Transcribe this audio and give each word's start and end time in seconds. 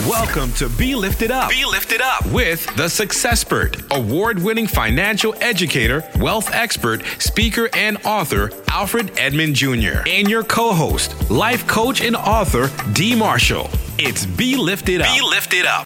Welcome 0.00 0.52
to 0.52 0.68
Be 0.68 0.94
Lifted 0.94 1.30
Up. 1.30 1.50
Be 1.50 1.64
Lifted 1.64 2.00
Up 2.00 2.24
with 2.26 2.64
the 2.76 2.88
Success 2.88 3.42
Successpert, 3.42 3.90
award-winning 3.90 4.66
financial 4.66 5.34
educator, 5.40 6.08
wealth 6.20 6.54
expert, 6.54 7.04
speaker, 7.18 7.68
and 7.74 7.96
author 8.04 8.52
Alfred 8.68 9.18
Edmond 9.18 9.56
Jr. 9.56 10.06
and 10.06 10.30
your 10.30 10.44
co-host, 10.44 11.30
life 11.30 11.66
coach 11.66 12.00
and 12.00 12.14
author 12.14 12.70
D. 12.92 13.16
Marshall. 13.16 13.68
It's 13.98 14.24
Be 14.24 14.56
Lifted 14.56 15.00
Up. 15.00 15.08
Be 15.08 15.20
Lifted 15.20 15.66
Up. 15.66 15.84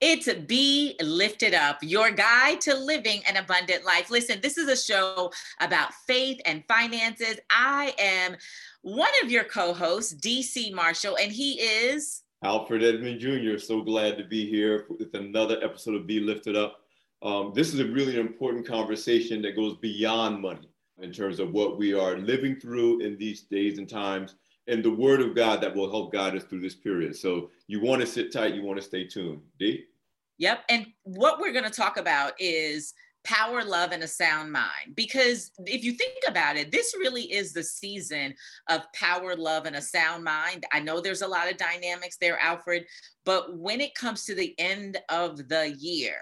It's 0.00 0.32
Be 0.32 0.96
Lifted 1.02 1.52
Up, 1.52 1.78
your 1.82 2.10
guide 2.10 2.60
to 2.62 2.74
living 2.74 3.22
an 3.28 3.36
abundant 3.36 3.84
life. 3.84 4.08
Listen, 4.08 4.40
this 4.40 4.56
is 4.56 4.68
a 4.68 4.76
show 4.76 5.30
about 5.60 5.92
faith 6.06 6.40
and 6.46 6.64
finances. 6.68 7.38
I 7.50 7.94
am 7.98 8.36
one 8.82 9.12
of 9.22 9.30
your 9.30 9.44
co-hosts, 9.44 10.14
DC 10.14 10.72
Marshall, 10.72 11.18
and 11.20 11.32
he 11.32 11.60
is 11.60 12.22
Alfred 12.46 12.84
Edmond 12.84 13.18
Jr. 13.18 13.58
So 13.58 13.82
glad 13.82 14.16
to 14.18 14.22
be 14.22 14.48
here 14.48 14.86
with 14.88 15.12
another 15.14 15.58
episode 15.64 15.96
of 15.96 16.06
Be 16.06 16.20
Lifted 16.20 16.54
Up. 16.54 16.80
Um, 17.20 17.50
this 17.56 17.74
is 17.74 17.80
a 17.80 17.86
really 17.86 18.20
important 18.20 18.64
conversation 18.64 19.42
that 19.42 19.56
goes 19.56 19.74
beyond 19.78 20.40
money 20.40 20.70
in 21.02 21.10
terms 21.10 21.40
of 21.40 21.52
what 21.52 21.76
we 21.76 21.92
are 21.92 22.16
living 22.16 22.54
through 22.54 23.00
in 23.00 23.18
these 23.18 23.42
days 23.42 23.78
and 23.78 23.88
times 23.88 24.36
and 24.68 24.80
the 24.80 24.90
word 24.90 25.20
of 25.20 25.34
God 25.34 25.60
that 25.60 25.74
will 25.74 25.90
help 25.90 26.12
guide 26.12 26.36
us 26.36 26.44
through 26.44 26.60
this 26.60 26.76
period. 26.76 27.16
So 27.16 27.50
you 27.66 27.80
want 27.80 28.00
to 28.02 28.06
sit 28.06 28.32
tight, 28.32 28.54
you 28.54 28.62
want 28.62 28.78
to 28.78 28.86
stay 28.86 29.08
tuned. 29.08 29.40
D? 29.58 29.86
Yep. 30.38 30.66
And 30.68 30.86
what 31.02 31.40
we're 31.40 31.52
going 31.52 31.64
to 31.64 31.70
talk 31.70 31.96
about 31.96 32.32
is 32.38 32.94
power, 33.26 33.64
love, 33.64 33.90
and 33.90 34.04
a 34.04 34.08
sound 34.08 34.52
mind. 34.52 34.94
Because 34.94 35.50
if 35.66 35.82
you 35.82 35.92
think 35.92 36.22
about 36.28 36.56
it, 36.56 36.70
this 36.70 36.94
really 36.96 37.24
is 37.32 37.52
the 37.52 37.62
season 37.62 38.32
of 38.70 38.90
power, 38.94 39.34
love, 39.34 39.66
and 39.66 39.76
a 39.76 39.82
sound 39.82 40.22
mind. 40.22 40.64
I 40.72 40.78
know 40.78 41.00
there's 41.00 41.22
a 41.22 41.28
lot 41.28 41.50
of 41.50 41.56
dynamics 41.56 42.16
there, 42.20 42.38
Alfred, 42.40 42.86
but 43.24 43.58
when 43.58 43.80
it 43.80 43.96
comes 43.96 44.24
to 44.24 44.34
the 44.34 44.54
end 44.58 44.98
of 45.08 45.48
the 45.48 45.74
year, 45.76 46.16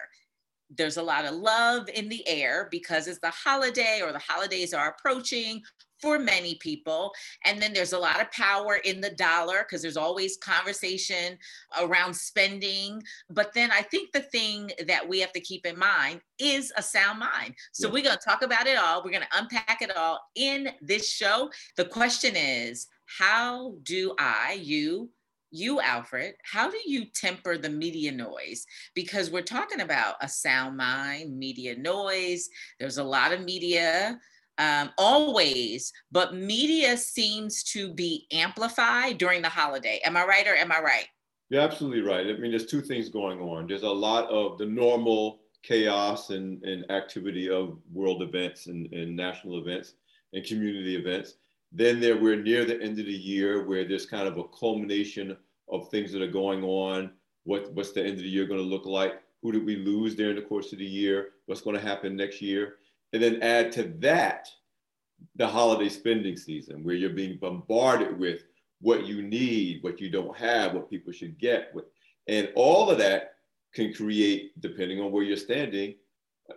there's 0.71 0.97
a 0.97 1.03
lot 1.03 1.27
of 1.27 1.35
love 1.35 1.89
in 1.91 2.09
the 2.09 2.27
air 2.27 2.69
because 2.71 3.07
it's 3.07 3.21
the 3.21 3.31
holiday 3.31 4.01
or 4.03 4.11
the 4.11 4.19
holidays 4.19 4.73
are 4.73 4.97
approaching 4.99 5.63
for 6.05 6.19
many 6.19 6.57
people. 6.57 7.13
And 7.47 7.61
then 7.61 7.73
there's 7.73 7.95
a 7.95 7.99
lot 7.99 8.21
of 8.21 8.31
power 8.31 8.77
in 8.85 9.01
the 9.01 9.11
dollar 9.11 9.65
because 9.65 9.81
there's 9.81 9.97
always 9.97 10.37
conversation 10.37 11.39
around 11.81 12.15
spending. 12.15 13.03
But 13.31 13.55
then 13.55 13.71
I 13.73 13.81
think 13.81 14.13
the 14.13 14.21
thing 14.21 14.71
that 14.87 15.09
we 15.09 15.19
have 15.21 15.33
to 15.33 15.41
keep 15.41 15.65
in 15.65 15.79
mind 15.79 16.21
is 16.39 16.73
a 16.77 16.83
sound 16.83 17.21
mind. 17.21 17.55
So 17.73 17.89
yeah. 17.89 17.95
we're 17.95 18.05
going 18.05 18.19
to 18.19 18.25
talk 18.25 18.43
about 18.43 18.67
it 18.67 18.77
all. 18.77 19.03
We're 19.03 19.13
going 19.13 19.23
to 19.23 19.39
unpack 19.39 19.81
it 19.81 19.97
all 19.97 20.21
in 20.35 20.69
this 20.83 21.11
show. 21.11 21.51
The 21.79 21.87
question 21.87 22.37
is 22.37 22.87
how 23.07 23.77
do 23.83 24.15
I, 24.19 24.61
you, 24.61 25.09
you, 25.51 25.81
Alfred, 25.81 26.35
how 26.43 26.69
do 26.69 26.79
you 26.85 27.07
temper 27.15 27.57
the 27.57 27.71
media 27.71 28.13
noise? 28.13 28.67
Because 28.95 29.31
we're 29.31 29.43
talking 29.43 29.81
about 29.81 30.17
a 30.21 30.29
sound 30.29 30.77
mind, 30.77 31.39
media 31.39 31.79
noise. 31.79 32.51
There's 32.79 32.99
a 32.99 33.05
lot 33.05 33.33
of 33.33 33.45
media 33.45 34.19
um, 34.59 34.91
always, 34.99 35.93
but 36.13 36.35
media 36.35 36.97
seems 36.97 37.63
to 37.65 37.93
be 37.93 38.27
amplified 38.33 39.19
during 39.19 39.43
the 39.43 39.49
holiday. 39.49 40.01
Am 40.05 40.17
I 40.17 40.25
right 40.25 40.47
or 40.47 40.55
am 40.55 40.73
I 40.73 40.81
right? 40.81 41.07
You're 41.51 41.63
absolutely 41.63 42.03
right. 42.03 42.27
I 42.27 42.33
mean, 42.39 42.51
there's 42.51 42.67
two 42.67 42.81
things 42.81 43.09
going 43.09 43.41
on. 43.41 43.67
There's 43.67 43.83
a 43.83 43.89
lot 43.89 44.29
of 44.29 44.59
the 44.59 44.67
normal 44.67 45.41
chaos 45.63 46.31
and, 46.31 46.63
and 46.65 46.91
activity 46.91 47.51
of 47.51 47.79
world 47.93 48.23
events 48.23 48.67
and, 48.67 48.93
and 48.93 49.17
national 49.17 49.59
events 49.59 49.95
and 50.33 50.45
community 50.45 50.97
events. 50.97 51.35
Then 51.73 52.01
there 52.01 52.17
we're 52.17 52.41
near 52.41 52.65
the 52.65 52.81
end 52.81 52.99
of 52.99 53.07
the 53.07 53.13
year 53.13 53.67
where 53.67 53.87
there's 53.87 54.07
kind 54.07 54.29
of 54.29 54.37
a 54.37 54.45
culmination 54.45 55.37
of 55.69 55.89
things 55.91 56.13
that 56.13 56.23
are 56.23 56.29
going 56.29 56.63
on. 56.63 57.11
What, 57.45 57.73
what's 57.73 57.93
the 57.93 58.03
end 58.03 58.13
of 58.13 58.19
the 58.19 58.29
year 58.29 58.47
going 58.47 58.61
to 58.61 58.67
look 58.67 58.87
like? 58.87 59.21
Who 59.43 59.53
did 59.53 59.67
we 59.67 59.77
lose 59.77 60.15
during 60.15 60.37
the 60.37 60.43
course 60.43 60.73
of 60.73 60.79
the 60.79 60.85
year? 60.85 61.31
What's 61.47 61.61
going 61.61 61.77
to 61.77 61.83
happen 61.83 62.17
next 62.17 62.41
year? 62.41 62.77
And 63.15 63.23
then 63.23 63.43
add 63.43 63.71
to 63.73 63.85
that 64.01 64.49
the 65.37 65.47
holiday 65.47 65.89
spending 65.89 66.37
season 66.37 66.83
where 66.83 66.97
you're 66.97 67.11
being 67.11 67.39
bombarded 67.41 68.19
with 68.19 68.43
what 68.81 69.07
you 69.07 69.23
need, 69.23 69.85
what 69.85 70.01
you 70.01 70.11
don't 70.11 70.37
have, 70.37 70.75
what 70.75 70.91
people 70.91 71.13
should 71.13 71.39
get. 71.39 71.73
And 72.27 72.51
all 72.57 72.91
of 72.91 72.99
that 72.99 73.37
can 73.73 73.95
create, 73.95 74.61
depending 74.61 75.01
on 75.01 75.13
where 75.13 75.23
you're 75.23 75.37
standing, 75.37 75.95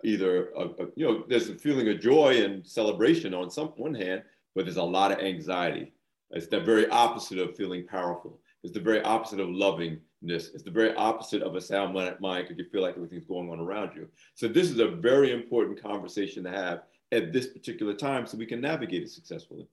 either 0.02 0.48
a, 0.50 0.64
a, 0.64 0.86
you 0.96 1.06
know 1.06 1.24
there's 1.28 1.48
a 1.48 1.54
feeling 1.54 1.88
of 1.90 2.00
joy 2.00 2.42
and 2.42 2.66
celebration 2.66 3.34
on 3.34 3.50
some 3.50 3.68
one 3.76 3.94
hand, 3.94 4.24
but 4.56 4.64
there's 4.64 4.78
a 4.78 4.82
lot 4.82 5.12
of 5.12 5.20
anxiety. 5.20 5.92
It's 6.32 6.48
the 6.48 6.58
very 6.58 6.88
opposite 6.88 7.38
of 7.38 7.56
feeling 7.56 7.86
powerful. 7.86 8.40
It's 8.64 8.74
the 8.74 8.80
very 8.80 9.00
opposite 9.02 9.38
of 9.38 9.48
lovingness. 9.48 10.00
It's 10.22 10.62
the 10.62 10.70
very 10.70 10.94
opposite 10.96 11.42
of 11.42 11.54
a 11.54 11.60
sound 11.60 11.94
mind 11.94 12.48
because 12.48 12.58
you 12.58 12.64
feel 12.70 12.82
like 12.82 12.96
everything's 12.96 13.24
going 13.24 13.50
on 13.50 13.60
around 13.60 13.92
you. 13.94 14.08
So 14.34 14.48
this 14.48 14.70
is 14.70 14.80
a 14.80 14.88
very 14.88 15.32
important 15.32 15.80
conversation 15.80 16.42
to 16.44 16.50
have 16.50 16.82
at 17.12 17.32
this 17.32 17.46
particular 17.46 17.94
time 17.94 18.26
so 18.26 18.36
we 18.36 18.46
can 18.46 18.60
navigate 18.60 19.02
it 19.02 19.10
successfully. 19.10 19.66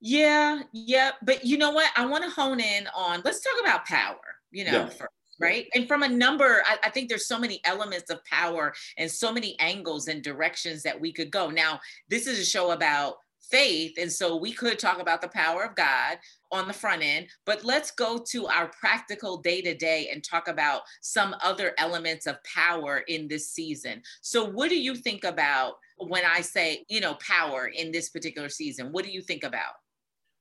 Yeah, 0.00 0.60
yeah. 0.72 1.12
But 1.22 1.46
you 1.46 1.56
know 1.56 1.70
what? 1.70 1.90
I 1.96 2.04
want 2.04 2.24
to 2.24 2.30
hone 2.30 2.60
in 2.60 2.86
on 2.94 3.22
let's 3.24 3.40
talk 3.40 3.54
about 3.62 3.86
power, 3.86 4.20
you 4.50 4.64
know, 4.66 4.72
yeah. 4.72 4.88
first, 4.88 5.12
right? 5.40 5.66
And 5.74 5.88
from 5.88 6.02
a 6.02 6.08
number, 6.08 6.62
I, 6.66 6.76
I, 6.84 6.90
think 6.90 7.08
there's 7.08 7.26
so 7.26 7.38
many 7.38 7.62
elements 7.64 8.10
of 8.10 8.22
power 8.26 8.74
and 8.98 9.10
so 9.10 9.32
many 9.32 9.58
angles 9.60 10.08
and 10.08 10.22
directions 10.22 10.82
that 10.82 11.00
we 11.00 11.10
could 11.10 11.30
go. 11.30 11.48
Now, 11.48 11.80
this 12.10 12.26
is 12.26 12.38
a 12.38 12.44
show 12.44 12.72
about 12.72 13.16
faith. 13.50 13.94
And 13.98 14.10
so 14.10 14.36
we 14.36 14.52
could 14.52 14.78
talk 14.78 15.00
about 15.00 15.20
the 15.20 15.28
power 15.28 15.64
of 15.64 15.74
God 15.74 16.18
on 16.52 16.68
the 16.68 16.72
front 16.72 17.02
end, 17.02 17.26
but 17.44 17.64
let's 17.64 17.90
go 17.90 18.18
to 18.30 18.46
our 18.46 18.68
practical 18.68 19.38
day 19.38 19.60
to 19.62 19.74
day 19.74 20.08
and 20.12 20.22
talk 20.22 20.48
about 20.48 20.82
some 21.00 21.34
other 21.42 21.74
elements 21.78 22.26
of 22.26 22.36
power 22.44 22.98
in 23.08 23.28
this 23.28 23.50
season. 23.50 24.02
So, 24.20 24.44
what 24.44 24.70
do 24.70 24.80
you 24.80 24.94
think 24.94 25.24
about 25.24 25.74
when 25.98 26.24
I 26.24 26.40
say, 26.40 26.84
you 26.88 27.00
know, 27.00 27.14
power 27.14 27.66
in 27.66 27.90
this 27.90 28.10
particular 28.10 28.48
season? 28.48 28.92
What 28.92 29.04
do 29.04 29.10
you 29.10 29.22
think 29.22 29.42
about? 29.42 29.74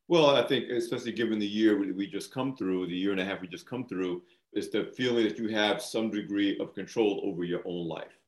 Well, 0.08 0.36
I 0.36 0.44
think, 0.44 0.70
especially 0.70 1.14
given 1.14 1.40
the 1.40 1.48
year 1.48 1.80
we 1.80 2.08
just 2.08 2.32
come 2.32 2.56
through, 2.56 2.88
the 2.88 2.96
year 2.96 3.12
and 3.12 3.22
a 3.22 3.26
half 3.26 3.42
we 3.42 3.48
just 3.48 3.68
come 3.68 3.88
through, 3.88 4.22
is 4.54 4.70
the 4.70 4.92
feeling 4.96 5.24
that 5.24 5.40
you 5.40 5.48
have 5.50 5.82
some 5.82 6.12
degree 6.12 6.58
of 6.60 6.74
control 6.76 7.22
over 7.24 7.44
your 7.44 7.62
own 7.66 7.88
life. 7.88 8.20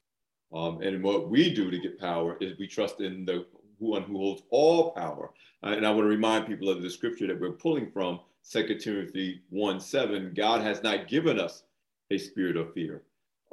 Um, 0.53 0.81
and 0.81 1.03
what 1.03 1.29
we 1.29 1.53
do 1.53 1.69
to 1.69 1.79
get 1.79 1.99
power 1.99 2.37
is 2.39 2.57
we 2.57 2.67
trust 2.67 3.01
in 3.01 3.25
the 3.25 3.45
one 3.79 4.03
who 4.03 4.17
holds 4.17 4.43
all 4.49 4.91
power. 4.91 5.31
Uh, 5.63 5.69
and 5.69 5.85
I 5.85 5.91
want 5.91 6.05
to 6.05 6.09
remind 6.09 6.47
people 6.47 6.69
of 6.69 6.81
the 6.81 6.89
scripture 6.89 7.27
that 7.27 7.39
we're 7.39 7.51
pulling 7.51 7.91
from, 7.91 8.19
2 8.49 8.75
Timothy 8.79 9.41
1 9.49 9.79
7. 9.79 10.33
God 10.35 10.61
has 10.61 10.83
not 10.83 11.07
given 11.07 11.39
us 11.39 11.63
a 12.11 12.17
spirit 12.17 12.57
of 12.57 12.73
fear, 12.73 13.01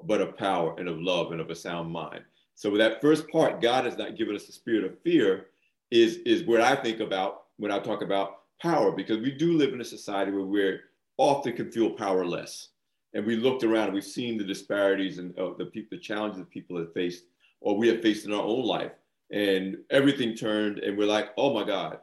but 0.05 0.21
of 0.21 0.37
power 0.37 0.75
and 0.79 0.89
of 0.89 1.01
love 1.01 1.33
and 1.33 1.41
of 1.41 1.51
a 1.51 1.55
sound 1.55 1.91
mind. 1.91 2.23
So 2.55 2.71
with 2.71 2.81
that 2.81 3.01
first 3.01 3.29
part, 3.29 3.63
God 3.63 3.85
has 3.87 3.97
not 3.97 4.17
given 4.17 4.37
us 4.37 4.49
a 4.49 4.53
spirit 4.53 4.85
of 4.85 5.01
fear, 5.01 5.47
is, 5.91 6.17
is 6.27 6.45
what 6.45 6.61
I 6.61 6.77
think 6.77 7.01
about 7.01 7.45
when 7.57 7.73
I 7.73 7.79
talk 7.79 8.03
about 8.03 8.41
power, 8.61 8.93
because 8.93 9.19
we 9.19 9.31
do 9.31 9.57
live 9.57 9.73
in 9.73 9.81
a 9.81 9.85
society 9.85 10.31
where 10.31 10.45
we're 10.45 10.81
often 11.17 11.55
can 11.55 11.71
feel 11.71 11.91
powerless. 11.91 12.69
And 13.15 13.27
we 13.27 13.37
looked 13.37 13.65
around 13.65 13.87
and 13.87 13.95
we've 13.95 14.05
seen 14.05 14.39
the 14.39 14.45
disparities 14.45 15.19
and 15.19 15.39
uh, 15.39 15.51
the, 15.59 15.67
people 15.67 15.97
the 15.97 16.03
challenges 16.03 16.39
that 16.39 16.51
people 16.51 16.79
have 16.79 16.93
faced 16.93 17.25
or 17.61 17.77
we 17.77 17.89
have 17.89 18.03
faced 18.03 18.27
in 18.27 18.33
our 18.33 18.43
own 18.43 18.65
life 18.65 18.93
and 19.33 19.79
everything 19.91 20.35
turned 20.35 20.79
and 20.79 20.97
we're 20.97 21.07
like 21.07 21.31
oh 21.39 21.53
my 21.53 21.65
god 21.65 21.99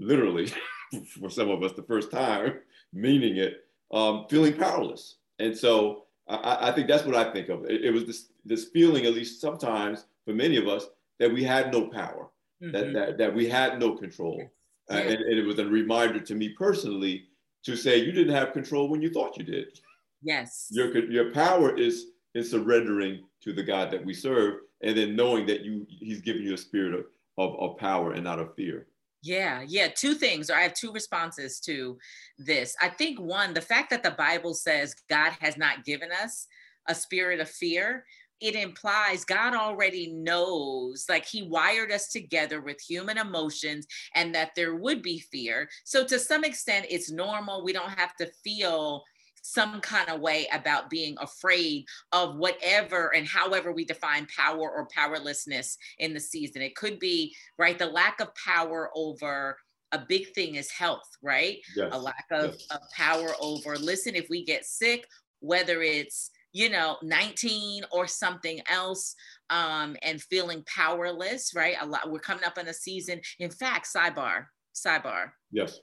literally 0.00 0.52
for 1.20 1.30
some 1.30 1.50
of 1.50 1.62
us 1.62 1.72
the 1.72 1.82
first 1.82 2.10
time 2.10 2.54
meaning 2.92 3.36
it 3.36 3.64
um, 3.92 4.26
feeling 4.28 4.54
powerless. 4.54 5.16
And 5.38 5.56
so 5.56 6.04
I, 6.28 6.68
I, 6.68 6.72
think 6.72 6.88
that's 6.88 7.04
what 7.04 7.14
i 7.14 7.32
think 7.32 7.48
of. 7.48 7.64
It, 7.64 7.84
it, 7.84 7.90
was 7.90 8.04
this, 8.04 8.28
this 8.44 8.66
feeling 8.66 9.06
at 9.06 9.14
least 9.14 9.40
sometimes 9.40 10.06
for 10.24 10.34
many 10.34 10.56
of 10.56 10.68
us 10.68 10.86
that 11.18 11.32
we 11.32 11.42
had 11.42 11.72
no 11.72 11.86
power 11.86 12.28
mm-hmm. 12.62 12.72
that, 12.72 12.92
that, 12.92 13.18
that 13.18 13.34
we 13.34 13.48
had 13.48 13.78
no 13.78 13.92
control. 13.92 14.42
Uh, 14.90 14.94
and, 14.94 15.20
and 15.20 15.38
it 15.38 15.46
was 15.46 15.58
a 15.58 15.66
reminder 15.66 16.20
to 16.20 16.34
me 16.34 16.50
personally 16.50 17.24
to 17.64 17.76
say 17.76 17.98
you 17.98 18.12
didn't 18.12 18.34
have 18.34 18.52
control 18.52 18.88
when 18.88 19.02
you 19.02 19.10
thought 19.10 19.36
you 19.36 19.44
did. 19.44 19.78
Yes. 20.22 20.68
Your, 20.70 20.96
your 21.10 21.32
power 21.32 21.76
is 21.76 22.06
in 22.34 22.44
surrendering 22.44 23.24
to 23.42 23.52
the 23.52 23.62
god 23.62 23.90
that 23.90 24.04
we 24.04 24.12
serve 24.12 24.60
and 24.82 24.96
then 24.96 25.16
knowing 25.16 25.46
that 25.46 25.62
you 25.62 25.86
he's 25.88 26.20
giving 26.20 26.42
you 26.42 26.54
a 26.54 26.58
spirit 26.58 26.94
of, 26.94 27.04
of, 27.38 27.58
of 27.58 27.78
power 27.78 28.12
and 28.12 28.24
not 28.24 28.38
of 28.38 28.54
fear 28.54 28.86
Yeah, 29.22 29.64
yeah. 29.66 29.88
Two 29.88 30.14
things, 30.14 30.48
or 30.48 30.54
I 30.54 30.62
have 30.62 30.74
two 30.74 30.92
responses 30.92 31.60
to 31.60 31.98
this. 32.38 32.76
I 32.80 32.88
think 32.88 33.18
one, 33.20 33.52
the 33.52 33.60
fact 33.60 33.90
that 33.90 34.02
the 34.02 34.12
Bible 34.12 34.54
says 34.54 34.94
God 35.10 35.32
has 35.40 35.56
not 35.56 35.84
given 35.84 36.10
us 36.12 36.46
a 36.88 36.94
spirit 36.94 37.40
of 37.40 37.50
fear, 37.50 38.04
it 38.40 38.54
implies 38.54 39.24
God 39.24 39.54
already 39.54 40.12
knows, 40.12 41.06
like 41.08 41.26
He 41.26 41.42
wired 41.42 41.90
us 41.90 42.08
together 42.08 42.60
with 42.60 42.80
human 42.80 43.18
emotions 43.18 43.86
and 44.14 44.34
that 44.34 44.52
there 44.54 44.76
would 44.76 45.02
be 45.02 45.18
fear. 45.18 45.68
So, 45.84 46.04
to 46.06 46.18
some 46.18 46.44
extent, 46.44 46.86
it's 46.88 47.10
normal. 47.10 47.64
We 47.64 47.72
don't 47.72 47.90
have 47.90 48.14
to 48.16 48.30
feel 48.44 49.02
some 49.48 49.80
kind 49.80 50.10
of 50.10 50.20
way 50.20 50.46
about 50.52 50.90
being 50.90 51.16
afraid 51.20 51.86
of 52.12 52.36
whatever 52.36 53.14
and 53.14 53.26
however 53.26 53.72
we 53.72 53.84
define 53.84 54.26
power 54.34 54.70
or 54.70 54.86
powerlessness 54.94 55.78
in 55.98 56.12
the 56.12 56.20
season. 56.20 56.60
It 56.60 56.76
could 56.76 56.98
be, 56.98 57.34
right, 57.58 57.78
the 57.78 57.86
lack 57.86 58.20
of 58.20 58.34
power 58.34 58.90
over 58.94 59.56
a 59.92 60.00
big 60.06 60.34
thing 60.34 60.56
is 60.56 60.70
health, 60.70 61.08
right? 61.22 61.58
Yes. 61.74 61.88
A 61.92 61.98
lack 61.98 62.26
of, 62.30 62.52
yes. 62.52 62.66
of 62.70 62.80
power 62.94 63.30
over, 63.40 63.78
listen, 63.78 64.14
if 64.14 64.28
we 64.28 64.44
get 64.44 64.66
sick, 64.66 65.06
whether 65.40 65.82
it's 65.82 66.30
you 66.52 66.70
know 66.70 66.96
19 67.02 67.84
or 67.92 68.06
something 68.06 68.60
else 68.70 69.14
um 69.50 69.96
and 70.02 70.22
feeling 70.22 70.64
powerless 70.66 71.52
right 71.54 71.76
a 71.82 71.86
lot 71.86 72.10
we're 72.10 72.18
coming 72.18 72.42
up 72.42 72.56
on 72.58 72.66
a 72.68 72.72
season 72.72 73.20
in 73.38 73.50
fact 73.50 73.86
sidebar 73.86 74.46
sidebar 74.74 75.30
yes 75.52 75.78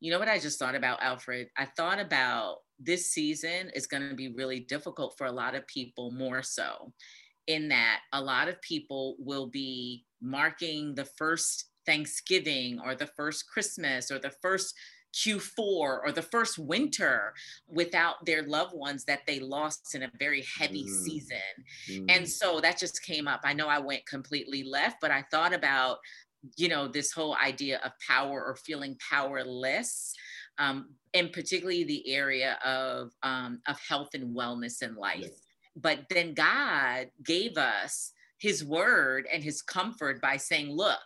you 0.00 0.10
know 0.10 0.18
what 0.18 0.28
I 0.28 0.38
just 0.38 0.58
thought 0.58 0.74
about, 0.74 1.02
Alfred? 1.02 1.48
I 1.56 1.66
thought 1.76 2.00
about 2.00 2.58
this 2.78 3.12
season 3.12 3.70
is 3.74 3.86
going 3.86 4.08
to 4.08 4.14
be 4.14 4.28
really 4.28 4.60
difficult 4.60 5.14
for 5.16 5.26
a 5.26 5.32
lot 5.32 5.54
of 5.54 5.66
people, 5.66 6.10
more 6.10 6.42
so, 6.42 6.92
in 7.46 7.68
that 7.68 8.00
a 8.12 8.20
lot 8.20 8.48
of 8.48 8.60
people 8.62 9.16
will 9.18 9.46
be 9.46 10.04
marking 10.20 10.94
the 10.94 11.04
first 11.04 11.70
Thanksgiving 11.86 12.80
or 12.84 12.94
the 12.94 13.06
first 13.16 13.48
Christmas 13.48 14.10
or 14.10 14.18
the 14.18 14.32
first 14.42 14.74
Q4 15.14 15.58
or 15.58 16.12
the 16.12 16.22
first 16.22 16.58
winter 16.58 17.34
without 17.68 18.24
their 18.26 18.42
loved 18.42 18.74
ones 18.74 19.04
that 19.04 19.20
they 19.26 19.38
lost 19.38 19.94
in 19.94 20.02
a 20.02 20.10
very 20.18 20.44
heavy 20.58 20.84
mm. 20.84 20.88
season. 20.88 21.38
Mm. 21.88 22.06
And 22.08 22.28
so 22.28 22.60
that 22.60 22.78
just 22.78 23.02
came 23.02 23.28
up. 23.28 23.40
I 23.44 23.52
know 23.52 23.68
I 23.68 23.78
went 23.78 24.06
completely 24.06 24.64
left, 24.64 24.96
but 25.00 25.10
I 25.10 25.24
thought 25.30 25.54
about 25.54 25.98
you 26.56 26.68
know 26.68 26.88
this 26.88 27.12
whole 27.12 27.36
idea 27.36 27.80
of 27.84 27.92
power 28.06 28.44
or 28.44 28.56
feeling 28.56 28.96
powerless 29.10 30.14
um, 30.58 30.90
and 31.12 31.32
particularly 31.32 31.84
the 31.84 32.12
area 32.12 32.58
of 32.64 33.10
um, 33.22 33.60
of 33.66 33.78
health 33.80 34.10
and 34.14 34.36
wellness 34.36 34.82
in 34.82 34.94
life 34.94 35.20
yes. 35.22 35.42
but 35.76 36.00
then 36.10 36.34
god 36.34 37.08
gave 37.24 37.56
us 37.56 38.12
his 38.38 38.64
word 38.64 39.26
and 39.32 39.42
his 39.42 39.62
comfort 39.62 40.20
by 40.20 40.36
saying 40.36 40.70
look 40.70 41.00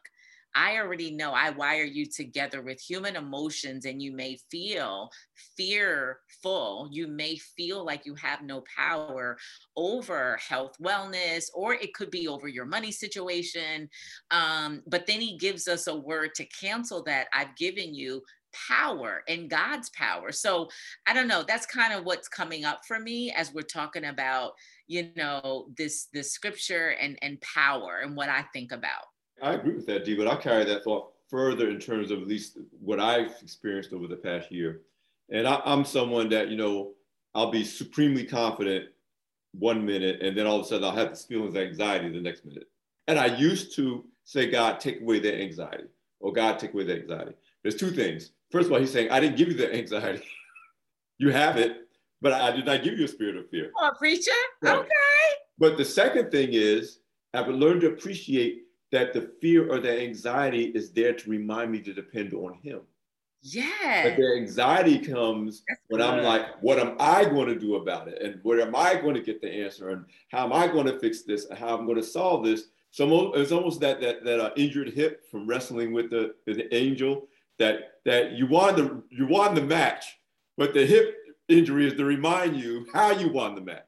I 0.55 0.79
already 0.79 1.11
know 1.11 1.33
I 1.33 1.50
wire 1.50 1.85
you 1.85 2.06
together 2.06 2.62
with 2.62 2.81
human 2.81 3.17
emotions, 3.17 3.85
and 3.85 4.03
you 4.03 4.12
may 4.12 4.39
feel 4.50 5.11
fearful. 5.56 6.89
You 6.91 7.06
may 7.06 7.37
feel 7.37 7.85
like 7.85 8.06
you 8.06 8.15
have 8.17 8.43
no 8.43 8.65
power 8.77 9.37
over 9.77 10.39
health, 10.47 10.77
wellness, 10.83 11.47
or 11.55 11.75
it 11.75 11.95
could 11.95 12.11
be 12.11 12.29
over 12.29 12.49
your 12.49 12.67
money 12.67 12.91
situation. 12.91 13.89
Um, 14.31 14.83
but 14.87 15.06
then 15.06 15.21
he 15.21 15.37
gives 15.37 15.69
us 15.69 15.87
a 15.87 15.97
word 15.97 16.35
to 16.37 16.45
cancel 16.47 17.03
that. 17.05 17.29
I've 17.33 17.55
given 17.56 17.95
you 17.95 18.23
power 18.69 19.23
and 19.29 19.50
God's 19.50 19.91
power. 19.91 20.33
So 20.33 20.69
I 21.06 21.12
don't 21.12 21.29
know, 21.29 21.45
that's 21.47 21.67
kind 21.67 21.93
of 21.93 22.05
what's 22.05 22.29
coming 22.29 22.65
up 22.65 22.81
for 22.87 22.99
me 22.99 23.31
as 23.33 23.53
we're 23.53 23.62
talking 23.62 24.06
about, 24.06 24.53
you 24.87 25.11
know, 25.17 25.69
this 25.77 26.09
this 26.12 26.33
scripture 26.33 26.95
and 27.00 27.19
and 27.23 27.41
power 27.41 28.00
and 28.03 28.17
what 28.17 28.29
I 28.29 28.43
think 28.53 28.73
about. 28.73 29.05
I 29.43 29.55
agree 29.55 29.75
with 29.75 29.87
that, 29.87 30.05
Dee, 30.05 30.17
but 30.17 30.29
I 30.29 30.37
carry 30.37 30.64
that 30.64 30.85
thought 30.85 31.12
further 31.29 31.69
in 31.69 31.79
terms 31.79 32.11
of 32.11 32.23
at 32.23 32.29
least 32.29 32.58
what 32.81 33.00
I've 33.00 33.35
experienced 33.43 33.93
over 33.93 34.06
the 34.06 34.17
past 34.17 34.50
year. 34.50 34.82
And 35.31 35.46
I, 35.46 35.61
am 35.67 35.85
someone 35.85 36.29
that, 36.31 36.49
you 36.49 36.56
know, 36.56 36.93
I'll 37.35 37.50
be 37.50 37.64
supremely 37.64 38.25
confident 38.25 38.87
one 39.52 39.85
minute, 39.85 40.20
and 40.23 40.37
then 40.37 40.46
all 40.46 40.61
of 40.61 40.64
a 40.64 40.69
sudden 40.69 40.85
I'll 40.85 40.96
have 40.96 41.11
this 41.11 41.25
feelings 41.25 41.55
of 41.55 41.62
anxiety 41.62 42.11
the 42.11 42.20
next 42.20 42.44
minute. 42.44 42.69
And 43.06 43.19
I 43.19 43.26
used 43.26 43.75
to 43.76 44.05
say, 44.25 44.50
God, 44.50 44.81
take 44.81 45.00
away 45.00 45.20
that 45.20 45.40
anxiety, 45.40 45.85
or 46.20 46.32
God, 46.32 46.58
take 46.58 46.75
away 46.75 46.85
that 46.85 47.00
anxiety. 47.00 47.35
There's 47.62 47.76
two 47.76 47.90
things. 47.90 48.32
First 48.50 48.67
of 48.67 48.73
all, 48.73 48.81
he's 48.81 48.93
saying, 48.93 49.11
I 49.11 49.20
didn't 49.20 49.37
give 49.37 49.49
you 49.49 49.55
the 49.55 49.75
anxiety. 49.75 50.23
you 51.19 51.31
have 51.31 51.56
it, 51.56 51.88
but 52.20 52.32
I 52.32 52.50
did 52.50 52.67
not 52.67 52.82
give 52.82 52.99
you 52.99 53.05
a 53.05 53.08
spirit 53.08 53.37
of 53.37 53.49
fear. 53.50 53.70
Oh, 53.79 53.93
preacher. 53.99 54.31
Right. 54.62 54.79
Okay. 54.79 54.88
But 55.58 55.76
the 55.76 55.85
second 55.85 56.31
thing 56.31 56.50
is, 56.52 57.00
I've 57.35 57.49
learned 57.49 57.82
to 57.82 57.88
appreciate 57.88 58.62
that 58.93 59.12
the 59.12 59.31
fear 59.40 59.70
or 59.70 59.79
the 59.81 60.00
anxiety 60.00 60.67
is 60.67 60.93
there 60.93 61.12
to 61.12 61.31
remind 61.31 61.70
me 61.70 61.81
to 61.81 61.93
depend 61.93 62.32
on 62.35 62.55
him. 62.55 62.81
Yeah. 63.43 64.02
But 64.02 64.17
the 64.17 64.37
anxiety 64.37 64.99
comes 64.99 65.62
That's 65.69 65.81
when 65.88 66.00
good. 66.00 66.11
I'm 66.11 66.25
like, 66.25 66.61
what 66.61 66.79
am 66.79 66.96
I 66.99 67.25
going 67.25 67.49
to 67.49 67.58
do 67.58 67.76
about 67.76 68.08
it? 68.08 68.20
And 68.20 68.40
where 68.43 68.61
am 68.61 68.75
I 68.75 68.96
going 68.96 69.14
to 69.14 69.23
get 69.23 69.40
the 69.40 69.50
answer? 69.50 69.90
And 69.90 70.05
how 70.31 70.44
am 70.44 70.52
I 70.52 70.67
going 70.67 70.87
to 70.87 70.99
fix 70.99 71.23
this? 71.23 71.46
And 71.46 71.58
how 71.58 71.76
I'm 71.76 71.85
going 71.85 71.99
to 71.99 72.02
solve 72.02 72.44
this? 72.44 72.64
So 72.90 73.35
it's 73.35 73.52
almost 73.52 73.81
that 73.81 74.00
that 74.00 74.25
that 74.25 74.40
uh, 74.40 74.50
injured 74.56 74.90
hip 74.90 75.31
from 75.31 75.46
wrestling 75.46 75.93
with 75.93 76.11
the, 76.11 76.35
the 76.46 76.75
angel 76.75 77.29
that 77.58 78.00
that 78.06 78.32
you 78.32 78.46
won 78.46 78.76
the 78.76 79.02
you 79.11 79.26
won 79.26 79.55
the 79.55 79.62
match, 79.62 80.17
but 80.56 80.73
the 80.73 80.87
hip 80.87 81.14
injury 81.49 81.87
is 81.87 81.94
to 81.94 82.05
remind 82.05 82.56
you 82.56 82.87
how 82.94 83.11
you 83.12 83.29
won 83.29 83.55
the 83.55 83.61
match. 83.61 83.88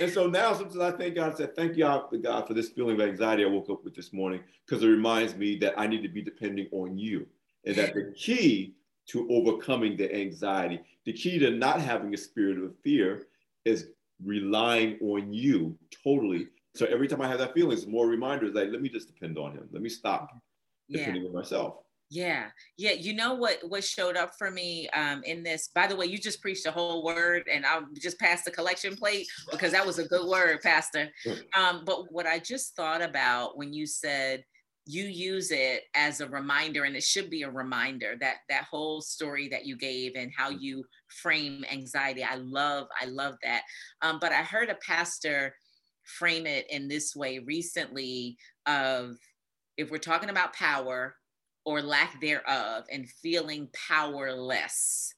And 0.00 0.12
so 0.12 0.26
now 0.26 0.52
sometimes 0.52 0.78
I 0.78 0.90
thank 0.92 1.14
God, 1.14 1.32
I 1.32 1.36
said, 1.36 1.56
thank 1.56 1.76
you, 1.76 1.84
God, 2.22 2.46
for 2.46 2.54
this 2.54 2.68
feeling 2.70 3.00
of 3.00 3.08
anxiety 3.08 3.44
I 3.44 3.48
woke 3.48 3.70
up 3.70 3.84
with 3.84 3.94
this 3.94 4.12
morning, 4.12 4.40
because 4.66 4.82
it 4.82 4.88
reminds 4.88 5.36
me 5.36 5.56
that 5.58 5.74
I 5.78 5.86
need 5.86 6.02
to 6.02 6.08
be 6.08 6.22
depending 6.22 6.68
on 6.72 6.98
you. 6.98 7.26
And 7.64 7.76
that 7.76 7.94
the 7.94 8.12
key 8.16 8.74
to 9.08 9.28
overcoming 9.30 9.96
the 9.96 10.14
anxiety, 10.14 10.80
the 11.04 11.12
key 11.12 11.38
to 11.38 11.50
not 11.50 11.80
having 11.80 12.12
a 12.14 12.16
spirit 12.16 12.58
of 12.58 12.74
fear 12.82 13.26
is 13.64 13.88
relying 14.24 14.98
on 15.00 15.32
you 15.32 15.78
totally. 16.04 16.48
So 16.74 16.86
every 16.86 17.08
time 17.08 17.22
I 17.22 17.28
have 17.28 17.38
that 17.38 17.54
feeling, 17.54 17.76
it's 17.76 17.86
more 17.86 18.06
reminders 18.06 18.54
like, 18.54 18.70
let 18.70 18.82
me 18.82 18.88
just 18.88 19.06
depend 19.06 19.38
on 19.38 19.52
him. 19.52 19.68
Let 19.72 19.82
me 19.82 19.88
stop 19.88 20.30
depending 20.90 21.22
yeah. 21.22 21.28
on 21.28 21.34
myself. 21.34 21.76
Yeah, 22.08 22.46
yeah. 22.76 22.92
You 22.92 23.14
know 23.14 23.34
what 23.34 23.58
what 23.68 23.82
showed 23.82 24.16
up 24.16 24.32
for 24.38 24.50
me 24.50 24.88
um, 24.90 25.24
in 25.24 25.42
this. 25.42 25.70
By 25.74 25.88
the 25.88 25.96
way, 25.96 26.06
you 26.06 26.18
just 26.18 26.40
preached 26.40 26.66
a 26.66 26.70
whole 26.70 27.02
word, 27.02 27.48
and 27.52 27.66
I'll 27.66 27.86
just 28.00 28.18
pass 28.20 28.44
the 28.44 28.52
collection 28.52 28.94
plate 28.96 29.26
because 29.50 29.72
that 29.72 29.84
was 29.84 29.98
a 29.98 30.06
good 30.06 30.28
word, 30.28 30.60
Pastor. 30.62 31.08
Um, 31.56 31.82
but 31.84 32.12
what 32.12 32.26
I 32.26 32.38
just 32.38 32.76
thought 32.76 33.02
about 33.02 33.58
when 33.58 33.72
you 33.72 33.86
said 33.86 34.44
you 34.88 35.04
use 35.04 35.50
it 35.50 35.82
as 35.96 36.20
a 36.20 36.28
reminder, 36.28 36.84
and 36.84 36.94
it 36.94 37.02
should 37.02 37.28
be 37.28 37.42
a 37.42 37.50
reminder 37.50 38.14
that 38.20 38.36
that 38.48 38.64
whole 38.64 39.00
story 39.00 39.48
that 39.48 39.66
you 39.66 39.76
gave 39.76 40.14
and 40.14 40.30
how 40.36 40.52
mm. 40.52 40.60
you 40.60 40.84
frame 41.08 41.64
anxiety. 41.70 42.22
I 42.22 42.36
love, 42.36 42.86
I 43.00 43.06
love 43.06 43.34
that. 43.42 43.62
Um, 44.00 44.18
but 44.20 44.30
I 44.30 44.42
heard 44.42 44.70
a 44.70 44.76
pastor 44.86 45.56
frame 46.04 46.46
it 46.46 46.66
in 46.70 46.86
this 46.86 47.16
way 47.16 47.40
recently 47.40 48.38
of 48.66 49.16
if 49.76 49.90
we're 49.90 49.98
talking 49.98 50.30
about 50.30 50.54
power 50.54 51.16
or 51.66 51.82
lack 51.82 52.18
thereof 52.20 52.84
and 52.90 53.10
feeling 53.10 53.68
powerless 53.74 55.12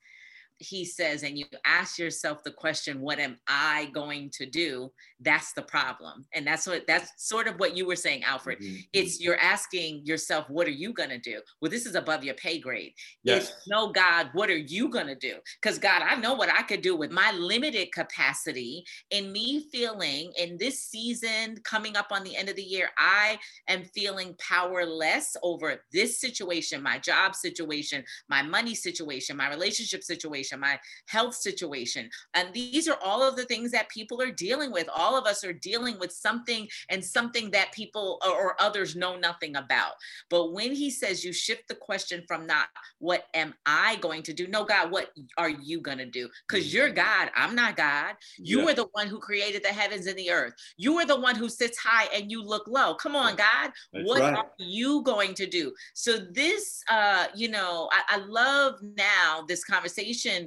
he 0.58 0.84
says, 0.84 1.22
and 1.22 1.38
you 1.38 1.46
ask 1.64 1.98
yourself 1.98 2.42
the 2.42 2.50
question, 2.50 3.00
what 3.00 3.18
am 3.18 3.38
I 3.46 3.90
going 3.94 4.30
to 4.34 4.46
do? 4.46 4.90
That's 5.20 5.52
the 5.52 5.62
problem. 5.62 6.24
And 6.34 6.46
that's 6.46 6.66
what 6.66 6.86
that's 6.86 7.12
sort 7.16 7.46
of 7.46 7.58
what 7.58 7.76
you 7.76 7.86
were 7.86 7.96
saying, 7.96 8.24
Alfred. 8.24 8.58
Mm-hmm. 8.58 8.76
It's 8.92 9.16
mm-hmm. 9.16 9.24
you're 9.24 9.40
asking 9.40 10.04
yourself, 10.04 10.48
what 10.48 10.66
are 10.66 10.72
you 10.72 10.92
gonna 10.92 11.18
do? 11.18 11.40
Well, 11.60 11.70
this 11.70 11.86
is 11.86 11.94
above 11.94 12.24
your 12.24 12.34
pay 12.34 12.58
grade. 12.58 12.92
Yes. 13.22 13.48
It's, 13.48 13.68
no, 13.68 13.92
God, 13.92 14.30
what 14.32 14.50
are 14.50 14.56
you 14.56 14.88
gonna 14.88 15.14
do? 15.14 15.34
Because 15.62 15.78
God, 15.78 16.02
I 16.02 16.16
know 16.16 16.34
what 16.34 16.48
I 16.48 16.62
could 16.62 16.82
do 16.82 16.96
with 16.96 17.10
my 17.10 17.32
limited 17.32 17.92
capacity 17.92 18.84
and 19.12 19.32
me 19.32 19.68
feeling 19.70 20.32
in 20.38 20.56
this 20.58 20.84
season 20.84 21.56
coming 21.64 21.96
up 21.96 22.08
on 22.10 22.24
the 22.24 22.36
end 22.36 22.48
of 22.48 22.56
the 22.56 22.62
year, 22.62 22.90
I 22.98 23.38
am 23.68 23.84
feeling 23.84 24.34
powerless 24.38 25.36
over 25.42 25.82
this 25.92 26.20
situation, 26.20 26.82
my 26.82 26.98
job 26.98 27.34
situation, 27.34 28.04
my 28.28 28.42
money 28.42 28.74
situation, 28.74 29.36
my 29.36 29.48
relationship 29.48 30.02
situation 30.02 30.48
situation, 30.49 30.61
my 30.61 30.78
health 31.07 31.35
situation. 31.35 32.11
And 32.35 32.52
these 32.52 32.88
are 32.88 32.99
all 33.02 33.23
of 33.23 33.37
the 33.37 33.45
things 33.45 33.71
that 33.73 33.88
people 33.88 34.21
are 34.23 34.31
dealing 34.31 34.73
with. 34.73 34.88
All 34.95 35.17
of 35.17 35.26
us 35.26 35.45
are 35.45 35.52
dealing 35.52 35.99
with 35.99 36.12
something 36.12 36.69
and 36.88 37.05
something 37.05 37.50
that 37.52 37.73
people 37.73 38.21
or, 38.26 38.57
others 38.59 38.97
know 38.97 39.17
nothing 39.17 39.55
about. 39.57 39.93
But 40.31 40.52
when 40.52 40.75
he 40.75 40.90
says 40.90 41.25
you 41.25 41.33
shift 41.33 41.69
the 41.69 41.75
question 41.75 42.25
from 42.26 42.47
not 42.47 42.67
what 42.99 43.26
am 43.35 43.55
I 43.67 43.97
going 43.97 44.23
to 44.25 44.33
do? 44.33 44.49
No, 44.49 44.64
God, 44.64 44.90
what 44.90 45.11
are 45.37 45.50
you 45.50 45.81
going 45.81 45.99
to 45.99 46.07
do? 46.07 46.28
Because 46.49 46.73
you're 46.73 46.87
mm-hmm. 46.87 46.97
God. 46.97 47.31
I'm 47.37 47.55
not 47.55 47.76
God. 47.76 48.14
You 48.38 48.61
yeah. 48.61 48.71
are 48.71 48.75
the 48.75 48.88
one 48.93 49.07
who 49.07 49.19
created 49.19 49.62
the 49.62 49.69
heavens 49.69 50.07
and 50.07 50.19
the 50.19 50.31
earth. 50.31 50.55
You 50.76 50.99
are 50.99 51.07
the 51.07 51.21
one 51.21 51.37
who 51.37 51.49
sits 51.49 51.78
high 51.78 52.09
and 52.14 52.31
you 52.31 52.43
look 52.43 52.67
low. 52.67 52.95
Come 52.95 53.14
on, 53.14 53.37
God. 53.37 53.71
That's 53.93 54.07
what 54.09 54.21
right. 54.21 54.35
are 54.35 54.50
you 54.59 55.02
going 55.02 55.35
to 55.35 55.47
do? 55.47 55.73
So 55.95 56.17
this, 56.33 56.83
uh, 56.90 57.26
you 57.35 57.49
know, 57.49 57.88
I, 57.93 58.17
I 58.17 58.19
love 58.26 58.75
now 58.97 59.45
this 59.47 59.64
conversation 59.64 60.38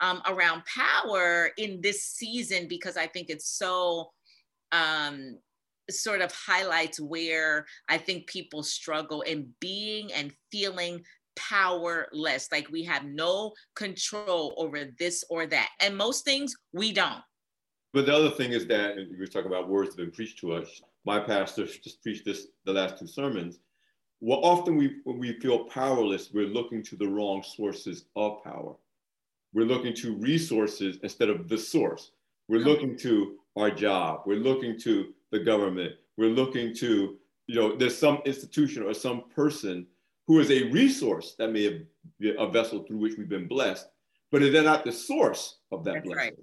um, 0.00 0.22
around 0.26 0.62
power 0.64 1.50
in 1.58 1.80
this 1.80 2.04
season 2.04 2.68
because 2.68 2.96
I 2.96 3.06
think 3.06 3.30
it's 3.30 3.48
so 3.48 4.10
um, 4.72 5.38
sort 5.90 6.20
of 6.20 6.32
highlights 6.32 7.00
where 7.00 7.66
I 7.88 7.98
think 7.98 8.26
people 8.26 8.62
struggle 8.62 9.22
in 9.22 9.48
being 9.60 10.12
and 10.12 10.32
feeling 10.52 11.02
powerless. 11.36 12.48
Like 12.52 12.68
we 12.70 12.84
have 12.84 13.04
no 13.04 13.52
control 13.74 14.54
over 14.56 14.84
this 14.98 15.24
or 15.30 15.46
that. 15.46 15.70
And 15.80 15.96
most 15.96 16.24
things 16.24 16.54
we 16.72 16.92
don't. 16.92 17.22
But 17.92 18.06
the 18.06 18.14
other 18.14 18.30
thing 18.30 18.52
is 18.52 18.66
that 18.68 18.96
we 18.96 19.18
were 19.18 19.26
talking 19.26 19.50
about 19.50 19.68
words 19.68 19.90
that 19.90 20.02
have 20.02 20.08
been 20.08 20.14
preached 20.14 20.38
to 20.40 20.52
us. 20.52 20.80
My 21.04 21.18
pastor 21.18 21.66
just 21.66 22.02
preached 22.02 22.24
this 22.24 22.46
the 22.64 22.72
last 22.72 22.98
two 22.98 23.06
sermons. 23.06 23.58
Well, 24.20 24.40
often 24.42 24.76
we 24.76 24.98
when 25.04 25.18
we 25.18 25.40
feel 25.40 25.64
powerless, 25.64 26.30
we're 26.32 26.46
looking 26.46 26.82
to 26.84 26.96
the 26.96 27.08
wrong 27.08 27.42
sources 27.42 28.04
of 28.14 28.44
power. 28.44 28.76
We're 29.52 29.66
looking 29.66 29.94
to 29.96 30.16
resources 30.16 30.98
instead 31.02 31.28
of 31.28 31.48
the 31.48 31.58
source. 31.58 32.12
We're 32.48 32.60
looking 32.60 32.96
to 32.98 33.36
our 33.56 33.70
job. 33.70 34.22
We're 34.26 34.36
looking 34.36 34.78
to 34.80 35.12
the 35.30 35.40
government. 35.40 35.94
We're 36.16 36.30
looking 36.30 36.74
to, 36.76 37.16
you 37.46 37.54
know, 37.54 37.76
there's 37.76 37.96
some 37.96 38.20
institution 38.24 38.82
or 38.82 38.94
some 38.94 39.24
person 39.34 39.86
who 40.26 40.38
is 40.38 40.50
a 40.50 40.70
resource 40.70 41.34
that 41.38 41.50
may 41.52 41.82
be 42.18 42.34
a 42.38 42.46
vessel 42.46 42.84
through 42.84 42.98
which 42.98 43.16
we've 43.18 43.28
been 43.28 43.48
blessed, 43.48 43.88
but 44.30 44.40
they're 44.40 44.62
not 44.62 44.84
the 44.84 44.92
source 44.92 45.56
of 45.72 45.84
that 45.84 45.94
That's 45.94 46.06
blessing. 46.06 46.22
right. 46.22 46.38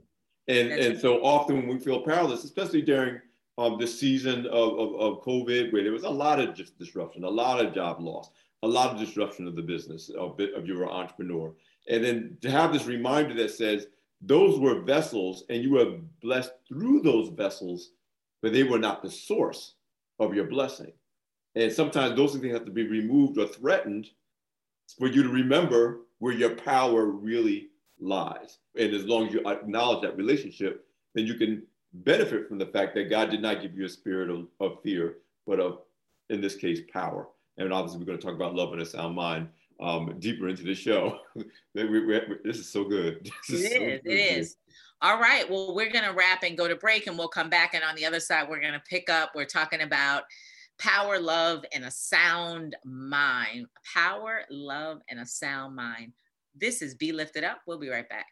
And, 0.49 0.71
That's 0.71 0.85
and 0.85 0.93
right. 0.95 1.01
so 1.01 1.23
often 1.23 1.57
when 1.57 1.67
we 1.67 1.79
feel 1.79 2.01
powerless, 2.01 2.43
especially 2.43 2.81
during 2.81 3.19
um, 3.57 3.77
the 3.77 3.87
season 3.87 4.45
of, 4.47 4.79
of, 4.79 4.95
of 4.95 5.23
COVID, 5.23 5.71
where 5.71 5.83
there 5.83 5.91
was 5.91 6.03
a 6.03 6.09
lot 6.09 6.39
of 6.39 6.53
just 6.55 6.77
disruption, 6.77 7.23
a 7.23 7.29
lot 7.29 7.63
of 7.63 7.73
job 7.73 7.99
loss, 7.99 8.29
a 8.63 8.67
lot 8.67 8.91
of 8.91 8.99
disruption 8.99 9.47
of 9.47 9.55
the 9.55 9.61
business 9.61 10.09
of, 10.09 10.39
of 10.55 10.65
your 10.65 10.89
entrepreneur. 10.89 11.53
And 11.89 12.03
then 12.03 12.37
to 12.41 12.51
have 12.51 12.73
this 12.73 12.85
reminder 12.85 13.33
that 13.35 13.51
says 13.51 13.87
those 14.21 14.59
were 14.59 14.81
vessels 14.81 15.43
and 15.49 15.63
you 15.63 15.71
were 15.71 15.97
blessed 16.21 16.51
through 16.67 17.01
those 17.01 17.29
vessels, 17.29 17.91
but 18.41 18.53
they 18.53 18.63
were 18.63 18.79
not 18.79 19.01
the 19.01 19.11
source 19.11 19.75
of 20.19 20.33
your 20.33 20.45
blessing. 20.45 20.91
And 21.55 21.71
sometimes 21.71 22.15
those 22.15 22.33
things 22.33 22.53
have 22.53 22.65
to 22.65 22.71
be 22.71 22.87
removed 22.87 23.37
or 23.37 23.47
threatened 23.47 24.09
for 24.97 25.07
you 25.07 25.23
to 25.23 25.29
remember 25.29 26.01
where 26.19 26.33
your 26.33 26.55
power 26.55 27.05
really 27.05 27.69
lies. 27.99 28.59
And 28.77 28.93
as 28.93 29.05
long 29.05 29.27
as 29.27 29.33
you 29.33 29.45
acknowledge 29.47 30.01
that 30.01 30.17
relationship, 30.17 30.85
then 31.15 31.25
you 31.25 31.35
can 31.35 31.63
benefit 31.93 32.47
from 32.47 32.57
the 32.57 32.65
fact 32.65 32.95
that 32.95 33.09
God 33.09 33.29
did 33.29 33.41
not 33.41 33.61
give 33.61 33.75
you 33.75 33.85
a 33.85 33.89
spirit 33.89 34.29
of, 34.29 34.47
of 34.59 34.81
fear, 34.83 35.17
but 35.45 35.59
of, 35.59 35.79
in 36.29 36.41
this 36.41 36.55
case, 36.55 36.81
power. 36.91 37.27
And 37.57 37.73
obviously, 37.73 37.99
we're 37.99 38.05
going 38.05 38.19
to 38.19 38.25
talk 38.25 38.35
about 38.35 38.55
love 38.55 38.71
and 38.73 38.81
a 38.81 38.85
sound 38.85 39.15
mind 39.15 39.49
um, 39.79 40.15
deeper 40.19 40.47
into 40.49 40.63
the 40.63 40.75
show. 40.75 41.19
we, 41.35 41.43
we, 41.89 41.99
we, 42.05 42.21
this 42.43 42.57
is 42.57 42.69
so 42.69 42.83
good. 42.83 43.29
This 43.49 43.63
It 43.63 43.71
so 43.71 43.77
is. 43.83 44.01
good. 44.03 44.11
It 44.11 44.37
is. 44.37 44.57
All 45.01 45.19
right. 45.19 45.49
Well, 45.49 45.75
we're 45.75 45.91
going 45.91 46.05
to 46.05 46.13
wrap 46.13 46.43
and 46.43 46.57
go 46.57 46.67
to 46.67 46.75
break, 46.75 47.07
and 47.07 47.17
we'll 47.17 47.27
come 47.27 47.49
back. 47.49 47.73
And 47.75 47.83
on 47.83 47.95
the 47.95 48.05
other 48.05 48.19
side, 48.19 48.49
we're 48.49 48.59
going 48.61 48.73
to 48.73 48.81
pick 48.89 49.09
up. 49.09 49.31
We're 49.35 49.45
talking 49.45 49.81
about 49.81 50.23
power, 50.79 51.19
love, 51.19 51.63
and 51.73 51.85
a 51.85 51.91
sound 51.91 52.75
mind. 52.83 53.67
Power, 53.93 54.41
love, 54.49 55.01
and 55.09 55.19
a 55.19 55.25
sound 55.25 55.75
mind. 55.75 56.13
This 56.55 56.81
is 56.81 56.95
Be 56.95 57.11
Lifted 57.11 57.43
Up. 57.43 57.59
We'll 57.67 57.77
be 57.79 57.89
right 57.89 58.07
back. 58.09 58.25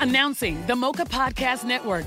Announcing 0.00 0.66
the 0.66 0.74
Mocha 0.74 1.04
Podcast 1.04 1.64
Network, 1.64 2.06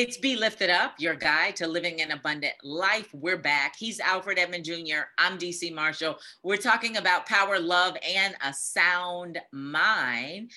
It's 0.00 0.16
Be 0.16 0.36
Lifted 0.36 0.70
Up, 0.70 0.94
your 1.00 1.16
guide 1.16 1.56
to 1.56 1.66
living 1.66 2.00
an 2.02 2.12
abundant 2.12 2.52
life. 2.62 3.08
We're 3.12 3.36
back. 3.36 3.74
He's 3.76 3.98
Alfred 3.98 4.38
Edmond 4.38 4.64
Jr. 4.64 5.08
I'm 5.18 5.36
DC 5.36 5.74
Marshall. 5.74 6.16
We're 6.44 6.56
talking 6.56 6.98
about 6.98 7.26
power, 7.26 7.58
love, 7.58 7.96
and 8.08 8.36
a 8.44 8.54
sound 8.54 9.40
mind. 9.52 10.52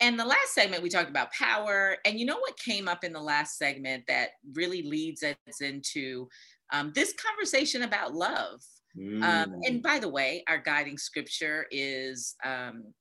And 0.00 0.18
the 0.18 0.24
last 0.24 0.52
segment, 0.52 0.82
we 0.82 0.88
talked 0.88 1.10
about 1.10 1.30
power. 1.30 1.96
And 2.04 2.18
you 2.18 2.26
know 2.26 2.38
what 2.38 2.58
came 2.58 2.88
up 2.88 3.04
in 3.04 3.12
the 3.12 3.20
last 3.20 3.56
segment 3.56 4.02
that 4.08 4.30
really 4.52 4.82
leads 4.82 5.22
us 5.22 5.36
into 5.60 6.28
um, 6.72 6.90
this 6.92 7.14
conversation 7.14 7.82
about 7.84 8.14
love? 8.14 8.60
Um, 8.96 9.22
Mm. 9.22 9.60
and 9.64 9.80
by 9.80 10.00
the 10.00 10.08
way, 10.08 10.42
our 10.48 10.58
guiding 10.58 10.98
scripture 10.98 11.66
is, 11.70 12.34
um, 12.44 12.92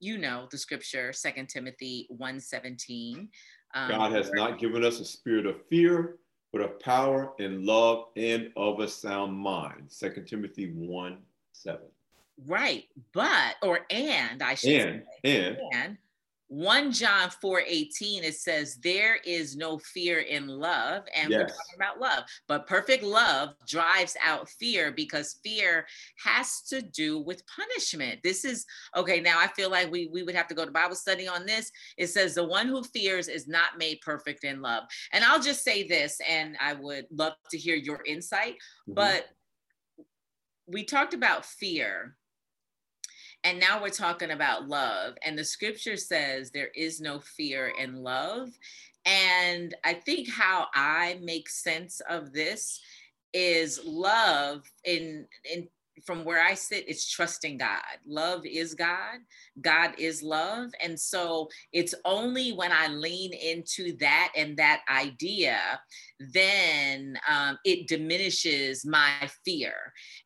you 0.00 0.16
know, 0.16 0.48
the 0.50 0.56
scripture, 0.56 1.12
Second 1.12 1.50
Timothy 1.50 2.06
117. 2.08 3.28
Um, 3.74 3.90
God 3.90 4.12
has 4.12 4.30
not 4.32 4.58
given 4.58 4.84
us 4.84 5.00
a 5.00 5.04
spirit 5.04 5.46
of 5.46 5.64
fear, 5.66 6.16
but 6.52 6.62
of 6.62 6.80
power 6.80 7.32
and 7.38 7.64
love 7.64 8.06
and 8.16 8.50
of 8.56 8.80
a 8.80 8.88
sound 8.88 9.36
mind. 9.36 9.84
Second 9.88 10.26
Timothy 10.26 10.72
1 10.72 11.18
7. 11.52 11.80
Right, 12.46 12.84
but 13.12 13.56
or 13.62 13.80
and 13.90 14.42
I 14.42 14.54
should 14.54 14.70
And, 14.72 15.02
say 15.24 15.46
and, 15.46 15.58
and 15.72 15.98
1 16.50 16.90
John 16.90 17.30
4 17.30 17.62
18, 17.64 18.24
it 18.24 18.34
says, 18.34 18.76
There 18.82 19.18
is 19.24 19.56
no 19.56 19.78
fear 19.78 20.18
in 20.18 20.48
love. 20.48 21.04
And 21.14 21.30
we're 21.30 21.46
talking 21.46 21.76
about 21.76 22.00
love. 22.00 22.24
But 22.48 22.66
perfect 22.66 23.04
love 23.04 23.50
drives 23.68 24.16
out 24.24 24.48
fear 24.48 24.90
because 24.90 25.38
fear 25.44 25.86
has 26.24 26.62
to 26.62 26.82
do 26.82 27.20
with 27.20 27.44
punishment. 27.46 28.18
This 28.24 28.44
is 28.44 28.66
okay. 28.96 29.20
Now 29.20 29.38
I 29.38 29.46
feel 29.46 29.70
like 29.70 29.92
we, 29.92 30.08
we 30.12 30.24
would 30.24 30.34
have 30.34 30.48
to 30.48 30.54
go 30.56 30.64
to 30.64 30.72
Bible 30.72 30.96
study 30.96 31.28
on 31.28 31.46
this. 31.46 31.70
It 31.96 32.08
says, 32.08 32.34
The 32.34 32.44
one 32.44 32.66
who 32.66 32.82
fears 32.82 33.28
is 33.28 33.46
not 33.46 33.78
made 33.78 34.00
perfect 34.00 34.42
in 34.42 34.60
love. 34.60 34.82
And 35.12 35.22
I'll 35.22 35.40
just 35.40 35.62
say 35.62 35.86
this, 35.86 36.18
and 36.28 36.56
I 36.60 36.72
would 36.72 37.06
love 37.12 37.34
to 37.52 37.58
hear 37.58 37.76
your 37.76 38.00
insight. 38.04 38.56
Mhm. 38.88 38.96
But 38.96 39.28
we 40.66 40.82
talked 40.82 41.14
about 41.14 41.46
fear 41.46 42.16
and 43.44 43.58
now 43.58 43.80
we're 43.80 43.88
talking 43.88 44.30
about 44.30 44.68
love. 44.68 45.14
And 45.24 45.38
the 45.38 45.44
scripture 45.44 45.96
says 45.96 46.50
there 46.50 46.70
is 46.74 47.00
no 47.00 47.20
fear 47.20 47.72
in 47.78 48.02
love. 48.02 48.50
And 49.06 49.74
I 49.84 49.94
think 49.94 50.30
how 50.30 50.66
I 50.74 51.18
make 51.22 51.48
sense 51.48 52.00
of 52.08 52.32
this 52.32 52.80
is 53.32 53.80
love 53.84 54.62
in 54.84 55.26
in 55.50 55.68
from 56.04 56.24
where 56.24 56.42
I 56.42 56.54
sit, 56.54 56.88
it's 56.88 57.10
trusting 57.10 57.58
God. 57.58 57.82
Love 58.06 58.46
is 58.46 58.74
God. 58.74 59.18
God 59.60 59.92
is 59.98 60.22
love. 60.22 60.70
And 60.82 60.98
so 60.98 61.48
it's 61.72 61.94
only 62.04 62.52
when 62.52 62.72
I 62.72 62.88
lean 62.88 63.32
into 63.32 63.96
that 63.98 64.32
and 64.36 64.56
that 64.56 64.80
idea, 64.90 65.58
then 66.20 67.18
um, 67.28 67.58
it 67.64 67.88
diminishes 67.88 68.84
my 68.84 69.10
fear. 69.44 69.72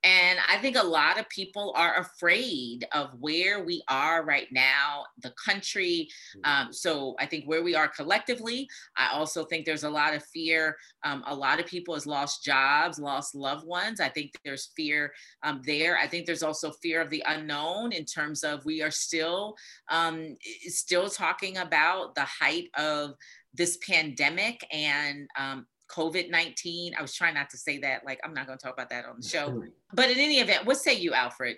And 0.03 0.39
I 0.49 0.59
think 0.59 0.77
a 0.77 0.83
lot 0.83 1.21
of 1.21 1.29
people 1.29 1.73
are 1.77 1.99
afraid 1.99 2.85
of 2.93 3.11
where 3.21 3.65
we 3.65 3.83
are 3.89 4.25
right 4.25 4.49
now, 4.51 5.05
the 5.23 5.33
country. 5.43 6.09
Mm-hmm. 6.37 6.67
Um, 6.67 6.73
so 6.73 7.15
I 7.21 7.27
think 7.27 7.45
where 7.45 7.63
we 7.63 7.77
are 7.77 7.87
collectively, 7.87 8.69
I 8.97 9.11
also 9.13 9.45
think 9.45 9.65
there's 9.65 9.85
a 9.85 9.91
lot 9.91 10.15
of 10.15 10.25
fear. 10.25 10.77
Um, 11.05 11.23
a 11.27 11.35
lot 11.35 11.61
of 11.61 11.67
people 11.67 11.95
has 11.95 12.07
lost 12.07 12.45
jobs, 12.45 12.99
lost 12.99 13.37
loved 13.37 13.67
ones. 13.67 14.01
I 14.01 14.09
think 14.09 14.33
there's 14.45 14.73
fear 14.77 15.13
um, 15.45 15.63
there. 15.65 15.97
I 15.97 16.09
think 16.09 16.27
there's 16.27 16.43
also 16.43 16.73
fear 16.83 17.01
of 17.01 17.11
the 17.11 17.23
unknown 17.27 17.93
in 17.93 18.05
terms 18.05 18.43
of 18.43 18.65
we 18.65 18.83
are 18.83 18.91
still 18.91 19.55
um, 19.89 20.37
still 20.67 21.09
talking 21.09 21.59
about 21.59 22.15
the 22.15 22.23
height 22.25 22.69
of 22.77 23.15
this 23.55 23.79
pandemic 23.87 24.67
and 24.73 25.29
um, 25.39 25.67
COVID 25.95 26.31
19. 26.31 26.95
I 26.99 27.03
was 27.03 27.15
trying 27.15 27.35
not 27.35 27.51
to 27.51 27.57
say 27.57 27.79
that, 27.79 28.05
like, 28.05 28.21
I'm 28.25 28.35
not 28.35 28.47
going 28.47 28.59
to 28.59 28.63
talk 28.63 28.75
about 28.75 28.91
that 28.91 29.05
on 29.05 29.17
the 29.21 29.29
show. 29.29 29.63
But 29.93 30.11
in 30.11 30.19
any 30.19 30.41
event, 30.41 30.67
what 30.67 30.79
say 30.79 30.95
you, 30.95 31.13
Alfred? 31.13 31.57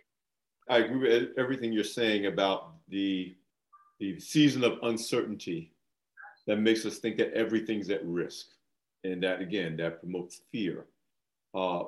I 0.68 0.78
agree 0.78 1.08
with 1.08 1.28
everything 1.38 1.72
you're 1.72 1.84
saying 1.84 2.26
about 2.26 2.74
the, 2.88 3.34
the 4.00 4.18
season 4.20 4.64
of 4.64 4.78
uncertainty 4.82 5.72
that 6.46 6.56
makes 6.56 6.84
us 6.84 6.98
think 6.98 7.16
that 7.18 7.32
everything's 7.32 7.90
at 7.90 8.04
risk. 8.04 8.46
And 9.04 9.22
that, 9.22 9.40
again, 9.40 9.76
that 9.76 10.00
promotes 10.00 10.40
fear. 10.50 10.86
Uh, 11.54 11.84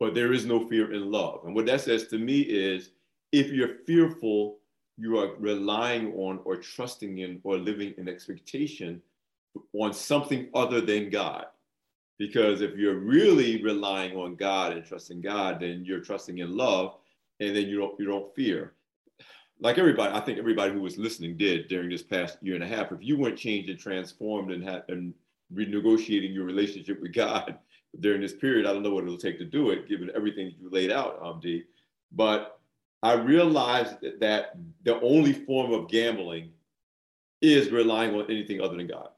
but 0.00 0.14
there 0.14 0.32
is 0.32 0.46
no 0.46 0.66
fear 0.66 0.92
in 0.92 1.10
love. 1.10 1.40
And 1.44 1.54
what 1.54 1.66
that 1.66 1.82
says 1.82 2.08
to 2.08 2.18
me 2.18 2.40
is 2.40 2.90
if 3.32 3.48
you're 3.48 3.76
fearful, 3.86 4.58
you 4.98 5.18
are 5.18 5.34
relying 5.38 6.14
on 6.14 6.40
or 6.44 6.56
trusting 6.56 7.18
in 7.18 7.40
or 7.44 7.58
living 7.58 7.94
in 7.98 8.08
expectation 8.08 9.02
on 9.74 9.92
something 9.92 10.48
other 10.54 10.80
than 10.80 11.10
God. 11.10 11.46
Because 12.18 12.60
if 12.60 12.76
you're 12.76 12.98
really 12.98 13.62
relying 13.62 14.16
on 14.16 14.36
God 14.36 14.72
and 14.72 14.84
trusting 14.84 15.20
God, 15.20 15.60
then 15.60 15.84
you're 15.84 16.00
trusting 16.00 16.38
in 16.38 16.56
love, 16.56 16.96
and 17.40 17.54
then 17.54 17.66
you 17.66 17.78
don't 17.78 17.98
you 18.00 18.06
don't 18.06 18.34
fear. 18.34 18.72
Like 19.60 19.78
everybody, 19.78 20.14
I 20.14 20.20
think 20.20 20.38
everybody 20.38 20.72
who 20.72 20.80
was 20.80 20.98
listening 20.98 21.36
did 21.36 21.68
during 21.68 21.88
this 21.88 22.02
past 22.02 22.38
year 22.42 22.54
and 22.54 22.64
a 22.64 22.66
half. 22.66 22.92
If 22.92 23.02
you 23.02 23.18
weren't 23.18 23.38
changed 23.38 23.70
and 23.70 23.78
transformed 23.78 24.50
and 24.50 24.62
had 24.62 24.84
and 24.88 25.14
renegotiating 25.54 26.34
your 26.34 26.44
relationship 26.44 27.00
with 27.00 27.14
God 27.14 27.58
during 28.00 28.20
this 28.20 28.34
period, 28.34 28.66
I 28.66 28.72
don't 28.72 28.82
know 28.82 28.90
what 28.90 29.04
it'll 29.04 29.16
take 29.16 29.38
to 29.38 29.44
do 29.44 29.70
it, 29.70 29.88
given 29.88 30.10
everything 30.14 30.54
you 30.58 30.70
laid 30.70 30.90
out, 30.90 31.18
um, 31.22 31.40
D. 31.40 31.64
But 32.12 32.58
I 33.02 33.14
realized 33.14 33.96
that 34.20 34.56
the 34.84 35.00
only 35.00 35.32
form 35.32 35.72
of 35.72 35.88
gambling 35.88 36.50
is 37.40 37.70
relying 37.70 38.14
on 38.14 38.30
anything 38.30 38.60
other 38.60 38.76
than 38.76 38.86
God. 38.86 39.08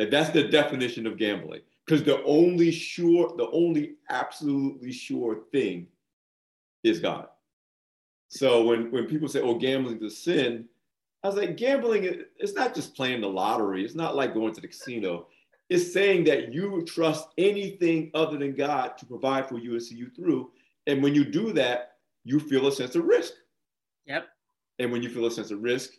That 0.00 0.10
that's 0.10 0.30
the 0.30 0.44
definition 0.44 1.06
of 1.06 1.18
gambling. 1.18 1.60
Because 1.84 2.02
the 2.02 2.22
only 2.24 2.70
sure, 2.70 3.34
the 3.36 3.50
only 3.50 3.96
absolutely 4.08 4.92
sure 4.92 5.40
thing 5.52 5.88
is 6.82 7.00
God. 7.00 7.26
So 8.28 8.64
when, 8.64 8.90
when 8.90 9.06
people 9.06 9.28
say, 9.28 9.40
oh, 9.40 9.56
gambling 9.56 9.98
is 9.98 10.12
a 10.12 10.16
sin, 10.16 10.64
I 11.22 11.26
was 11.26 11.36
like, 11.36 11.58
gambling, 11.58 12.22
it's 12.38 12.54
not 12.54 12.74
just 12.74 12.96
playing 12.96 13.20
the 13.20 13.28
lottery. 13.28 13.84
It's 13.84 13.94
not 13.94 14.16
like 14.16 14.32
going 14.32 14.54
to 14.54 14.60
the 14.62 14.68
casino. 14.68 15.26
It's 15.68 15.92
saying 15.92 16.24
that 16.24 16.50
you 16.50 16.82
trust 16.86 17.28
anything 17.36 18.10
other 18.14 18.38
than 18.38 18.54
God 18.54 18.96
to 18.96 19.04
provide 19.04 19.48
for 19.48 19.58
you 19.58 19.72
and 19.72 19.82
see 19.82 19.96
you 19.96 20.08
through. 20.16 20.50
And 20.86 21.02
when 21.02 21.14
you 21.14 21.26
do 21.26 21.52
that, 21.52 21.96
you 22.24 22.40
feel 22.40 22.68
a 22.68 22.72
sense 22.72 22.94
of 22.94 23.04
risk. 23.04 23.34
Yep. 24.06 24.28
And 24.78 24.90
when 24.90 25.02
you 25.02 25.10
feel 25.10 25.26
a 25.26 25.30
sense 25.30 25.50
of 25.50 25.62
risk, 25.62 25.90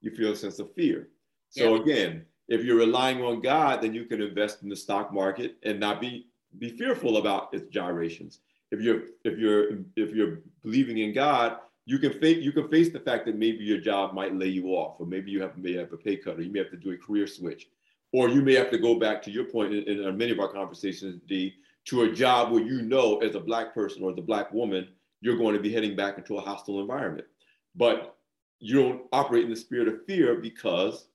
you 0.00 0.12
feel 0.12 0.32
a 0.32 0.36
sense 0.36 0.60
of 0.60 0.72
fear. 0.72 1.08
So 1.50 1.74
yep. 1.74 1.82
again, 1.82 2.24
if 2.50 2.64
you're 2.64 2.76
relying 2.76 3.22
on 3.22 3.40
God, 3.40 3.80
then 3.80 3.94
you 3.94 4.04
can 4.04 4.20
invest 4.20 4.62
in 4.62 4.68
the 4.68 4.76
stock 4.76 5.12
market 5.12 5.56
and 5.62 5.80
not 5.80 6.00
be 6.00 6.26
be 6.58 6.68
fearful 6.68 7.16
about 7.16 7.54
its 7.54 7.68
gyrations. 7.68 8.40
If 8.72 8.80
you're 8.80 9.02
if 9.24 9.38
you're 9.38 9.78
if 9.96 10.10
you're 10.14 10.40
believing 10.62 10.98
in 10.98 11.14
God, 11.14 11.58
you 11.86 11.98
can 11.98 12.12
face 12.12 12.44
you 12.44 12.52
can 12.52 12.68
face 12.68 12.92
the 12.92 12.98
fact 13.00 13.24
that 13.26 13.36
maybe 13.36 13.64
your 13.64 13.80
job 13.80 14.14
might 14.14 14.34
lay 14.34 14.48
you 14.48 14.66
off, 14.70 14.96
or 14.98 15.06
maybe 15.06 15.30
you 15.30 15.40
have 15.40 15.56
may 15.56 15.74
have 15.74 15.92
a 15.92 15.96
pay 15.96 16.16
cut, 16.16 16.38
or 16.38 16.42
you 16.42 16.52
may 16.52 16.58
have 16.58 16.70
to 16.72 16.76
do 16.76 16.90
a 16.90 16.96
career 16.96 17.28
switch, 17.28 17.68
or 18.12 18.28
you 18.28 18.42
may 18.42 18.54
have 18.54 18.70
to 18.72 18.78
go 18.78 18.96
back 18.96 19.22
to 19.22 19.30
your 19.30 19.44
point 19.44 19.72
in, 19.72 19.84
in 19.84 20.18
many 20.18 20.32
of 20.32 20.40
our 20.40 20.52
conversations, 20.52 21.20
D, 21.28 21.54
to 21.86 22.02
a 22.02 22.12
job 22.12 22.50
where 22.50 22.62
you 22.62 22.82
know 22.82 23.18
as 23.18 23.36
a 23.36 23.40
black 23.40 23.72
person 23.72 24.02
or 24.02 24.10
as 24.10 24.18
a 24.18 24.22
black 24.22 24.52
woman, 24.52 24.88
you're 25.20 25.38
going 25.38 25.54
to 25.54 25.60
be 25.60 25.72
heading 25.72 25.94
back 25.94 26.18
into 26.18 26.36
a 26.36 26.40
hostile 26.40 26.80
environment. 26.80 27.28
But 27.76 28.16
you 28.58 28.82
don't 28.82 29.02
operate 29.12 29.44
in 29.44 29.50
the 29.50 29.56
spirit 29.56 29.86
of 29.86 30.04
fear 30.04 30.34
because 30.34 31.06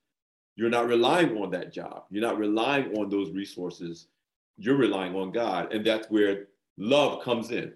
you're 0.55 0.69
not 0.69 0.87
relying 0.87 1.37
on 1.37 1.51
that 1.51 1.73
job. 1.73 2.03
You're 2.09 2.25
not 2.25 2.37
relying 2.37 2.97
on 2.97 3.09
those 3.09 3.31
resources. 3.31 4.07
You're 4.57 4.77
relying 4.77 5.15
on 5.15 5.31
God. 5.31 5.73
And 5.73 5.85
that's 5.85 6.09
where 6.09 6.47
love 6.77 7.23
comes 7.23 7.51
in. 7.51 7.73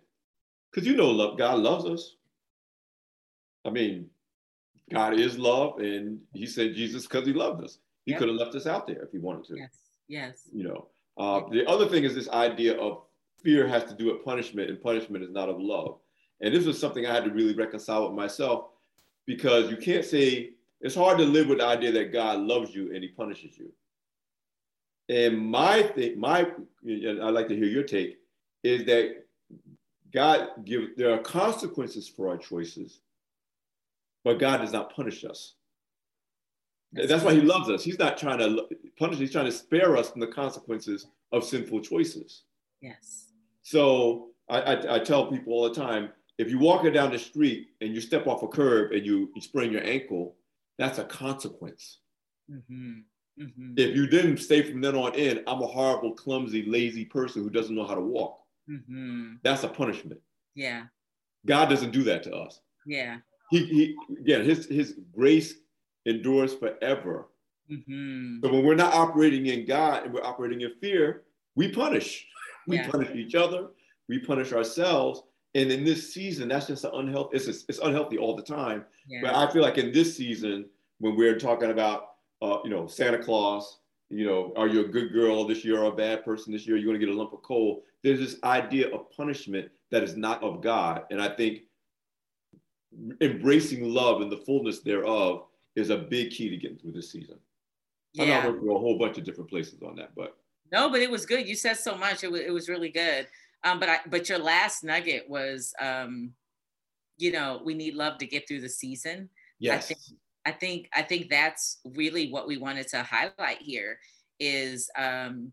Because 0.72 0.88
you 0.88 0.96
know 0.96 1.10
love, 1.10 1.38
God 1.38 1.60
loves 1.60 1.86
us. 1.86 2.16
I 3.66 3.70
mean, 3.70 4.10
God 4.92 5.20
is 5.20 5.38
love, 5.38 5.80
and 5.80 6.20
he 6.34 6.46
said 6.46 6.74
Jesus 6.74 7.06
because 7.06 7.28
he 7.28 7.34
loved 7.34 7.64
us. 7.64 7.80
He 8.06 8.12
yep. 8.12 8.20
could 8.20 8.30
have 8.30 8.38
left 8.38 8.56
us 8.56 8.66
out 8.66 8.88
there 8.88 9.04
if 9.04 9.12
he 9.12 9.20
wanted 9.20 9.46
to. 9.46 9.58
Yes. 9.58 9.78
Yes. 10.08 10.42
You 10.54 10.64
know. 10.64 10.88
Uh, 11.18 11.42
the 11.52 11.68
other 11.68 11.88
thing 11.88 12.06
is 12.06 12.16
this 12.16 12.30
idea 12.30 12.78
of 12.78 13.04
fear 13.44 13.68
has 13.68 13.84
to 13.86 13.94
do 13.94 14.06
with 14.06 14.24
punishment, 14.24 14.70
and 14.70 14.82
punishment 14.82 15.24
is 15.24 15.32
not 15.32 15.50
of 15.50 15.60
love. 15.60 15.98
And 16.42 16.54
this 16.54 16.66
was 16.66 16.80
something 16.80 17.06
I 17.06 17.14
had 17.14 17.26
to 17.26 17.32
really 17.32 17.54
reconcile 17.54 18.08
with 18.08 18.16
myself 18.16 18.70
because 19.26 19.70
you 19.70 19.78
can't 19.78 20.06
say 20.06 20.52
it's 20.82 20.96
hard 20.96 21.18
to 21.18 21.26
live 21.26 21.48
with 21.48 21.60
the 21.60 21.66
idea 21.66 21.92
that 21.92 22.14
God 22.14 22.40
loves 22.40 22.74
you 22.74 22.94
and 22.94 23.04
he 23.04 23.10
punishes 23.10 23.58
you. 23.58 23.72
And 25.10 25.38
my 25.40 25.84
thing, 25.84 26.20
my, 26.20 26.48
and 26.84 27.22
I'd 27.22 27.34
like 27.34 27.48
to 27.48 27.56
hear 27.56 27.66
your 27.66 27.84
take, 27.84 28.20
is 28.64 28.86
that 28.86 29.26
God 30.14 30.50
give 30.66 30.96
there 30.98 31.12
are 31.12 31.20
consequences 31.20 32.08
for 32.08 32.30
our 32.30 32.38
choices, 32.38 33.02
but 34.24 34.40
God 34.40 34.58
does 34.58 34.72
not 34.72 34.96
punish 34.96 35.26
us. 35.26 35.56
That's, 36.94 37.08
That's 37.08 37.24
why 37.24 37.34
he 37.34 37.42
loves 37.42 37.70
us. 37.70 37.84
He's 37.84 38.00
not 38.00 38.18
trying 38.18 38.40
to 38.40 38.68
punish, 38.98 39.20
he's 39.20 39.32
trying 39.32 39.46
to 39.46 39.52
spare 39.52 39.98
us 39.98 40.10
from 40.10 40.22
the 40.22 40.28
consequences 40.28 41.08
of 41.32 41.44
sinful 41.44 41.82
choices. 41.82 42.44
Yes. 42.82 43.32
So 43.62 44.30
I, 44.50 44.62
I, 44.62 44.96
I 44.96 45.00
tell 45.00 45.28
people 45.28 45.54
all 45.54 45.70
the 45.70 45.76
time, 45.76 46.10
if 46.38 46.50
you're 46.50 46.60
walking 46.60 46.94
down 46.94 47.12
the 47.12 47.20
street 47.20 47.70
and 47.82 47.94
you 47.94 48.02
step 48.02 48.26
off 48.26 48.44
a 48.44 48.48
curb 48.48 48.92
and 48.94 49.06
you, 49.06 49.30
you 49.36 49.42
sprain 49.42 49.72
your 49.72 49.84
ankle, 49.84 50.36
that's 50.80 50.98
a 50.98 51.04
consequence. 51.04 52.00
Mm-hmm. 52.50 53.00
Mm-hmm. 53.40 53.74
If 53.78 53.96
you 53.96 54.08
didn't 54.08 54.38
stay 54.38 54.64
from 54.64 54.82
then 54.82 54.96
on 54.96 55.14
in, 55.14 55.44
I'm 55.46 55.62
a 55.62 55.68
horrible, 55.68 56.14
clumsy, 56.14 56.66
lazy 56.66 57.06
person 57.06 57.44
who 57.44 57.50
doesn't 57.50 57.76
know 57.76 57.86
how 57.86 57.96
to 57.96 58.02
walk. 58.02 58.40
Mm-hmm. 58.70 59.36
That's 59.44 59.64
a 59.64 59.68
punishment. 59.68 60.22
Yeah. 60.56 60.84
God 61.46 61.70
doesn't 61.70 61.92
do 61.92 62.04
that 62.04 62.24
to 62.24 62.36
us. 62.36 62.62
Yeah. 62.86 63.18
He, 63.52 63.66
he 63.66 63.96
again, 64.20 64.46
his 64.46 64.66
his 64.66 64.96
grace 65.14 65.56
endures 66.06 66.54
forever. 66.54 67.30
Mm-hmm. 67.72 68.38
So 68.44 68.52
when 68.52 68.66
we're 68.66 68.76
not 68.76 68.94
operating 68.94 69.48
in 69.48 69.66
God 69.66 70.06
and 70.06 70.14
we're 70.14 70.24
operating 70.24 70.62
in 70.62 70.72
fear, 70.82 71.24
we 71.56 71.70
punish. 71.70 72.26
We 72.68 72.76
yeah. 72.76 72.88
punish 72.88 73.10
each 73.16 73.34
other. 73.34 73.70
We 74.10 74.20
punish 74.20 74.54
ourselves. 74.54 75.24
And 75.60 75.72
in 75.72 75.84
this 75.84 76.14
season, 76.14 76.48
that's 76.48 76.68
just 76.68 76.86
an 76.86 76.92
unhealthy. 76.94 77.36
It's, 77.36 77.66
it's 77.68 77.80
unhealthy 77.80 78.18
all 78.18 78.34
the 78.34 78.42
time. 78.42 78.86
Yeah. 79.10 79.20
But 79.24 79.36
I 79.36 79.52
feel 79.52 79.62
like 79.62 79.78
in 79.78 79.92
this 79.92 80.16
season, 80.16 80.66
when 81.00 81.18
we're 81.18 81.38
talking 81.38 81.72
about, 81.72 82.12
uh, 82.42 82.60
you 82.64 82.70
know, 82.70 82.88
Santa 82.88 83.22
Claus, 83.22 83.80
you 84.10 84.26
know, 84.26 84.54
are 84.56 84.68
you 84.68 84.86
a 84.86 84.88
good 84.88 85.12
girl 85.12 85.46
this 85.46 85.66
year 85.66 85.82
or 85.82 85.92
a 85.92 85.96
bad 85.96 86.24
person 86.24 86.54
this 86.54 86.66
year? 86.66 86.78
You're 86.78 86.86
going 86.86 87.00
to 87.00 87.06
get 87.06 87.14
a 87.14 87.18
lump 87.18 87.34
of 87.34 87.42
coal. 87.42 87.84
There's 88.04 88.20
this 88.20 88.38
idea 88.46 88.90
of 88.96 89.12
punishment 89.12 89.70
that 89.92 90.02
is 90.02 90.16
not 90.16 90.42
of 90.42 90.62
God, 90.62 91.04
and 91.12 91.22
I 91.22 91.28
think 91.28 91.64
embracing 93.20 93.84
love 93.84 94.22
and 94.22 94.32
the 94.32 94.38
fullness 94.38 94.80
thereof 94.80 95.44
is 95.76 95.90
a 95.90 95.98
big 95.98 96.32
key 96.32 96.50
to 96.50 96.58
getting 96.58 96.78
through 96.78 96.94
this 96.94 97.12
season. 97.12 97.38
Yeah. 98.14 98.40
I'm 98.40 98.54
going 98.54 98.66
to 98.66 98.72
a 98.76 98.80
whole 98.80 98.98
bunch 98.98 99.18
of 99.18 99.26
different 99.26 99.50
places 99.50 99.82
on 99.84 99.96
that, 99.98 100.12
but 100.16 100.38
no, 100.72 100.90
but 100.90 101.02
it 101.02 101.12
was 101.12 101.26
good. 101.26 101.48
You 101.48 101.56
said 101.56 101.78
so 101.78 101.96
much. 101.98 102.24
It 102.24 102.32
was, 102.32 102.42
it 102.42 102.54
was 102.54 102.70
really 102.70 102.90
good. 102.90 103.28
Um, 103.64 103.80
but 103.80 103.90
I, 103.90 104.00
but 104.08 104.30
your 104.30 104.40
last 104.40 104.84
nugget 104.84 105.30
was, 105.30 105.74
um, 105.80 106.32
you 107.18 107.32
know, 107.32 107.62
we 107.64 107.74
need 107.74 107.96
love 107.96 108.18
to 108.20 108.26
get 108.26 108.48
through 108.48 108.62
the 108.62 108.70
season. 108.70 109.30
Yes. 109.60 109.84
I 109.84 109.88
think, 109.88 110.00
I 110.46 110.52
think, 110.52 110.90
I 110.94 111.02
think 111.02 111.30
that's 111.30 111.80
really 111.84 112.32
what 112.32 112.48
we 112.48 112.58
wanted 112.58 112.88
to 112.90 113.04
highlight 113.04 113.62
here 113.62 114.00
is 114.40 114.90
um, 114.98 115.52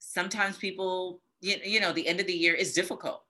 sometimes 0.00 0.56
people, 0.56 1.20
you, 1.40 1.56
you 1.64 1.80
know, 1.80 1.92
the 1.92 2.06
end 2.06 2.20
of 2.20 2.26
the 2.26 2.32
year 2.32 2.54
is 2.54 2.72
difficult 2.72 3.22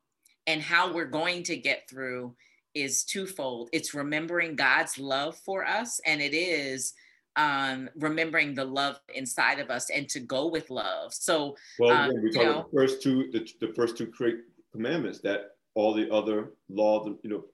and 0.46 0.62
how 0.62 0.92
we're 0.92 1.04
going 1.04 1.42
to 1.44 1.57
get 1.57 1.88
through 1.88 2.35
is 2.74 3.04
twofold. 3.04 3.68
It's 3.72 3.94
remembering 3.94 4.57
God's 4.57 4.98
love 4.98 5.37
for 5.37 5.66
us 5.66 6.00
and 6.07 6.22
it 6.22 6.35
is 6.35 6.94
um, 7.36 7.88
remembering 7.96 8.54
the 8.54 8.64
love 8.64 9.00
inside 9.14 9.58
of 9.58 9.70
us 9.70 9.90
and 9.90 10.08
to 10.08 10.20
go 10.20 10.46
with 10.48 10.70
love. 10.70 11.12
So, 11.12 11.56
well, 11.78 11.90
um, 11.90 12.22
we 12.22 12.30
talk 12.30 12.44
about 12.44 12.70
the 12.70 12.76
first 12.76 13.02
two, 13.02 13.30
the, 13.32 13.48
the 13.60 13.72
first 13.74 13.96
two 13.96 14.06
great 14.06 14.36
commandments 14.72 15.20
that 15.20 15.56
all 15.74 15.92
the 15.94 16.10
other 16.12 16.52
laws, 16.68 17.08
you 17.22 17.30
know, 17.30 17.44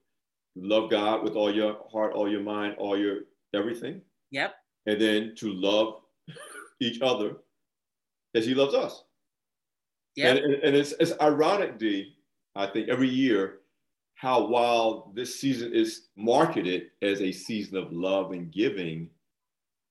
love 0.57 0.91
God 0.91 1.23
with 1.23 1.35
all 1.35 1.55
your 1.55 1.79
heart, 1.91 2.13
all 2.13 2.31
your 2.31 2.43
mind, 2.43 2.75
all 2.79 2.99
your 2.99 3.21
everything, 3.55 4.03
yep, 4.31 4.55
and 4.87 5.01
then 5.01 5.35
to 5.37 5.53
love 5.53 6.03
each 6.81 7.01
other 7.01 7.37
as 8.35 8.45
He 8.47 8.55
loves 8.55 8.75
us. 8.75 9.05
yep, 10.17 10.37
And, 10.37 10.45
and, 10.45 10.63
and 10.63 10.77
it's, 10.77 10.93
it's 11.01 11.13
ironic, 11.21 11.79
D, 11.79 12.17
I 12.55 12.67
think, 12.67 12.89
every 12.89 13.09
year, 13.09 13.61
how 14.15 14.47
while 14.47 15.13
this 15.15 15.41
season 15.41 15.73
is 15.73 16.09
marketed 16.15 16.89
as 17.01 17.23
a 17.23 17.33
season 17.33 17.79
of 17.79 17.91
love 17.91 18.33
and 18.33 18.53
giving, 18.53 19.09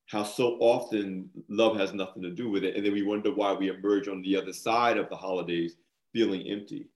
how 0.09 0.23
so 0.23 0.57
often 0.59 1.29
love 1.49 1.77
has 1.77 1.93
nothing 1.93 2.23
to 2.23 2.31
do 2.31 2.49
with 2.49 2.63
it. 2.63 2.75
And 2.75 2.85
then 2.85 2.93
we 2.93 3.03
wonder 3.03 3.33
why 3.33 3.53
we 3.53 3.69
emerge 3.69 4.07
on 4.07 4.21
the 4.23 4.35
other 4.35 4.53
side 4.53 4.97
of 4.97 5.09
the 5.09 5.15
holidays 5.15 5.77
feeling 6.13 6.47
empty. 6.47 6.89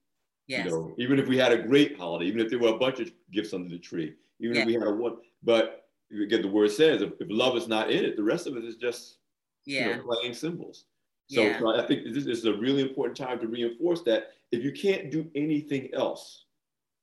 yes, 0.47 0.65
You 0.65 0.71
know, 0.71 0.95
even 0.97 1.19
if 1.19 1.28
we 1.28 1.38
had 1.38 1.52
a 1.52 1.62
great 1.62 1.97
holiday, 1.97 2.26
even 2.26 2.39
if 2.41 2.49
there 2.49 2.60
were 2.60 2.76
a 2.76 2.80
bunch 2.80 2.99
of 2.99 3.12
gifts 3.32 3.54
under 3.54 3.69
the 3.69 3.80
tree, 3.80 4.15
even 4.39 4.58
if 4.58 4.65
we 4.65 4.73
had 4.73 4.84
a 4.84 4.91
one, 4.91 5.17
but 5.43 5.89
again, 6.12 6.41
the 6.41 6.47
word 6.47 6.71
says 6.71 7.02
if, 7.02 7.13
if 7.19 7.28
love 7.30 7.56
is 7.56 7.67
not 7.67 7.91
in 7.91 8.04
it, 8.04 8.15
the 8.17 8.23
rest 8.23 8.47
of 8.47 8.58
it 8.58 8.65
is 8.65 8.76
just 8.78 9.19
you 9.65 9.76
yeah, 9.76 9.95
know, 9.95 10.04
playing 10.04 10.34
cymbals. 10.34 10.86
So, 11.28 11.43
Yeah. 11.43 11.60
so 11.60 11.80
I 11.80 11.86
think 11.88 12.13
this 12.13 12.26
is 12.26 12.45
a 12.45 12.54
really 12.58 12.82
important 12.82 13.17
time 13.17 13.39
to 13.39 13.47
reinforce 13.47 14.02
that 14.04 14.32
if 14.52 14.63
you 14.63 14.71
can't 14.71 15.12
do 15.12 15.30
anything 15.36 15.93
else, 15.93 16.45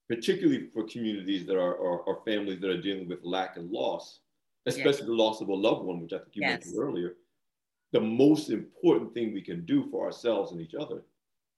particularly 0.08 0.68
for 0.70 0.84
communities 0.84 1.46
that 1.46 1.56
are 1.56 1.74
or, 1.74 2.00
or 2.00 2.22
families 2.24 2.60
that 2.60 2.70
are 2.70 2.80
dealing 2.82 3.08
with 3.08 3.24
lack 3.24 3.56
and 3.56 3.70
loss, 3.70 4.20
especially 4.66 5.06
the 5.06 5.12
loss 5.12 5.40
of 5.40 5.48
a 5.48 5.54
loved 5.54 5.84
one, 5.84 6.00
which 6.00 6.12
I 6.12 6.18
think 6.18 6.36
you 6.36 6.42
Yes. 6.42 6.64
mentioned 6.64 6.82
earlier, 6.82 7.16
the 7.92 8.00
most 8.00 8.50
important 8.50 9.14
thing 9.14 9.32
we 9.32 9.42
can 9.42 9.64
do 9.64 9.88
for 9.90 10.04
ourselves 10.04 10.52
and 10.52 10.60
each 10.60 10.74
other 10.74 11.02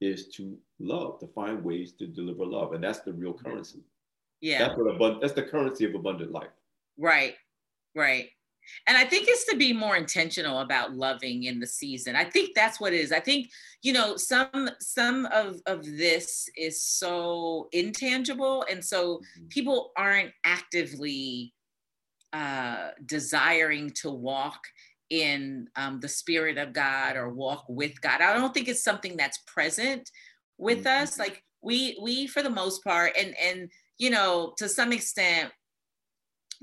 is 0.01 0.29
to 0.29 0.59
love, 0.79 1.21
to 1.21 1.27
find 1.29 1.63
ways 1.63 1.93
to 1.93 2.07
deliver 2.07 2.45
love, 2.45 2.73
and 2.73 2.83
that's 2.83 3.01
the 3.01 3.13
real 3.13 3.35
currency. 3.35 3.81
yeah. 4.41 4.59
That's 4.59 4.77
what 4.77 4.87
abund- 4.97 5.21
That's 5.21 5.35
the 5.35 5.45
currency 5.45 5.85
of 5.85 5.95
abundant 5.95 6.33
life. 6.33 6.51
Right, 6.99 7.37
right. 7.95 8.29
And 8.87 8.97
I 8.97 9.05
think 9.05 9.27
it's 9.29 9.45
to 9.47 9.57
be 9.57 9.73
more 9.73 9.97
intentional 9.97 10.61
about 10.61 10.95
loving 10.95 11.45
in 11.45 11.61
the 11.61 11.67
season. 11.67 12.17
I 12.17 12.25
think 12.25 12.55
that's 12.55 12.81
what 12.81 12.93
it 12.93 13.01
is. 13.01 13.13
I 13.13 13.21
think, 13.21 13.51
you 13.83 13.93
know, 13.93 14.17
some 14.17 14.71
some 14.81 15.27
of 15.27 15.61
of 15.67 15.85
this 15.85 16.49
is 16.57 16.83
so 16.83 17.69
intangible 17.73 18.65
and 18.71 18.85
so 18.85 19.19
mm-hmm. 19.19 19.47
people 19.49 19.93
aren't 19.97 20.33
actively 20.45 21.55
uh 22.33 22.91
desiring 23.07 23.91
to 23.91 24.11
walk 24.11 24.61
in 25.11 25.69
um, 25.77 26.01
the 26.01 26.09
spirit 26.09 26.57
of 26.57 26.73
God 26.73 27.17
or 27.17 27.29
walk 27.29 27.67
with 27.69 28.01
God. 28.01 28.23
I 28.23 28.33
don't 28.33 28.55
think 28.55 28.69
it's 28.69 28.83
something 28.83 29.17
that's 29.17 29.39
present 29.47 30.11
with 30.57 30.85
Mhm. 30.85 31.03
us. 31.03 31.19
Like 31.19 31.43
we 31.63 31.99
we 32.03 32.27
for 32.27 32.43
the 32.43 32.51
most 32.51 32.83
part 32.83 33.13
and 33.19 33.37
and 33.39 33.71
you 33.99 34.11
know, 34.11 34.55
to 34.59 34.69
some 34.69 34.93
extent 34.93 35.53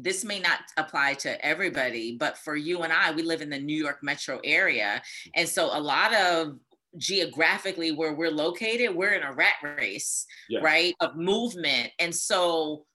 this 0.01 0.23
may 0.23 0.39
not 0.39 0.59
apply 0.77 1.13
to 1.13 1.45
everybody, 1.45 2.15
but 2.17 2.37
for 2.37 2.55
you 2.55 2.83
and 2.83 2.93
I, 2.93 3.11
we 3.11 3.21
live 3.21 3.41
in 3.41 3.49
the 3.49 3.59
New 3.59 3.75
York 3.77 3.99
metro 4.01 4.39
area. 4.45 5.01
And 5.35 5.47
so 5.47 5.65
a 5.77 5.79
lot 5.79 6.13
of 6.15 6.57
geographically 6.97 7.91
where 7.91 8.13
we're 8.13 8.31
located, 8.31 8.95
we're 8.95 9.11
in 9.11 9.23
a 9.23 9.33
rat 9.33 9.55
race, 9.61 10.25
Yeah. 10.49 10.61
right? 10.61 10.95
Of 11.01 11.17
movement. 11.17 11.91
And 11.99 12.15
so 12.15 12.85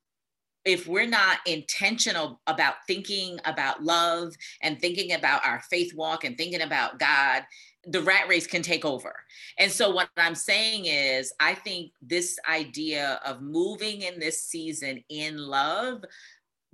if 0.65 0.87
we're 0.87 1.07
not 1.07 1.39
intentional 1.47 2.41
about 2.47 2.75
thinking 2.87 3.39
about 3.45 3.83
love 3.83 4.35
and 4.63 4.81
thinking 4.81 5.13
about 5.13 5.45
our 5.47 5.61
faith 5.71 5.95
walk 5.95 6.25
and 6.25 6.37
thinking 6.37 6.63
about 6.63 6.99
God, 6.99 7.45
the 7.87 8.01
rat 8.01 8.29
race 8.29 8.47
can 8.47 8.63
take 8.63 8.85
over. 8.85 9.15
And 9.59 9.71
so 9.71 9.91
what 9.91 10.09
I'm 10.17 10.35
saying 10.35 10.87
is 10.87 11.33
I 11.39 11.55
think 11.55 11.93
this 12.01 12.39
idea 12.49 13.21
of 13.27 13.43
moving 13.43 14.03
in 14.03 14.19
this 14.19 14.43
season 14.43 15.05
in 15.11 15.37
love 15.37 16.03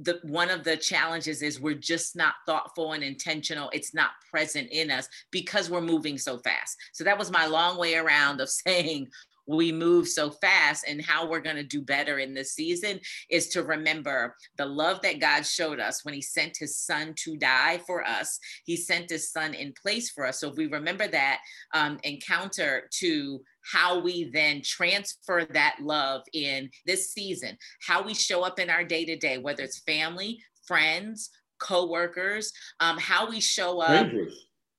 the 0.03 0.19
one 0.23 0.49
of 0.49 0.65
the 0.65 0.77
challenges 0.77 1.43
is 1.43 1.61
we're 1.61 1.75
just 1.75 2.17
not 2.17 2.35
thoughtful 2.47 2.93
and 2.93 3.05
intentional 3.05 3.69
it's 3.75 3.95
not 3.95 4.13
present 4.31 4.69
in 4.71 4.91
us 4.91 5.07
because 5.31 5.69
we're 5.69 5.81
moving 5.81 6.17
so 6.17 6.39
fast 6.39 6.77
so 6.93 7.05
that 7.05 7.19
was 7.19 7.31
my 7.31 7.47
long 7.47 7.79
way 7.79 7.95
around 7.97 8.41
of 8.41 8.49
saying 8.67 9.07
we 9.57 9.73
move 9.73 10.09
so 10.09 10.31
fast 10.31 10.85
and 10.89 11.05
how 11.05 11.29
we're 11.29 11.41
going 11.41 11.57
to 11.57 11.63
do 11.63 11.83
better 11.83 12.19
in 12.19 12.35
this 12.35 12.53
season 12.53 13.01
is 13.31 13.49
to 13.49 13.63
remember 13.63 14.35
the 14.57 14.67
love 14.67 15.01
that 15.03 15.21
God 15.21 15.45
showed 15.45 15.81
us 15.81 16.05
when 16.05 16.15
he 16.15 16.23
sent 16.23 16.57
his 16.59 16.79
son 16.79 17.15
to 17.25 17.37
die 17.37 17.81
for 17.87 18.05
us 18.05 18.39
he 18.65 18.77
sent 18.77 19.11
his 19.11 19.31
son 19.31 19.55
in 19.55 19.73
place 19.81 20.11
for 20.11 20.27
us 20.27 20.41
so 20.41 20.51
if 20.51 20.57
we 20.57 20.67
remember 20.67 21.07
that 21.09 21.39
um, 21.75 21.99
encounter 22.05 22.89
to 22.99 23.41
how 23.63 24.01
we 24.01 24.31
then 24.33 24.63
transfer 24.65 25.45
that 25.53 25.77
love 25.81 26.23
in 26.33 26.71
this 26.87 27.13
season, 27.13 27.57
how 27.87 28.03
we 28.03 28.15
show 28.15 28.43
up 28.43 28.59
in 28.59 28.71
our 28.71 28.85
day 28.85 29.05
to 29.05 29.17
day, 29.17 29.39
whether 29.39 29.63
it's 29.63 29.81
family, 29.81 30.39
friends, 30.67 31.31
coworkers, 31.59 32.53
um, 32.81 32.99
how 32.99 33.29
we 33.29 33.41
show 33.41 33.81
up. 33.81 34.07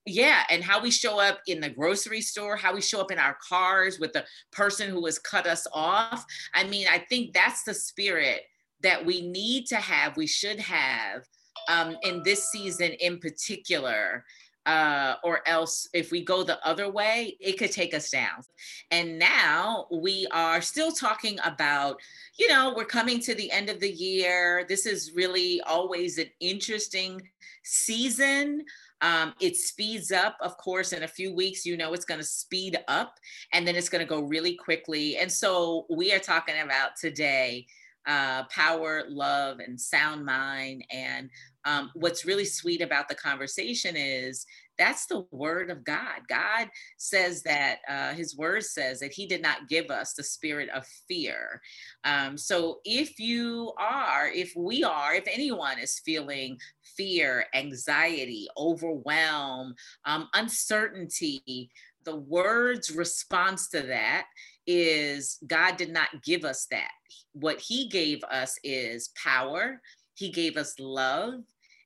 Yeah, 0.06 0.44
and 0.50 0.64
how 0.64 0.82
we 0.82 0.90
show 0.90 1.20
up 1.20 1.42
in 1.46 1.62
the 1.62 1.70
grocery 1.70 2.22
store, 2.22 2.56
how 2.56 2.74
we 2.74 2.82
show 2.82 3.02
up 3.02 3.12
in 3.12 3.20
our 3.20 3.38
cars 3.48 4.00
with 4.00 4.14
the 4.14 4.26
person 4.52 4.90
who 4.90 5.06
has 5.06 5.20
cut 5.20 5.46
us 5.46 5.68
off. 5.74 6.26
I 6.56 6.64
mean, 6.64 6.88
I 6.90 6.98
think 6.98 7.34
that's 7.34 7.64
the 7.64 7.74
spirit 7.74 8.42
that 8.82 9.06
we 9.06 9.22
need 9.22 9.68
to 9.68 9.76
have, 9.76 10.18
we 10.18 10.26
should 10.26 10.60
have 10.60 11.28
um, 11.70 11.96
in 12.02 12.24
this 12.24 12.50
season 12.52 12.92
in 12.94 13.20
particular. 13.20 14.26
Uh, 14.68 15.16
or 15.24 15.42
else, 15.48 15.90
if 15.92 16.12
we 16.12 16.24
go 16.24 16.44
the 16.44 16.64
other 16.64 16.92
way, 16.92 17.36
it 17.40 17.58
could 17.58 17.72
take 17.72 17.96
us 17.96 18.12
down. 18.12 18.44
And 18.92 19.18
now 19.18 19.88
we 19.92 20.28
are 20.32 20.62
still 20.62 20.92
talking 20.92 21.40
about, 21.44 22.00
you 22.38 22.48
know, 22.48 22.72
we're 22.78 22.86
coming 22.86 23.20
to 23.22 23.34
the 23.34 23.52
end 23.52 23.70
of 23.70 23.80
the 23.80 23.90
year. 23.90 24.64
This 24.70 24.86
is 24.86 25.14
really 25.16 25.62
always 25.62 26.20
an 26.20 26.30
interesting 26.40 27.28
season. 27.64 28.64
Um, 29.02 29.34
it 29.40 29.56
speeds 29.56 30.12
up, 30.12 30.38
of 30.42 30.58
course, 30.58 30.94
in 30.94 31.04
a 31.04 31.08
few 31.08 31.34
weeks, 31.34 31.66
you 31.66 31.76
know, 31.76 31.94
it's 31.94 32.06
going 32.06 32.20
to 32.20 32.26
speed 32.26 32.78
up 32.88 33.16
and 33.54 33.68
then 33.68 33.76
it's 33.76 33.90
going 33.90 34.06
to 34.06 34.10
go 34.10 34.22
really 34.22 34.56
quickly. 34.56 35.18
And 35.18 35.32
so 35.32 35.86
we 35.90 36.14
are 36.14 36.20
talking 36.20 36.56
about 36.64 36.92
today 37.00 37.66
uh, 38.08 38.44
power, 38.46 39.04
love, 39.10 39.60
and 39.60 39.80
sound 39.80 40.26
mind. 40.26 40.84
And 40.92 41.30
um, 41.66 41.92
what's 41.94 42.26
really 42.26 42.46
sweet 42.46 42.82
about 42.82 43.08
the 43.08 43.16
conversation 43.16 43.96
is 43.96 44.46
that's 44.82 45.06
the 45.06 45.24
word 45.30 45.70
of 45.70 45.84
God. 45.84 46.22
God 46.28 46.68
says 46.98 47.44
that 47.44 47.82
uh, 47.88 48.14
his 48.14 48.36
word 48.36 48.64
says 48.64 49.00
that 49.02 49.14
he 49.14 49.28
did 49.28 49.44
not 49.44 49.70
give 49.70 49.92
us 49.92 50.14
the 50.14 50.24
spirit 50.24 50.70
of 50.70 50.88
fear. 51.08 51.62
Um, 52.04 52.36
so 52.36 52.80
if 52.84 53.20
you 53.20 53.74
are, 53.78 54.28
if 54.28 54.54
we 54.58 54.84
are, 54.84 55.14
if 55.14 55.26
anyone 55.32 55.78
is 55.78 56.02
feeling 56.04 56.58
fear, 56.98 57.46
anxiety, 57.54 58.48
overwhelm, 58.58 59.76
um, 60.06 60.28
uncertainty, 60.34 61.70
the 62.04 62.16
word's 62.16 62.90
response 62.90 63.70
to 63.70 63.84
that 63.84 64.26
is 64.66 65.38
God 65.46 65.78
did 65.78 65.94
not 65.94 66.24
give 66.24 66.44
us 66.44 66.66
that. 66.72 66.90
What 67.34 67.60
he 67.60 67.88
gave 67.88 68.24
us 68.24 68.58
is 68.64 69.12
power, 69.22 69.80
he 70.16 70.32
gave 70.32 70.58
us 70.58 70.74
love, 70.80 71.36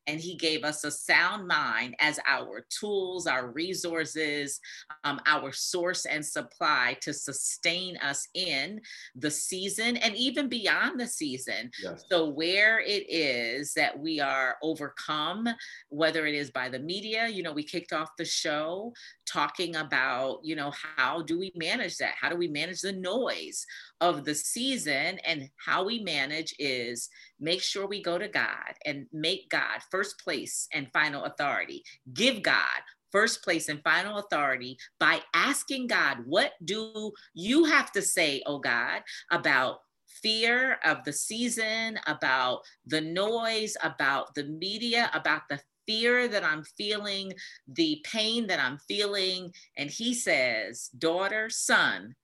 and 0.08 0.20
he 0.20 0.36
gave 0.36 0.64
us 0.64 0.84
a 0.84 0.92
sound 0.92 1.48
mind 1.48 1.96
as 2.00 2.20
our 2.28 2.66
tools, 2.70 3.28
our 3.28 3.52
resources, 3.52 4.60
um, 5.04 5.20
our 5.26 5.52
source 5.52 6.06
and 6.06 6.26
supply 6.26 6.98
to 7.02 7.14
sustain 7.14 7.98
us 7.98 8.28
in 8.34 8.82
the 9.16 9.32
season 9.32 9.98
and 9.98 10.16
even 10.16 10.48
beyond 10.48 11.00
the 11.00 11.08
season. 11.08 11.72
Yes. 11.82 12.06
So, 12.10 12.30
where 12.30 12.80
it 12.80 13.06
is 13.10 13.74
that 13.74 13.98
we 13.98 14.20
are 14.20 14.58
overcome, 14.62 15.48
whether 15.90 16.26
it 16.26 16.36
is 16.36 16.52
by 16.52 16.70
the 16.70 16.80
media, 16.80 17.28
you 17.28 17.44
know, 17.44 17.54
we 17.54 17.64
kicked 17.64 17.94
off 17.94 18.10
the 18.18 18.26
show 18.26 18.94
talking 19.26 19.76
about, 19.76 20.40
you 20.44 20.56
know, 20.56 20.72
how 20.96 21.22
do 21.22 21.40
we 21.40 21.52
manage 21.56 21.98
that? 21.98 22.14
How 22.20 22.30
do 22.30 22.36
we 22.36 22.48
manage 22.48 22.82
the 22.82 22.94
noise 22.94 23.66
of 24.02 24.26
the 24.26 24.36
season? 24.36 25.20
And 25.26 25.50
how 25.58 25.86
we 25.86 26.00
manage 26.00 26.56
is 26.60 27.10
make 27.40 27.62
sure 27.62 27.88
we 27.88 28.02
go 28.02 28.18
to 28.18 28.28
God 28.28 28.74
and 28.86 29.08
make 29.12 29.50
God 29.50 29.80
first 29.92 30.20
place 30.20 30.68
and 30.74 30.92
final 30.94 31.24
authority. 31.24 31.84
Give 32.14 32.42
God 32.42 32.82
first 33.12 33.44
place 33.44 33.70
and 33.70 33.82
final 33.84 34.18
authority 34.18 34.78
by 35.00 35.22
asking 35.34 35.88
God, 35.88 36.18
what 36.26 36.54
do 36.66 37.14
you 37.34 37.64
have 37.64 37.92
to 37.94 38.02
say, 38.02 38.44
oh 38.46 38.60
God, 38.60 39.02
about 39.32 39.80
fear 40.22 40.78
of 40.84 41.04
the 41.06 41.14
season, 41.14 41.98
about 42.08 42.62
the 42.86 43.02
noise, 43.02 43.78
about 43.84 44.34
the 44.36 44.44
media, 44.44 45.10
about 45.14 45.44
the 45.50 45.60
fear 45.86 46.28
that 46.28 46.44
I'm 46.44 46.64
feeling, 46.64 47.32
the 47.68 48.02
pain 48.04 48.48
that 48.48 48.60
I'm 48.60 48.80
feeling. 48.88 49.54
And 49.78 49.90
he 49.90 50.14
says, 50.14 50.90
daughter, 50.98 51.50
son, 51.50 52.16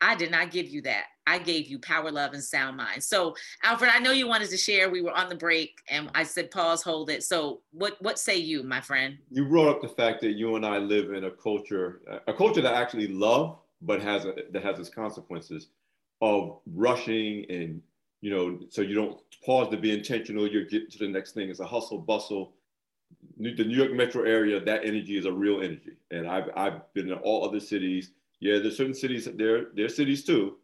I 0.00 0.14
did 0.14 0.30
not 0.30 0.50
give 0.50 0.68
you 0.68 0.82
that. 0.82 1.04
I 1.26 1.38
gave 1.38 1.68
you 1.68 1.78
power, 1.78 2.10
love, 2.10 2.32
and 2.32 2.42
sound 2.42 2.76
mind. 2.76 3.04
So, 3.04 3.36
Alfred, 3.62 3.90
I 3.94 3.98
know 3.98 4.10
you 4.10 4.26
wanted 4.26 4.50
to 4.50 4.56
share. 4.56 4.90
We 4.90 5.02
were 5.02 5.16
on 5.16 5.28
the 5.28 5.34
break, 5.34 5.78
and 5.88 6.10
I 6.14 6.24
said, 6.24 6.50
"Pause, 6.50 6.82
hold 6.82 7.10
it." 7.10 7.22
So, 7.22 7.60
what 7.72 7.96
what 8.00 8.18
say 8.18 8.36
you, 8.36 8.62
my 8.62 8.80
friend? 8.80 9.18
You 9.30 9.44
brought 9.44 9.68
up 9.68 9.82
the 9.82 9.88
fact 9.88 10.20
that 10.22 10.32
you 10.32 10.56
and 10.56 10.66
I 10.66 10.78
live 10.78 11.12
in 11.12 11.24
a 11.24 11.30
culture, 11.30 12.00
a 12.26 12.32
culture 12.32 12.62
that 12.62 12.74
I 12.74 12.80
actually 12.80 13.08
love, 13.08 13.58
but 13.82 14.00
has 14.02 14.24
a, 14.24 14.34
that 14.50 14.62
has 14.62 14.78
its 14.78 14.88
consequences 14.88 15.68
of 16.20 16.58
rushing 16.66 17.46
and 17.50 17.82
you 18.22 18.30
know, 18.30 18.58
so 18.68 18.82
you 18.82 18.94
don't 18.94 19.18
pause 19.44 19.70
to 19.70 19.78
be 19.78 19.92
intentional. 19.92 20.46
You're 20.46 20.64
get 20.64 20.90
to 20.90 20.98
the 20.98 21.08
next 21.08 21.32
thing. 21.32 21.48
It's 21.48 21.60
a 21.60 21.66
hustle 21.66 21.98
bustle. 21.98 22.52
The 23.38 23.64
New 23.64 23.76
York 23.76 23.92
metro 23.92 24.24
area, 24.24 24.60
that 24.60 24.84
energy 24.84 25.16
is 25.16 25.24
a 25.24 25.32
real 25.32 25.62
energy, 25.62 25.96
and 26.10 26.26
I've 26.26 26.50
I've 26.54 26.92
been 26.94 27.10
in 27.10 27.18
all 27.18 27.46
other 27.46 27.60
cities 27.60 28.10
yeah, 28.40 28.58
there's 28.58 28.76
certain 28.76 28.94
cities 28.94 29.28
there 29.34 29.66
are 29.78 29.88
cities 29.88 30.24
too, 30.24 30.56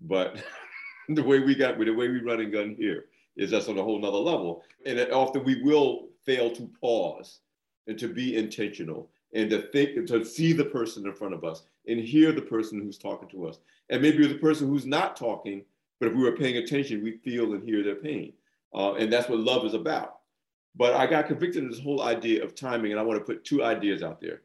but 0.00 0.42
the 1.08 1.22
way 1.22 1.40
we 1.40 1.54
got, 1.54 1.78
the 1.78 1.90
way 1.90 2.08
we 2.08 2.20
run 2.20 2.40
and 2.40 2.52
gun 2.52 2.74
here 2.76 3.04
is 3.36 3.50
just 3.50 3.68
on 3.68 3.78
a 3.78 3.82
whole 3.82 3.98
nother 3.98 4.18
level. 4.18 4.62
And 4.84 4.98
often 5.12 5.44
we 5.44 5.62
will 5.62 6.08
fail 6.24 6.50
to 6.50 6.68
pause 6.80 7.40
and 7.86 7.98
to 7.98 8.08
be 8.08 8.36
intentional 8.36 9.10
and 9.34 9.50
to 9.50 9.62
think 9.70 10.06
to 10.08 10.24
see 10.24 10.52
the 10.52 10.64
person 10.64 11.06
in 11.06 11.12
front 11.12 11.34
of 11.34 11.44
us 11.44 11.62
and 11.86 12.00
hear 12.00 12.32
the 12.32 12.42
person 12.42 12.80
who's 12.80 12.98
talking 12.98 13.28
to 13.28 13.46
us. 13.46 13.58
And 13.90 14.02
maybe 14.02 14.26
the 14.26 14.34
person 14.34 14.68
who's 14.68 14.86
not 14.86 15.16
talking, 15.16 15.64
but 16.00 16.08
if 16.08 16.14
we 16.14 16.22
were 16.22 16.36
paying 16.36 16.56
attention, 16.56 17.02
we 17.02 17.18
feel 17.18 17.52
and 17.52 17.62
hear 17.62 17.82
their 17.82 17.96
pain. 17.96 18.32
Uh, 18.74 18.94
and 18.94 19.12
that's 19.12 19.28
what 19.28 19.40
love 19.40 19.64
is 19.64 19.74
about. 19.74 20.16
But 20.76 20.94
I 20.94 21.06
got 21.06 21.26
convicted 21.26 21.64
of 21.64 21.70
this 21.70 21.80
whole 21.80 22.02
idea 22.02 22.44
of 22.44 22.54
timing, 22.54 22.92
and 22.92 23.00
I 23.00 23.02
want 23.02 23.18
to 23.18 23.24
put 23.24 23.44
two 23.44 23.64
ideas 23.64 24.02
out 24.02 24.20
there 24.20 24.42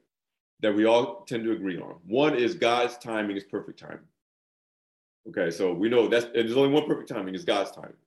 that 0.64 0.74
we 0.74 0.86
all 0.86 1.26
tend 1.28 1.44
to 1.44 1.52
agree 1.52 1.78
on. 1.78 1.96
One 2.08 2.36
is 2.36 2.56
God's 2.56 2.98
timing 2.98 3.36
is 3.36 3.44
perfect 3.44 3.80
timing. 3.80 4.08
Okay, 5.30 5.52
so 5.52 5.74
we 5.74 5.90
know 5.90 6.08
that's 6.08 6.28
there's 6.34 6.56
only 6.56 6.70
one 6.70 6.88
perfect 6.88 7.10
timing 7.10 7.36
is 7.36 7.44
God's 7.44 7.72
timing. 7.72 7.98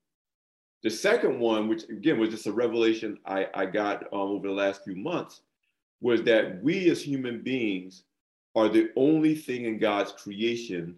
The 0.82 0.88
second 0.90 1.38
one, 1.38 1.68
which 1.68 1.84
again 1.90 2.18
was 2.18 2.30
just 2.30 2.46
a 2.46 2.52
revelation 2.52 3.18
I, 3.26 3.48
I 3.54 3.66
got 3.66 4.04
um, 4.04 4.20
over 4.20 4.48
the 4.48 4.54
last 4.54 4.84
few 4.84 4.96
months, 4.96 5.42
was 6.00 6.22
that 6.22 6.62
we 6.62 6.90
as 6.90 7.02
human 7.02 7.42
beings 7.42 8.04
are 8.54 8.70
the 8.70 8.88
only 8.96 9.34
thing 9.34 9.66
in 9.66 9.78
God's 9.78 10.12
creation 10.12 10.96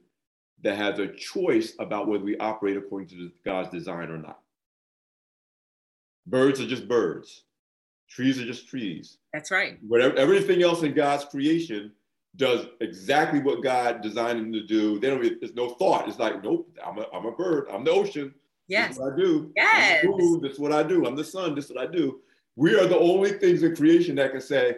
that 0.63 0.77
has 0.77 1.01
a 1.01 1.09
choice 1.09 1.75
about 1.81 2.07
whether 2.07 2.25
we 2.25 2.37
operate 2.39 2.77
according 2.77 3.09
to 3.09 3.33
God's 3.45 3.71
design 3.71 4.11
or 4.11 4.19
not. 4.19 4.39
Birds 6.25 6.61
are 6.61 6.69
just 6.69 6.87
birds. 6.87 7.43
Trees 8.09 8.41
are 8.41 8.45
just 8.45 8.69
trees. 8.69 9.19
That's 9.33 9.51
right. 9.51 9.79
Whatever 9.87 10.17
everything 10.17 10.63
else 10.63 10.83
in 10.83 10.95
God's 10.95 11.25
creation 11.27 11.93
does 12.37 12.67
exactly 12.81 13.41
what 13.41 13.63
God 13.63 14.01
designed 14.01 14.39
them 14.39 14.53
to 14.53 14.67
do. 14.67 14.99
They 14.99 15.11
don't. 15.11 15.41
There's 15.41 15.55
no 15.55 15.71
thought. 15.71 16.09
It's 16.09 16.19
like, 16.19 16.43
nope. 16.43 16.71
I'm 16.85 16.99
a, 16.99 17.07
I'm 17.13 17.27
a 17.27 17.33
bird. 17.33 17.69
I'm 17.71 17.85
the 17.85 17.91
ocean. 17.91 18.35
Yes. 18.67 18.91
This 18.91 18.99
what 18.99 19.13
I 19.13 19.17
do. 19.17 19.53
Yes. 19.57 20.05
Food, 20.05 20.43
this 20.43 20.53
is 20.53 20.59
what 20.59 20.73
I 20.73 20.83
do. 20.83 21.07
I'm 21.07 21.17
the 21.17 21.25
sun. 21.25 21.55
This 21.55 21.67
is 21.67 21.73
what 21.73 21.89
I 21.89 21.91
do. 21.91 22.21
We 22.57 22.75
are 22.79 22.87
the 22.87 22.99
only 22.99 23.33
things 23.33 23.63
in 23.63 23.77
creation 23.77 24.17
that 24.17 24.33
can 24.33 24.41
say, 24.41 24.77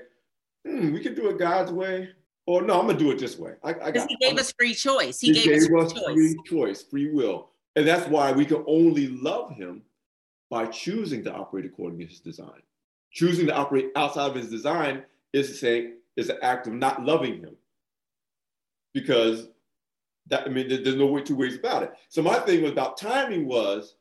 hmm, 0.67 0.93
we 0.93 1.01
can 1.01 1.15
do 1.15 1.29
it 1.29 1.39
God's 1.39 1.73
way. 1.73 2.11
Or 2.47 2.63
no, 2.63 2.81
I'm 2.81 2.87
gonna 2.87 2.99
do 2.99 3.11
it 3.11 3.19
this 3.19 3.39
way. 3.39 3.53
I, 3.63 3.71
I 3.71 3.91
got, 3.91 4.09
he 4.09 4.17
gave 4.17 4.33
I'm, 4.33 4.39
us 4.39 4.53
free 4.53 4.75
choice. 4.75 5.21
He, 5.21 5.29
he 5.29 5.35
gave, 5.35 5.45
gave, 5.45 5.57
us, 5.57 5.67
free, 5.69 5.81
us 5.81 5.93
choice. 5.93 6.15
free 6.15 6.37
choice, 6.45 6.83
free 6.83 7.11
will. 7.13 7.51
And 7.77 7.87
that's 7.87 8.09
why 8.09 8.33
we 8.33 8.45
can 8.45 8.65
only 8.67 9.09
love 9.09 9.53
him 9.53 9.83
by 10.51 10.67
choosing 10.67 11.23
to 11.25 11.33
operate 11.33 11.65
according 11.65 12.01
to 12.01 12.07
his 12.07 12.21
design 12.21 12.61
choosing 13.11 13.47
to 13.47 13.55
operate 13.55 13.91
outside 13.97 14.31
of 14.31 14.37
his 14.37 14.51
design 14.51 15.03
is 15.33 15.61
saying 15.61 15.95
is 16.17 16.29
an 16.29 16.39
act 16.43 16.67
of 16.67 16.75
not 16.75 17.05
loving 17.05 17.41
him. 17.41 17.57
Because 18.93 19.49
that 20.31 20.47
i 20.47 20.49
mean 20.49 20.69
there's 20.69 20.97
no 20.97 21.07
way 21.07 21.23
two 21.23 21.37
ways 21.37 21.57
about 21.57 21.83
it. 21.83 21.93
So 22.09 22.23
my 22.23 22.39
thing 22.41 22.63
was 22.63 22.73
about 22.73 22.97
timing 22.97 23.47
was 23.47 23.97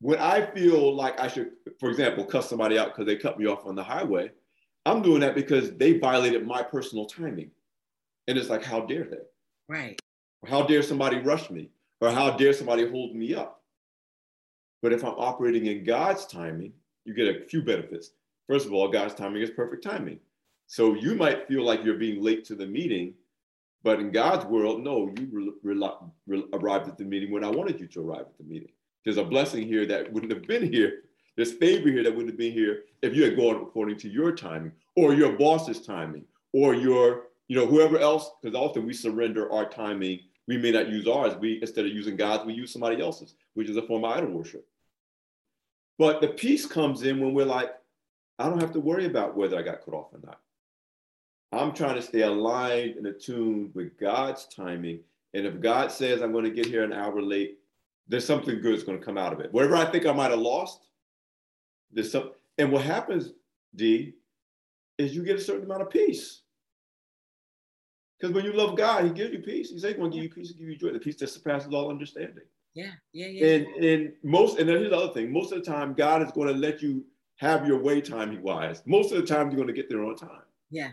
when 0.00 0.18
i 0.18 0.44
feel 0.52 0.94
like 0.94 1.18
i 1.20 1.28
should 1.28 1.50
for 1.80 1.90
example 1.90 2.24
cuss 2.24 2.48
somebody 2.48 2.78
out 2.78 2.88
because 2.88 3.06
they 3.06 3.16
cut 3.16 3.38
me 3.38 3.46
off 3.46 3.66
on 3.66 3.74
the 3.74 3.82
highway 3.82 4.30
i'm 4.86 5.02
doing 5.02 5.20
that 5.20 5.34
because 5.34 5.72
they 5.76 5.98
violated 5.98 6.46
my 6.46 6.62
personal 6.62 7.06
timing. 7.06 7.50
And 8.26 8.36
it's 8.36 8.50
like 8.50 8.62
how 8.62 8.80
dare 8.80 9.04
they? 9.04 9.16
Right. 9.68 10.00
How 10.46 10.62
dare 10.62 10.82
somebody 10.82 11.18
rush 11.18 11.50
me? 11.50 11.70
Or 12.00 12.10
how 12.10 12.30
dare 12.36 12.52
somebody 12.52 12.86
hold 12.88 13.16
me 13.16 13.34
up? 13.34 13.62
But 14.82 14.92
if 14.92 15.02
i'm 15.04 15.14
operating 15.14 15.66
in 15.66 15.84
god's 15.84 16.26
timing 16.26 16.72
you 17.08 17.14
get 17.14 17.34
a 17.34 17.46
few 17.46 17.62
benefits. 17.62 18.10
First 18.46 18.66
of 18.66 18.72
all, 18.74 18.88
God's 18.88 19.14
timing 19.14 19.42
is 19.42 19.50
perfect 19.50 19.82
timing. 19.82 20.20
So 20.66 20.94
you 20.94 21.14
might 21.14 21.48
feel 21.48 21.64
like 21.64 21.82
you're 21.82 21.94
being 21.94 22.22
late 22.22 22.44
to 22.44 22.54
the 22.54 22.66
meeting, 22.66 23.14
but 23.82 23.98
in 23.98 24.10
God's 24.10 24.44
world, 24.44 24.84
no, 24.84 25.10
you 25.16 25.56
re- 25.62 25.80
re- 26.26 26.44
arrived 26.52 26.88
at 26.88 26.98
the 26.98 27.04
meeting 27.04 27.32
when 27.32 27.44
I 27.44 27.48
wanted 27.48 27.80
you 27.80 27.86
to 27.86 28.00
arrive 28.02 28.26
at 28.26 28.36
the 28.36 28.44
meeting. 28.44 28.68
There's 29.04 29.16
a 29.16 29.24
blessing 29.24 29.66
here 29.66 29.86
that 29.86 30.12
wouldn't 30.12 30.32
have 30.32 30.46
been 30.46 30.70
here. 30.70 31.04
There's 31.36 31.52
favor 31.52 31.88
here 31.88 32.02
that 32.02 32.10
wouldn't 32.10 32.30
have 32.30 32.38
been 32.38 32.52
here 32.52 32.80
if 33.00 33.14
you 33.14 33.24
had 33.24 33.36
gone 33.36 33.56
according 33.56 33.96
to 33.98 34.08
your 34.10 34.32
timing 34.32 34.72
or 34.96 35.14
your 35.14 35.32
boss's 35.32 35.80
timing 35.80 36.24
or 36.52 36.74
your, 36.74 37.28
you 37.46 37.56
know, 37.56 37.64
whoever 37.64 37.98
else, 37.98 38.30
because 38.42 38.54
often 38.54 38.84
we 38.84 38.92
surrender 38.92 39.50
our 39.50 39.66
timing. 39.66 40.20
We 40.46 40.58
may 40.58 40.72
not 40.72 40.88
use 40.88 41.06
ours. 41.06 41.34
We 41.36 41.58
instead 41.62 41.86
of 41.86 41.92
using 41.92 42.16
God's, 42.16 42.44
we 42.44 42.52
use 42.52 42.72
somebody 42.72 43.00
else's, 43.00 43.34
which 43.54 43.70
is 43.70 43.76
a 43.78 43.82
form 43.82 44.04
of 44.04 44.10
idol 44.10 44.30
worship. 44.30 44.66
But 45.98 46.20
the 46.20 46.28
peace 46.28 46.64
comes 46.64 47.02
in 47.02 47.20
when 47.20 47.34
we're 47.34 47.44
like, 47.44 47.70
I 48.38 48.48
don't 48.48 48.60
have 48.60 48.72
to 48.72 48.80
worry 48.80 49.06
about 49.06 49.36
whether 49.36 49.58
I 49.58 49.62
got 49.62 49.84
cut 49.84 49.94
off 49.94 50.12
or 50.12 50.20
not. 50.24 50.40
I'm 51.50 51.74
trying 51.74 51.96
to 51.96 52.02
stay 52.02 52.22
aligned 52.22 52.96
and 52.96 53.06
attuned 53.06 53.74
with 53.74 53.98
God's 53.98 54.46
timing. 54.46 55.00
And 55.34 55.44
if 55.44 55.60
God 55.60 55.90
says 55.90 56.22
I'm 56.22 56.32
going 56.32 56.44
to 56.44 56.50
get 56.50 56.66
here 56.66 56.84
an 56.84 56.92
hour 56.92 57.20
late, 57.20 57.58
there's 58.06 58.24
something 58.26 58.60
good 58.60 58.74
that's 58.74 58.84
going 58.84 58.98
to 58.98 59.04
come 59.04 59.18
out 59.18 59.32
of 59.32 59.40
it. 59.40 59.52
Whatever 59.52 59.76
I 59.76 59.90
think 59.90 60.06
I 60.06 60.12
might 60.12 60.30
have 60.30 60.40
lost, 60.40 60.86
there's 61.90 62.12
some. 62.12 62.32
And 62.58 62.70
what 62.70 62.82
happens, 62.82 63.32
D, 63.74 64.14
is 64.98 65.14
you 65.14 65.24
get 65.24 65.36
a 65.36 65.40
certain 65.40 65.64
amount 65.64 65.82
of 65.82 65.90
peace. 65.90 66.42
Because 68.18 68.34
when 68.34 68.44
you 68.44 68.52
love 68.52 68.76
God, 68.76 69.04
He 69.04 69.10
gives 69.10 69.32
you 69.32 69.40
peace. 69.40 69.70
He's 69.70 69.82
going 69.82 70.10
to 70.10 70.10
give 70.10 70.24
you 70.24 70.30
peace, 70.30 70.50
and 70.50 70.58
give 70.58 70.68
you 70.68 70.76
joy, 70.76 70.92
the 70.92 70.98
peace 70.98 71.16
that 71.16 71.28
surpasses 71.28 71.72
all 71.72 71.90
understanding. 71.90 72.44
Yeah, 72.74 72.92
yeah, 73.12 73.26
yeah. 73.26 73.46
And 73.46 73.66
and 73.84 74.12
most 74.22 74.58
and 74.58 74.68
then 74.68 74.78
here's 74.78 74.90
the 74.90 74.96
other 74.96 75.12
thing. 75.12 75.32
Most 75.32 75.52
of 75.52 75.64
the 75.64 75.70
time, 75.70 75.94
God 75.94 76.22
is 76.22 76.30
going 76.32 76.48
to 76.48 76.54
let 76.54 76.82
you 76.82 77.04
have 77.36 77.66
your 77.66 77.78
way 77.78 78.00
timing 78.00 78.42
wise. 78.42 78.82
Most 78.86 79.12
of 79.12 79.20
the 79.20 79.26
time, 79.26 79.48
you're 79.48 79.56
going 79.56 79.68
to 79.68 79.74
get 79.74 79.88
there 79.88 80.04
on 80.04 80.16
time. 80.16 80.42
Yeah. 80.70 80.90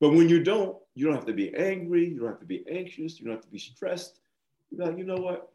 But 0.00 0.10
when 0.10 0.28
you 0.28 0.42
don't, 0.42 0.76
you 0.94 1.04
don't 1.04 1.14
have 1.14 1.26
to 1.26 1.32
be 1.32 1.54
angry. 1.54 2.08
You 2.08 2.20
don't 2.20 2.28
have 2.28 2.40
to 2.40 2.46
be 2.46 2.64
anxious. 2.70 3.18
You 3.18 3.26
don't 3.26 3.34
have 3.34 3.44
to 3.44 3.50
be 3.50 3.58
stressed. 3.58 4.20
You're 4.70 4.86
like, 4.86 4.96
you 4.96 5.04
know 5.04 5.16
what? 5.16 5.52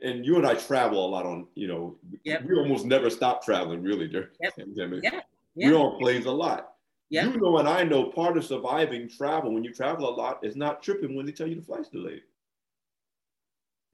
And 0.00 0.24
you 0.24 0.36
and 0.36 0.46
I 0.46 0.54
travel 0.54 1.04
a 1.04 1.08
lot 1.08 1.26
on, 1.26 1.46
you 1.54 1.66
know, 1.66 1.96
yep. 2.24 2.44
we 2.44 2.54
almost 2.56 2.86
never 2.86 3.10
stop 3.10 3.44
traveling 3.44 3.82
really 3.82 4.06
during 4.08 4.28
yep. 4.40 4.54
the 4.54 4.64
pandemic. 4.64 5.02
Yeah. 5.02 5.20
We're 5.56 5.76
on 5.76 5.98
planes 5.98 6.26
a 6.26 6.30
lot. 6.30 6.74
Yep. 7.10 7.34
You 7.34 7.40
know, 7.40 7.58
and 7.58 7.68
I 7.68 7.82
know 7.82 8.04
part 8.04 8.36
of 8.36 8.44
surviving 8.44 9.08
travel 9.08 9.52
when 9.52 9.64
you 9.64 9.74
travel 9.74 10.08
a 10.08 10.14
lot 10.14 10.44
is 10.44 10.56
not 10.56 10.82
tripping 10.82 11.16
when 11.16 11.26
they 11.26 11.32
tell 11.32 11.48
you 11.48 11.56
the 11.56 11.62
flight's 11.62 11.88
delayed. 11.88 12.22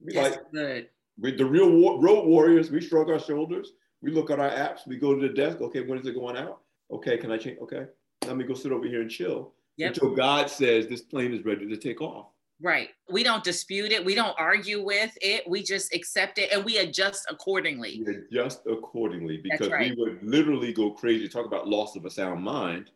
That's 0.05 0.37
like 0.37 0.53
good. 0.53 0.89
we 1.19 1.33
the 1.33 1.45
real 1.45 1.71
war, 1.71 2.01
road 2.01 2.27
warriors. 2.27 2.71
We 2.71 2.81
shrug 2.81 3.11
our 3.11 3.19
shoulders. 3.19 3.73
We 4.03 4.11
look 4.11 4.31
at 4.31 4.39
our 4.39 4.51
apps. 4.51 4.87
We 4.87 4.97
go 4.97 5.15
to 5.15 5.21
the 5.21 5.33
desk. 5.33 5.61
Okay, 5.61 5.81
when 5.81 5.99
is 5.99 6.07
it 6.07 6.15
going 6.15 6.37
out? 6.37 6.61
Okay, 6.91 7.17
can 7.17 7.33
I 7.33 7.39
change? 7.39 7.59
Okay, 7.61 7.87
let 8.27 8.37
me 8.37 8.45
go 8.45 8.55
sit 8.55 8.73
over 8.73 8.87
here 8.87 9.01
and 9.01 9.11
chill 9.11 9.53
yep. 9.77 9.95
until 9.95 10.15
God 10.15 10.51
says 10.51 10.87
this 10.87 11.01
plane 11.01 11.33
is 11.33 11.45
ready 11.45 11.67
to 11.67 11.77
take 11.77 12.01
off. 12.01 12.27
Right. 12.61 12.91
We 13.11 13.25
don't 13.25 13.43
dispute 13.43 13.91
it. 13.91 14.05
We 14.05 14.15
don't 14.15 14.35
argue 14.39 14.83
with 14.83 15.11
it. 15.21 15.49
We 15.49 15.63
just 15.63 15.93
accept 15.93 16.39
it 16.39 16.53
and 16.53 16.65
we 16.65 16.79
adjust 16.79 17.27
accordingly. 17.29 18.03
We 18.07 18.15
adjust 18.15 18.63
accordingly 18.67 19.39
because 19.39 19.69
right. 19.69 19.91
we 19.91 20.03
would 20.03 20.23
literally 20.23 20.73
go 20.73 20.93
crazy. 20.93 21.29
Talk 21.29 21.47
about 21.47 21.69
loss 21.69 21.97
of 21.97 22.05
a 22.05 22.11
sound 22.11 22.43
mind. 22.43 22.91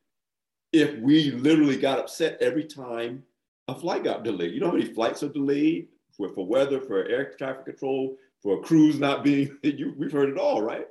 If 0.72 0.96
we 1.00 1.32
literally 1.32 1.76
got 1.76 1.98
upset 1.98 2.38
every 2.40 2.64
time 2.64 3.24
a 3.68 3.74
flight 3.74 4.04
got 4.04 4.24
delayed. 4.24 4.54
You 4.54 4.60
know 4.60 4.68
how 4.68 4.76
many 4.76 4.92
flights 4.92 5.22
are 5.22 5.28
delayed 5.28 5.88
for, 6.18 6.28
for 6.34 6.46
weather, 6.46 6.80
for 6.80 7.04
air 7.04 7.32
traffic 7.38 7.64
control, 7.64 8.16
for 8.42 8.60
crews 8.60 8.98
not 8.98 9.24
being, 9.24 9.56
you, 9.62 9.94
we've 9.96 10.12
heard 10.12 10.28
it 10.28 10.36
all, 10.36 10.60
right? 10.60 10.86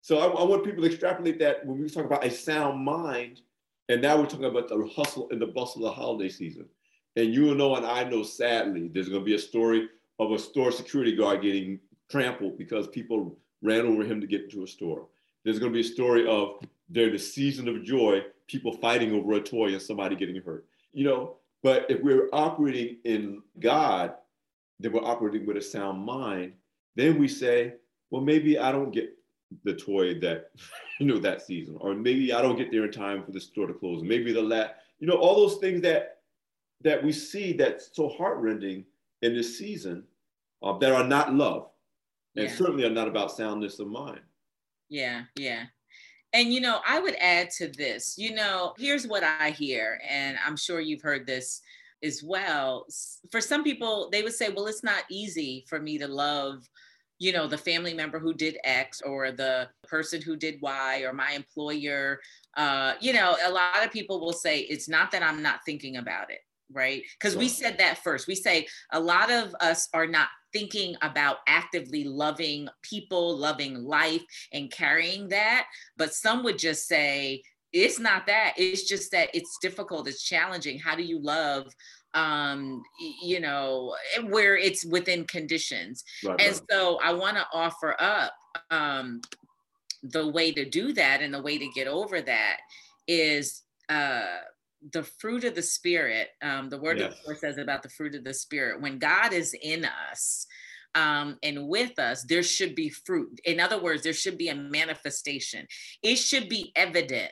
So 0.00 0.18
I, 0.18 0.26
I, 0.26 0.44
want 0.44 0.64
people 0.64 0.82
to 0.82 0.88
extrapolate 0.88 1.38
that 1.40 1.66
when 1.66 1.78
we 1.78 1.90
talk 1.90 2.06
about 2.06 2.24
a 2.24 2.30
sound 2.30 2.82
mind, 2.82 3.42
and 3.90 4.00
now 4.00 4.16
we're 4.16 4.26
talking 4.26 4.46
about 4.46 4.68
the 4.68 4.90
hustle 4.94 5.28
and 5.30 5.42
the 5.42 5.46
bustle 5.46 5.84
of 5.84 5.94
the 5.94 6.00
holiday 6.00 6.30
season. 6.30 6.64
And 7.16 7.34
you 7.34 7.54
know, 7.54 7.74
and 7.74 7.84
I 7.84 8.04
know, 8.04 8.22
sadly, 8.22 8.88
there's 8.88 9.08
going 9.08 9.20
to 9.20 9.26
be 9.26 9.34
a 9.34 9.38
story 9.38 9.88
of 10.18 10.30
a 10.30 10.38
store 10.38 10.70
security 10.70 11.14
guard 11.14 11.42
getting 11.42 11.80
trampled 12.08 12.56
because 12.56 12.86
people 12.86 13.36
ran 13.62 13.84
over 13.84 14.04
him 14.04 14.20
to 14.20 14.26
get 14.26 14.44
into 14.44 14.62
a 14.62 14.66
store. 14.66 15.06
There's 15.44 15.58
going 15.58 15.72
to 15.72 15.76
be 15.76 15.86
a 15.86 15.92
story 15.92 16.26
of 16.26 16.64
during 16.92 17.12
the 17.12 17.18
season 17.18 17.68
of 17.68 17.82
joy, 17.82 18.22
people 18.46 18.72
fighting 18.72 19.12
over 19.12 19.32
a 19.32 19.40
toy 19.40 19.72
and 19.72 19.82
somebody 19.82 20.16
getting 20.16 20.40
hurt. 20.40 20.66
You 20.92 21.04
know, 21.04 21.36
but 21.62 21.86
if 21.90 22.00
we're 22.00 22.28
operating 22.32 22.98
in 23.04 23.42
God, 23.58 24.14
then 24.80 24.92
we're 24.92 25.04
operating 25.04 25.46
with 25.46 25.56
a 25.56 25.62
sound 25.62 26.04
mind. 26.04 26.54
Then 26.96 27.18
we 27.18 27.28
say, 27.28 27.74
well, 28.10 28.22
maybe 28.22 28.58
I 28.58 28.72
don't 28.72 28.90
get 28.90 29.10
the 29.64 29.74
toy 29.74 30.18
that 30.20 30.50
you 31.00 31.06
know 31.06 31.18
that 31.18 31.42
season, 31.42 31.76
or 31.80 31.94
maybe 31.94 32.32
I 32.32 32.42
don't 32.42 32.56
get 32.56 32.70
there 32.72 32.84
in 32.84 32.92
time 32.92 33.22
for 33.22 33.30
the 33.32 33.40
store 33.40 33.66
to 33.66 33.74
close. 33.74 34.02
Maybe 34.02 34.32
the 34.32 34.42
lat, 34.42 34.78
you 34.98 35.06
know, 35.06 35.14
all 35.14 35.36
those 35.36 35.58
things 35.58 35.80
that 35.82 36.18
that 36.82 37.02
we 37.04 37.12
see 37.12 37.52
that's 37.52 37.90
so 37.94 38.08
heartrending 38.08 38.84
in 39.22 39.34
this 39.34 39.58
season 39.58 40.02
uh, 40.62 40.76
that 40.78 40.92
are 40.92 41.04
not 41.04 41.34
love 41.34 41.68
and 42.36 42.46
Yeah. 42.46 42.54
certainly 42.54 42.84
are 42.84 42.90
not 42.90 43.06
about 43.08 43.32
soundness 43.32 43.78
of 43.80 43.88
mind. 43.88 44.20
Yeah, 44.88 45.24
yeah. 45.36 45.66
And 46.32 46.54
you 46.54 46.60
know, 46.60 46.80
I 46.86 47.00
would 47.00 47.16
add 47.16 47.50
to 47.58 47.68
this, 47.68 48.16
you 48.16 48.34
know, 48.34 48.74
here's 48.78 49.06
what 49.06 49.22
I 49.22 49.50
hear, 49.50 50.00
and 50.08 50.38
I'm 50.44 50.56
sure 50.56 50.80
you've 50.80 51.02
heard 51.02 51.26
this 51.26 51.60
as 52.02 52.22
well. 52.22 52.86
For 53.30 53.40
some 53.40 53.64
people, 53.64 54.08
they 54.10 54.22
would 54.22 54.34
say, 54.34 54.48
well, 54.48 54.66
it's 54.66 54.84
not 54.84 55.04
easy 55.10 55.64
for 55.68 55.78
me 55.78 55.98
to 55.98 56.08
love, 56.08 56.68
you 57.18 57.32
know, 57.32 57.46
the 57.46 57.58
family 57.58 57.94
member 57.94 58.18
who 58.18 58.32
did 58.32 58.58
X 58.64 59.02
or 59.02 59.32
the 59.32 59.68
person 59.84 60.22
who 60.22 60.36
did 60.36 60.60
Y 60.62 61.02
or 61.02 61.12
my 61.12 61.32
employer. 61.32 62.20
Uh, 62.56 62.94
you 63.00 63.12
know, 63.12 63.36
a 63.44 63.50
lot 63.50 63.84
of 63.84 63.92
people 63.92 64.20
will 64.20 64.32
say, 64.32 64.60
it's 64.60 64.88
not 64.88 65.10
that 65.10 65.22
I'm 65.22 65.42
not 65.42 65.60
thinking 65.66 65.96
about 65.96 66.30
it, 66.30 66.40
right? 66.72 67.02
Because 67.18 67.36
we 67.36 67.48
said 67.48 67.78
that 67.78 67.98
first. 67.98 68.26
We 68.26 68.34
say 68.34 68.66
a 68.92 69.00
lot 69.00 69.30
of 69.30 69.54
us 69.60 69.88
are 69.92 70.06
not 70.06 70.28
thinking 70.52 70.96
about 71.02 71.38
actively 71.46 72.04
loving 72.04 72.68
people, 72.82 73.36
loving 73.36 73.84
life, 73.84 74.24
and 74.52 74.70
carrying 74.70 75.28
that. 75.28 75.66
But 75.96 76.14
some 76.14 76.42
would 76.42 76.58
just 76.58 76.88
say, 76.88 77.42
it's 77.72 77.98
not 77.98 78.26
that. 78.26 78.54
It's 78.56 78.84
just 78.84 79.10
that 79.12 79.28
it's 79.34 79.58
difficult, 79.62 80.08
it's 80.08 80.22
challenging. 80.22 80.78
How 80.78 80.94
do 80.96 81.02
you 81.02 81.18
love? 81.20 81.66
um 82.14 82.82
you 83.22 83.38
know 83.38 83.94
where 84.30 84.56
it's 84.56 84.84
within 84.84 85.24
conditions 85.26 86.02
Right, 86.24 86.40
and 86.40 86.52
right. 86.54 86.62
so 86.68 86.98
i 87.04 87.12
want 87.12 87.36
to 87.36 87.46
offer 87.52 87.94
up 88.00 88.32
um 88.72 89.20
the 90.02 90.26
way 90.26 90.50
to 90.50 90.68
do 90.68 90.92
that 90.94 91.22
and 91.22 91.32
the 91.32 91.40
way 91.40 91.56
to 91.56 91.68
get 91.68 91.86
over 91.86 92.20
that 92.20 92.56
is 93.06 93.62
uh 93.88 94.38
the 94.92 95.04
fruit 95.04 95.44
of 95.44 95.54
the 95.54 95.62
spirit 95.62 96.30
um 96.42 96.68
the 96.68 96.80
word 96.80 97.00
of 97.00 97.12
Yes. 97.12 97.20
the 97.22 97.28
Lord 97.28 97.38
says 97.38 97.58
about 97.58 97.84
the 97.84 97.90
fruit 97.90 98.16
of 98.16 98.24
the 98.24 98.34
spirit 98.34 98.80
when 98.80 98.98
god 98.98 99.32
is 99.32 99.54
in 99.62 99.86
us 100.10 100.46
um, 100.96 101.38
and 101.44 101.68
with 101.68 102.00
us, 102.00 102.24
there 102.24 102.42
should 102.42 102.74
be 102.74 102.88
fruit. 102.88 103.40
In 103.44 103.60
other 103.60 103.80
words, 103.80 104.02
there 104.02 104.12
should 104.12 104.36
be 104.36 104.48
a 104.48 104.56
manifestation. 104.56 105.68
It 106.02 106.16
should 106.16 106.48
be 106.48 106.72
evident 106.74 107.30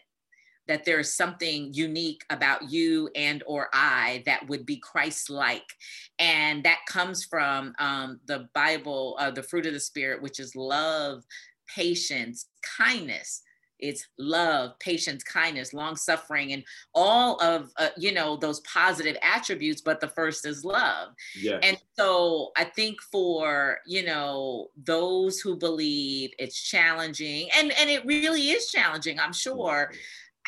that 0.68 0.84
there 0.84 1.00
is 1.00 1.12
something 1.12 1.74
unique 1.74 2.24
about 2.30 2.70
you 2.70 3.10
and 3.16 3.42
or 3.46 3.68
I 3.72 4.22
that 4.26 4.46
would 4.48 4.64
be 4.64 4.76
Christ-like, 4.76 5.74
and 6.18 6.62
that 6.64 6.80
comes 6.86 7.24
from 7.24 7.74
um, 7.78 8.20
the 8.26 8.48
Bible, 8.54 9.16
uh, 9.18 9.30
the 9.30 9.42
fruit 9.42 9.66
of 9.66 9.72
the 9.72 9.80
Spirit, 9.80 10.22
which 10.22 10.38
is 10.38 10.54
love, 10.54 11.24
patience, 11.66 12.46
kindness. 12.78 13.42
It's 13.80 14.04
love, 14.18 14.76
patience, 14.80 15.22
kindness, 15.22 15.72
long 15.72 15.94
suffering, 15.94 16.52
and 16.52 16.64
all 16.96 17.40
of 17.40 17.70
uh, 17.76 17.90
you 17.96 18.12
know 18.12 18.36
those 18.36 18.58
positive 18.62 19.16
attributes. 19.22 19.82
But 19.82 20.00
the 20.00 20.08
first 20.08 20.44
is 20.46 20.64
love. 20.64 21.10
Yes. 21.40 21.60
And 21.62 21.78
so 21.96 22.50
I 22.56 22.64
think 22.64 23.00
for, 23.00 23.78
you 23.86 24.04
know, 24.04 24.70
those 24.84 25.38
who 25.38 25.56
believe 25.56 26.30
it's 26.40 26.60
challenging 26.60 27.48
and 27.56 27.72
and 27.78 27.88
it 27.88 28.04
really 28.04 28.50
is 28.50 28.68
challenging, 28.68 29.20
I'm 29.20 29.32
sure, 29.32 29.92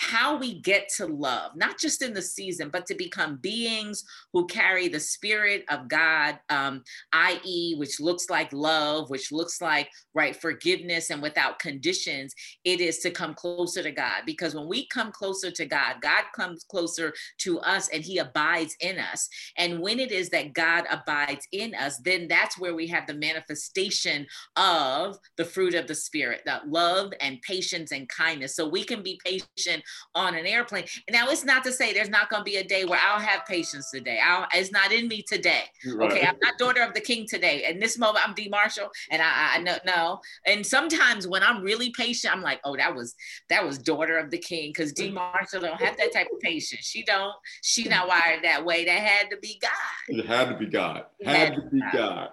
how 0.01 0.35
we 0.39 0.59
get 0.63 0.89
to 0.89 1.05
love, 1.05 1.55
not 1.55 1.79
just 1.79 2.01
in 2.01 2.15
the 2.15 2.23
season, 2.23 2.71
but 2.71 2.87
to 2.87 2.95
become 2.95 3.37
beings 3.37 4.03
who 4.33 4.47
carry 4.47 4.89
the 4.89 4.99
spirit 4.99 5.63
of 5.69 5.89
God, 5.89 6.39
um, 6.49 6.83
i.e., 7.13 7.75
which 7.77 8.01
looks 8.01 8.31
like 8.31 8.51
love, 8.51 9.11
which 9.11 9.31
looks 9.31 9.61
like 9.61 9.91
right 10.15 10.35
forgiveness 10.35 11.11
and 11.11 11.21
without 11.21 11.59
conditions. 11.59 12.35
It 12.65 12.81
is 12.81 13.01
to 13.01 13.11
come 13.11 13.35
closer 13.35 13.83
to 13.83 13.91
God 13.91 14.23
because 14.25 14.55
when 14.55 14.69
we 14.69 14.87
come 14.87 15.13
closer 15.13 15.51
to 15.51 15.67
God, 15.67 15.97
God 16.01 16.25
comes 16.35 16.65
closer 16.65 17.13
to 17.41 17.61
us 17.61 17.91
and 17.91 18.03
He 18.03 18.17
abides 18.17 18.75
in 18.81 18.99
us. 18.99 19.29
And 19.59 19.81
when 19.81 20.01
it 20.01 20.13
is 20.13 20.31
that 20.31 20.55
God 20.55 20.85
abides 20.91 21.47
in 21.53 21.75
us, 21.75 21.99
then 21.99 22.27
that's 22.27 22.59
where 22.59 22.75
we 22.75 22.87
have 22.87 23.07
the 23.07 23.13
manifestation 23.13 24.27
of 24.57 25.19
the 25.37 25.45
fruit 25.45 25.75
of 25.75 25.87
the 25.87 25.95
Spirit, 25.95 26.41
that 26.47 26.71
love 26.71 27.13
and 27.21 27.43
patience 27.43 27.93
and 27.93 28.09
kindness. 28.09 28.57
So 28.57 28.67
we 28.67 28.83
can 28.83 29.03
be 29.03 29.21
patient 29.23 29.83
on 30.15 30.35
an 30.35 30.47
airplane. 30.47 30.85
Now, 31.11 31.29
it's 31.29 31.45
not 31.45 31.65
to 31.65 31.73
say 31.73 31.93
there's 31.93 32.09
not 32.09 32.31
going 32.31 32.41
to 32.41 32.45
be 32.45 32.57
a 32.57 32.65
day 32.65 32.85
where 32.85 33.01
I'll 33.07 33.21
have 33.21 33.47
patience 33.47 33.91
today. 33.91 34.19
I'll, 34.25 34.47
it's 34.55 34.73
not 34.73 34.93
in 34.93 35.09
me 35.09 35.23
today. 35.23 35.65
Right. 35.95 36.11
Okay, 36.11 36.27
I'm 36.27 36.37
not 36.43 36.59
daughter 36.59 36.83
of 36.83 36.95
the 36.95 37.01
king 37.01 37.27
today. 37.29 37.65
In 37.69 37.79
this 37.79 37.99
moment, 37.99 38.27
I'm 38.27 38.35
D. 38.35 38.49
Marshall, 38.49 38.89
and 39.11 39.23
I, 39.23 39.57
I 39.57 39.59
know 39.59 39.77
no. 39.87 40.21
And 40.47 40.65
sometimes 40.65 41.27
when 41.27 41.43
I'm 41.43 41.63
really 41.63 41.91
patient, 41.91 42.35
I'm 42.35 42.43
like, 42.43 42.61
oh, 42.65 42.77
that 42.77 42.95
was 42.95 43.15
that 43.49 43.65
was 43.65 43.79
daughter 43.79 44.19
of 44.19 44.31
the 44.31 44.39
king, 44.39 44.71
because 44.71 44.93
D. 44.93 45.11
Marshall 45.11 45.61
don't 45.61 45.81
have 45.81 45.97
that 45.97 46.13
type 46.13 46.29
of 46.33 46.41
patience. 46.41 46.85
She 46.85 47.03
don't. 47.03 47.35
She 47.63 47.85
not 47.85 48.09
wired 48.09 48.45
that 48.45 48.65
way. 48.65 48.85
That 48.85 49.01
had 49.01 49.31
to 49.31 49.37
be 49.39 49.59
God. 49.61 49.71
It 50.09 50.27
had 50.27 50.49
to 50.49 50.57
be 50.57 50.67
God. 50.67 51.05
Had 51.25 51.37
had 51.37 51.55
to 51.55 51.63
be 51.63 51.81
be 51.81 51.83
God. 51.93 52.31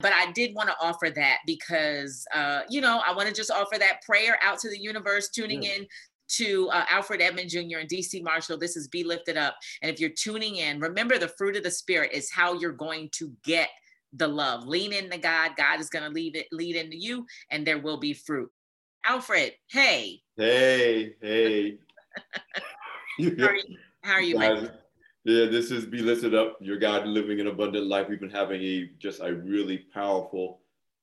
But 0.00 0.12
I 0.12 0.32
did 0.32 0.54
want 0.54 0.68
to 0.68 0.74
offer 0.82 1.08
that 1.14 1.38
because, 1.46 2.26
uh, 2.34 2.62
you 2.68 2.80
know, 2.80 3.00
I 3.06 3.14
want 3.14 3.28
to 3.28 3.34
just 3.34 3.50
offer 3.50 3.78
that 3.78 4.02
prayer 4.02 4.38
out 4.42 4.58
to 4.58 4.68
the 4.68 4.78
universe, 4.78 5.30
tuning 5.30 5.62
Yeah. 5.62 5.76
in 5.76 5.86
to 6.28 6.68
uh, 6.70 6.84
Alfred 6.90 7.20
Edmond 7.20 7.50
Jr. 7.50 7.78
and 7.78 7.88
DC 7.88 8.22
Marshall. 8.22 8.58
This 8.58 8.76
is 8.76 8.88
Be 8.88 9.04
Lifted 9.04 9.36
Up. 9.36 9.56
And 9.82 9.90
if 9.90 10.00
you're 10.00 10.10
tuning 10.10 10.56
in, 10.56 10.80
remember 10.80 11.18
the 11.18 11.28
fruit 11.28 11.56
of 11.56 11.62
the 11.62 11.70
Spirit 11.70 12.12
is 12.12 12.30
how 12.30 12.54
you're 12.54 12.72
going 12.72 13.10
to 13.12 13.32
get 13.44 13.68
the 14.12 14.28
love. 14.28 14.66
Lean 14.66 14.92
into 14.92 15.18
God. 15.18 15.52
God 15.56 15.80
is 15.80 15.90
going 15.90 16.04
to 16.04 16.10
lead 16.10 16.36
it, 16.36 16.46
lead 16.52 16.76
into 16.76 16.96
you, 16.96 17.26
and 17.50 17.66
there 17.66 17.78
will 17.78 17.98
be 17.98 18.12
fruit. 18.12 18.50
Alfred, 19.06 19.52
hey, 19.70 20.22
Hey, 20.36 21.14
hey. 21.22 21.78
how 23.38 23.46
are 23.46 23.54
you? 23.54 23.76
How 24.02 24.12
are 24.14 24.20
you, 24.20 24.36
Guys, 24.36 24.68
yeah, 25.22 25.46
this 25.46 25.70
is 25.70 25.86
Be 25.86 26.00
Lifted 26.00 26.34
Up, 26.34 26.58
your 26.60 26.76
God 26.76 27.06
living 27.06 27.40
an 27.40 27.46
abundant 27.46 27.86
life. 27.86 28.08
We've 28.08 28.18
been 28.18 28.30
having 28.30 28.60
a 28.60 28.90
just 28.98 29.20
a 29.20 29.32
really 29.32 29.86
powerful 29.94 30.60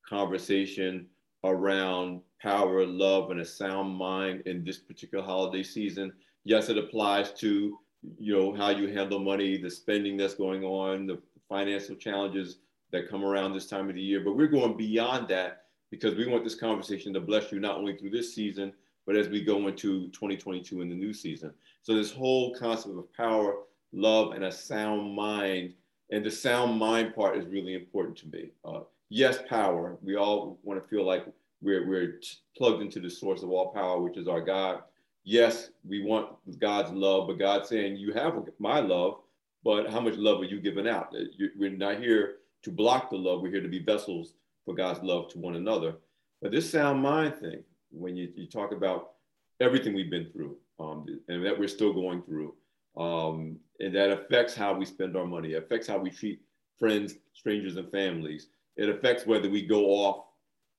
conversation 0.08 1.08
around 1.44 2.22
power, 2.42 2.86
love, 2.86 3.32
and 3.32 3.40
a 3.40 3.46
sound 3.46 3.96
mind 3.96 4.42
in 4.46 4.64
this 4.64 4.78
particular 4.78 5.24
holiday 5.24 5.64
season. 5.64 6.12
Yes, 6.44 6.70
it 6.70 6.78
applies 6.78 7.32
to 7.34 7.78
you 8.18 8.36
know 8.36 8.54
how 8.54 8.70
you 8.70 8.88
handle 8.88 9.20
money, 9.20 9.58
the 9.58 9.70
spending 9.70 10.18
that's 10.18 10.34
going 10.34 10.64
on, 10.64 11.06
the 11.06 11.22
financial 11.48 11.96
challenges 11.96 12.58
that 12.92 13.10
come 13.10 13.24
around 13.24 13.54
this 13.54 13.68
time 13.68 13.90
of 13.90 13.96
the 13.96 14.02
year. 14.02 14.22
But 14.22 14.36
we're 14.36 14.48
going 14.48 14.76
beyond 14.76 15.28
that 15.30 15.66
because 15.92 16.16
we 16.16 16.28
want 16.28 16.44
this 16.44 16.56
conversation 16.56 17.14
to 17.14 17.20
bless 17.20 17.52
you 17.52 17.60
not 17.60 17.78
only 17.78 17.96
through 17.96 18.10
this 18.12 18.34
season, 18.34 18.74
but 19.06 19.16
as 19.16 19.30
we 19.30 19.44
go 19.44 19.68
into 19.68 20.08
2022 20.10 20.82
in 20.82 20.90
the 20.90 20.96
new 20.96 21.14
season. 21.14 21.54
So 21.82 21.96
this 21.96 22.12
whole 22.12 22.54
concept 22.56 22.98
of 22.98 23.12
power, 23.14 23.56
love, 23.92 24.34
and 24.34 24.46
a 24.46 24.52
sound 24.52 25.14
mind, 25.16 25.74
and 26.12 26.24
the 26.24 26.32
sound 26.32 26.78
mind 26.78 27.16
part 27.16 27.38
is 27.38 27.46
really 27.48 27.74
important 27.74 28.18
to 28.20 28.28
me. 28.28 28.52
Uh, 28.64 28.82
yes, 29.12 29.40
power. 29.48 29.98
We 30.02 30.16
all 30.16 30.58
want 30.64 30.82
to 30.82 30.90
feel 30.90 31.06
like 31.06 31.26
we're 31.62 31.88
we're 31.88 32.20
plugged 32.58 32.82
into 32.82 33.00
the 33.00 33.10
source 33.10 33.44
of 33.44 33.52
all 33.52 33.72
power, 33.74 34.02
which 34.02 34.18
is 34.18 34.28
our 34.28 34.42
God. 34.42 34.82
Yes, 35.24 35.70
we 35.88 36.02
want 36.02 36.30
God's 36.58 36.92
love, 36.92 37.28
but 37.28 37.38
God's 37.38 37.70
saying, 37.70 37.98
"You 37.98 38.14
have 38.14 38.34
my 38.58 38.80
love, 38.80 39.20
but 39.64 39.92
how 39.92 40.00
much 40.00 40.16
love 40.16 40.42
are 40.42 40.46
you 40.46 40.60
giving 40.60 40.88
out? 40.88 41.14
Uh, 41.16 41.26
We're 41.58 41.70
not 41.70 42.00
here 42.00 42.38
to 42.64 42.72
block 42.72 43.12
the 43.12 43.18
love. 43.18 43.42
We're 43.42 43.52
here 43.52 43.62
to 43.62 43.68
be 43.68 43.84
vessels 43.84 44.34
for 44.66 44.74
God's 44.74 45.04
love 45.04 45.30
to 45.32 45.40
one 45.40 45.56
another." 45.56 45.98
But 46.42 46.52
this 46.52 46.72
sound 46.72 47.04
mind 47.04 47.36
thing, 47.36 47.64
when 47.92 48.16
you, 48.16 48.30
you 48.36 48.48
talk 48.48 48.72
about 48.72 49.12
everything 49.60 49.94
we've 49.94 50.10
been 50.10 50.32
through 50.32 50.58
um, 50.80 51.06
and 51.28 51.46
that 51.46 51.60
we're 51.60 51.68
still 51.68 51.94
going 51.94 52.24
through, 52.24 52.56
um, 52.98 53.60
and 53.80 53.94
that 53.94 54.10
affects 54.10 54.56
how 54.56 54.74
we 54.74 54.86
spend 54.86 55.16
our 55.16 55.28
money, 55.28 55.54
affects 55.54 55.88
how 55.88 56.00
we 56.00 56.10
treat 56.10 56.42
friends, 56.80 57.14
strangers, 57.34 57.76
and 57.76 57.92
families. 57.92 58.48
It 58.78 58.90
affects 58.90 59.26
whether 59.26 59.50
we 59.50 59.66
go 59.66 59.86
off 59.86 60.26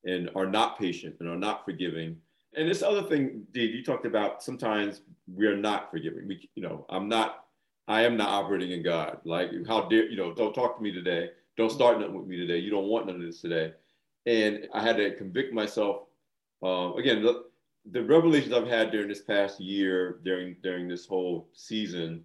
and 0.05 0.31
are 0.35 0.47
not 0.47 0.79
patient 0.79 1.17
and 1.21 1.29
are 1.29 1.37
not 1.37 1.65
forgiving. 1.65 2.17
And 2.55 2.69
this 2.69 2.83
other 2.83 3.03
thing, 3.03 3.45
Dee, 3.53 3.67
you 3.67 3.85
talked 3.85 4.07
about 4.07 4.43
sometimes 4.43 5.03
we're 5.27 5.57
not 5.57 5.91
forgiving. 5.91 6.29
We, 6.29 6.49
you 6.55 6.63
know, 6.63 6.87
I'm 6.91 7.09
not, 7.09 7.45
I 7.89 8.03
am 8.03 8.17
not 8.17 8.29
operating 8.29 8.73
in 8.73 8.83
God. 8.83 9.19
Like, 9.25 9.51
how 9.67 9.89
dare, 9.89 10.09
you 10.09 10.17
know, 10.17 10.35
don't 10.35 10.55
talk 10.55 10.77
to 10.77 10.83
me 10.83 10.93
today. 10.93 11.31
Don't 11.57 11.73
start 11.73 12.01
nothing 12.01 12.19
with 12.19 12.27
me 12.27 12.37
today. 12.37 12.59
You 12.59 12.71
don't 12.71 12.89
want 12.89 13.07
none 13.07 13.17
of 13.17 13.23
this 13.23 13.41
today. 13.41 13.73
And 14.27 14.69
I 14.73 14.83
had 14.83 14.97
to 14.97 15.15
convict 15.17 15.53
myself. 15.53 16.03
Um, 16.63 16.95
again, 16.97 17.23
the, 17.23 17.45
the 17.91 18.05
revelations 18.05 18.53
I've 18.53 18.69
had 18.69 18.91
during 18.91 19.09
this 19.09 19.23
past 19.23 19.61
year, 19.61 20.21
during 20.25 20.57
during 20.63 20.89
this 20.89 21.07
whole 21.07 21.49
season, 21.53 22.25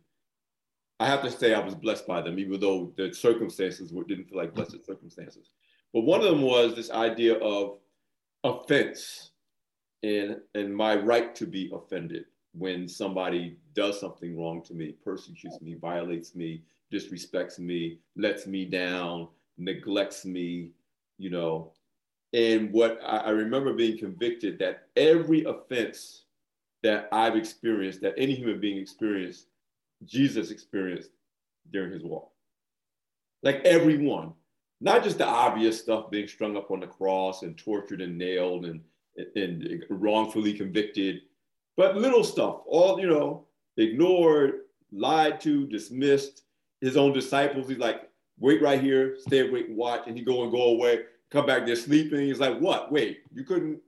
I 1.00 1.06
have 1.06 1.22
to 1.24 1.32
say 1.32 1.54
I 1.54 1.60
was 1.60 1.76
blessed 1.76 2.08
by 2.08 2.22
them, 2.22 2.40
even 2.40 2.60
though 2.60 2.92
the 2.98 3.14
circumstances 3.14 3.94
didn't 4.08 4.30
feel 4.30 4.38
like 4.38 4.56
blessed 4.56 4.86
circumstances. 4.86 5.52
But 5.94 6.02
one 6.02 6.22
of 6.22 6.26
them 6.26 6.42
was 6.42 6.76
this 6.76 6.92
idea 6.92 7.36
of 7.36 7.78
offense 8.44 9.32
and 10.04 10.38
and 10.56 10.76
my 10.76 10.96
right 10.96 11.34
to 11.36 11.46
be 11.46 11.71
offended 11.74 12.26
when 12.54 12.88
somebody 12.88 13.58
does 13.74 14.00
something 14.00 14.38
wrong 14.38 14.63
to 14.63 14.74
me, 14.74 14.96
persecutes 15.04 15.62
me, 15.62 15.76
violates 15.76 16.34
me, 16.36 16.63
disrespects 16.92 17.60
me, 17.60 18.00
lets 18.15 18.48
me 18.48 18.65
down, 18.65 19.28
neglects 19.58 20.26
me, 20.26 20.71
you 21.17 21.30
know. 21.30 21.71
And 22.34 22.71
what 22.71 23.00
I, 23.06 23.17
I 23.17 23.30
remember 23.30 23.74
being 23.74 23.98
convicted 23.98 24.58
that 24.60 24.88
every 24.96 25.44
offense 25.44 26.24
that 26.84 27.10
I've 27.12 27.36
experienced, 27.36 28.02
that 28.02 28.15
any 28.17 28.34
human 28.34 28.60
being 28.60 28.78
experienced, 28.78 29.48
Jesus 30.06 30.52
experienced 30.52 31.10
during 31.71 31.91
his 31.91 32.04
walk. 32.04 32.31
Like 33.43 33.62
everyone, 33.65 34.33
not 34.81 35.04
just 35.04 35.17
the 35.17 35.25
obvious 35.25 35.79
stuff 35.79 36.10
being 36.10 36.27
strung 36.27 36.56
up 36.58 36.71
on 36.71 36.79
the 36.79 36.87
cross 36.87 37.43
and 37.43 37.58
tortured 37.58 38.02
and 38.02 38.17
nailed 38.17 38.65
and, 38.65 38.81
and 39.35 39.83
wrongfully 39.89 40.54
convicted, 40.54 41.21
but 41.75 41.95
little 41.95 42.23
stuff, 42.23 42.62
all, 42.65 43.00
you 43.00 43.08
know, 43.08 43.45
ignored, 43.77 44.62
lied 44.91 45.39
to, 45.41 45.67
dismissed. 45.67 46.43
His 46.81 46.98
own 46.98 47.13
disciples, 47.13 47.67
he's 47.67 47.79
like, 47.79 48.10
wait 48.39 48.62
right 48.62 48.81
here, 48.81 49.15
stay 49.19 49.48
awake 49.48 49.67
and 49.67 49.77
watch. 49.77 50.04
And 50.08 50.15
he 50.17 50.23
go 50.23 50.43
and 50.43 50.52
go 50.52 50.63
away, 50.69 51.02
come 51.31 51.45
back 51.45 51.65
there 51.65 51.75
sleeping. 51.75 52.19
He's 52.19 52.39
like, 52.39 52.60
what? 52.60 52.91
Wait, 52.91 53.21
you 53.33 53.43
couldn't, 53.43 53.79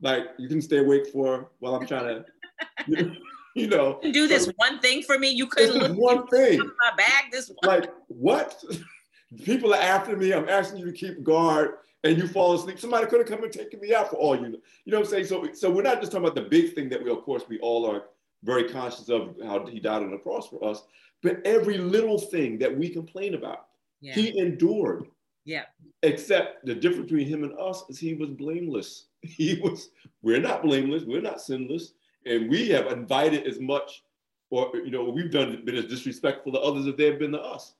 like, 0.00 0.24
you 0.38 0.48
can 0.48 0.60
stay 0.60 0.78
awake 0.78 1.08
for 1.08 1.50
while 1.60 1.76
I'm 1.76 1.86
trying 1.86 2.24
to, 2.86 3.16
you 3.56 3.68
know. 3.68 4.00
do 4.02 4.26
this 4.26 4.46
so, 4.46 4.52
one 4.56 4.78
thing 4.80 5.02
for 5.02 5.18
me. 5.18 5.30
You 5.30 5.46
couldn't 5.46 5.76
look 5.76 5.96
one 5.96 6.26
thing. 6.28 6.58
My 6.58 6.96
bag. 6.96 7.30
This 7.30 7.50
one. 7.60 7.80
like 7.80 7.92
what? 8.08 8.62
People 9.44 9.72
are 9.74 9.80
after 9.80 10.16
me. 10.16 10.32
I'm 10.32 10.48
asking 10.48 10.78
you 10.78 10.86
to 10.86 10.92
keep 10.92 11.22
guard, 11.22 11.74
and 12.04 12.18
you 12.18 12.28
fall 12.28 12.54
asleep. 12.54 12.78
Somebody 12.78 13.06
could 13.06 13.20
have 13.20 13.28
come 13.28 13.42
and 13.42 13.52
taken 13.52 13.80
me 13.80 13.94
out 13.94 14.10
for 14.10 14.16
all 14.16 14.36
you 14.36 14.48
know. 14.48 14.58
You 14.84 14.92
know 14.92 14.98
what 14.98 15.06
I'm 15.06 15.10
saying? 15.10 15.26
So, 15.26 15.48
so 15.52 15.70
we're 15.70 15.82
not 15.82 16.00
just 16.00 16.12
talking 16.12 16.26
about 16.26 16.34
the 16.34 16.48
big 16.48 16.74
thing 16.74 16.88
that 16.90 17.02
we, 17.02 17.10
of 17.10 17.22
course, 17.22 17.44
we 17.48 17.58
all 17.60 17.90
are 17.90 18.04
very 18.42 18.68
conscious 18.68 19.08
of 19.08 19.36
how 19.44 19.64
he 19.66 19.80
died 19.80 20.02
on 20.02 20.10
the 20.10 20.18
cross 20.18 20.48
for 20.48 20.62
us, 20.64 20.82
but 21.22 21.40
every 21.46 21.78
little 21.78 22.18
thing 22.18 22.58
that 22.58 22.76
we 22.76 22.88
complain 22.88 23.34
about, 23.34 23.66
yeah. 24.00 24.14
he 24.14 24.38
endured. 24.38 25.06
Yeah. 25.44 25.64
Except 26.02 26.64
the 26.66 26.74
difference 26.74 27.10
between 27.10 27.28
him 27.28 27.44
and 27.44 27.58
us 27.58 27.84
is 27.88 27.98
he 27.98 28.14
was 28.14 28.30
blameless. 28.30 29.06
He 29.22 29.60
was. 29.62 29.90
We're 30.22 30.40
not 30.40 30.62
blameless. 30.62 31.04
We're 31.04 31.20
not 31.20 31.40
sinless, 31.40 31.92
and 32.26 32.48
we 32.50 32.68
have 32.68 32.86
invited 32.92 33.46
as 33.46 33.58
much, 33.60 34.04
or 34.50 34.70
you 34.74 34.90
know, 34.90 35.04
we've 35.04 35.30
done 35.30 35.62
been 35.64 35.76
as 35.76 35.86
disrespectful 35.86 36.52
to 36.52 36.60
others 36.60 36.86
as 36.86 36.94
they've 36.96 37.18
been 37.18 37.32
to 37.32 37.40
us. 37.40 37.74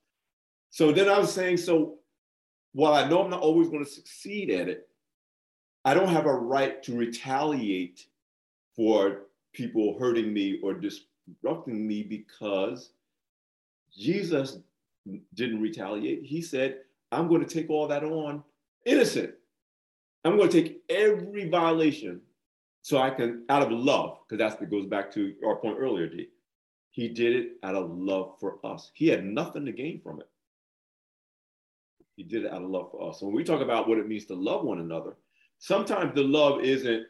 So 0.69 0.91
then 0.91 1.07
I 1.09 1.19
was 1.19 1.31
saying, 1.31 1.57
so 1.57 1.95
while 2.73 2.93
I 2.93 3.07
know 3.07 3.23
I'm 3.23 3.29
not 3.29 3.41
always 3.41 3.69
going 3.69 3.83
to 3.83 3.89
succeed 3.89 4.49
at 4.49 4.67
it, 4.67 4.87
I 5.85 5.93
don't 5.93 6.09
have 6.09 6.25
a 6.25 6.33
right 6.33 6.81
to 6.83 6.95
retaliate 6.95 8.07
for 8.75 9.23
people 9.53 9.97
hurting 9.99 10.33
me 10.33 10.59
or 10.63 10.73
disrupting 10.73 11.87
me 11.87 12.03
because 12.03 12.91
Jesus 13.95 14.57
didn't 15.35 15.61
retaliate. 15.61 16.23
He 16.23 16.41
said, 16.41 16.79
I'm 17.11 17.27
going 17.27 17.45
to 17.45 17.53
take 17.53 17.69
all 17.69 17.87
that 17.89 18.03
on 18.03 18.43
innocent. 18.85 19.35
I'm 20.25 20.37
going 20.37 20.49
to 20.49 20.61
take 20.61 20.81
every 20.89 21.49
violation 21.49 22.21
so 22.83 22.97
I 22.97 23.09
can, 23.09 23.45
out 23.47 23.63
of 23.63 23.71
love, 23.71 24.19
because 24.27 24.37
that's 24.37 24.59
that 24.59 24.69
goes 24.69 24.85
back 24.85 25.09
to 25.13 25.33
our 25.45 25.55
point 25.55 25.77
earlier, 25.79 26.05
D. 26.07 26.27
He 26.91 27.07
did 27.07 27.33
it 27.33 27.51
out 27.63 27.75
of 27.75 27.89
love 27.89 28.35
for 28.39 28.59
us. 28.63 28.91
He 28.93 29.07
had 29.07 29.23
nothing 29.25 29.65
to 29.65 29.71
gain 29.71 30.01
from 30.03 30.19
it. 30.19 30.29
He 32.17 32.23
did 32.23 32.43
it 32.43 32.51
out 32.51 32.61
of 32.61 32.69
love 32.69 32.91
for 32.91 33.09
us. 33.09 33.19
So 33.19 33.25
when 33.25 33.35
we 33.35 33.43
talk 33.45 33.61
about 33.61 33.87
what 33.87 33.97
it 33.97 34.07
means 34.07 34.25
to 34.25 34.35
love 34.35 34.65
one 34.65 34.79
another, 34.79 35.15
sometimes 35.59 36.13
the 36.13 36.23
love 36.23 36.61
isn't, 36.61 37.07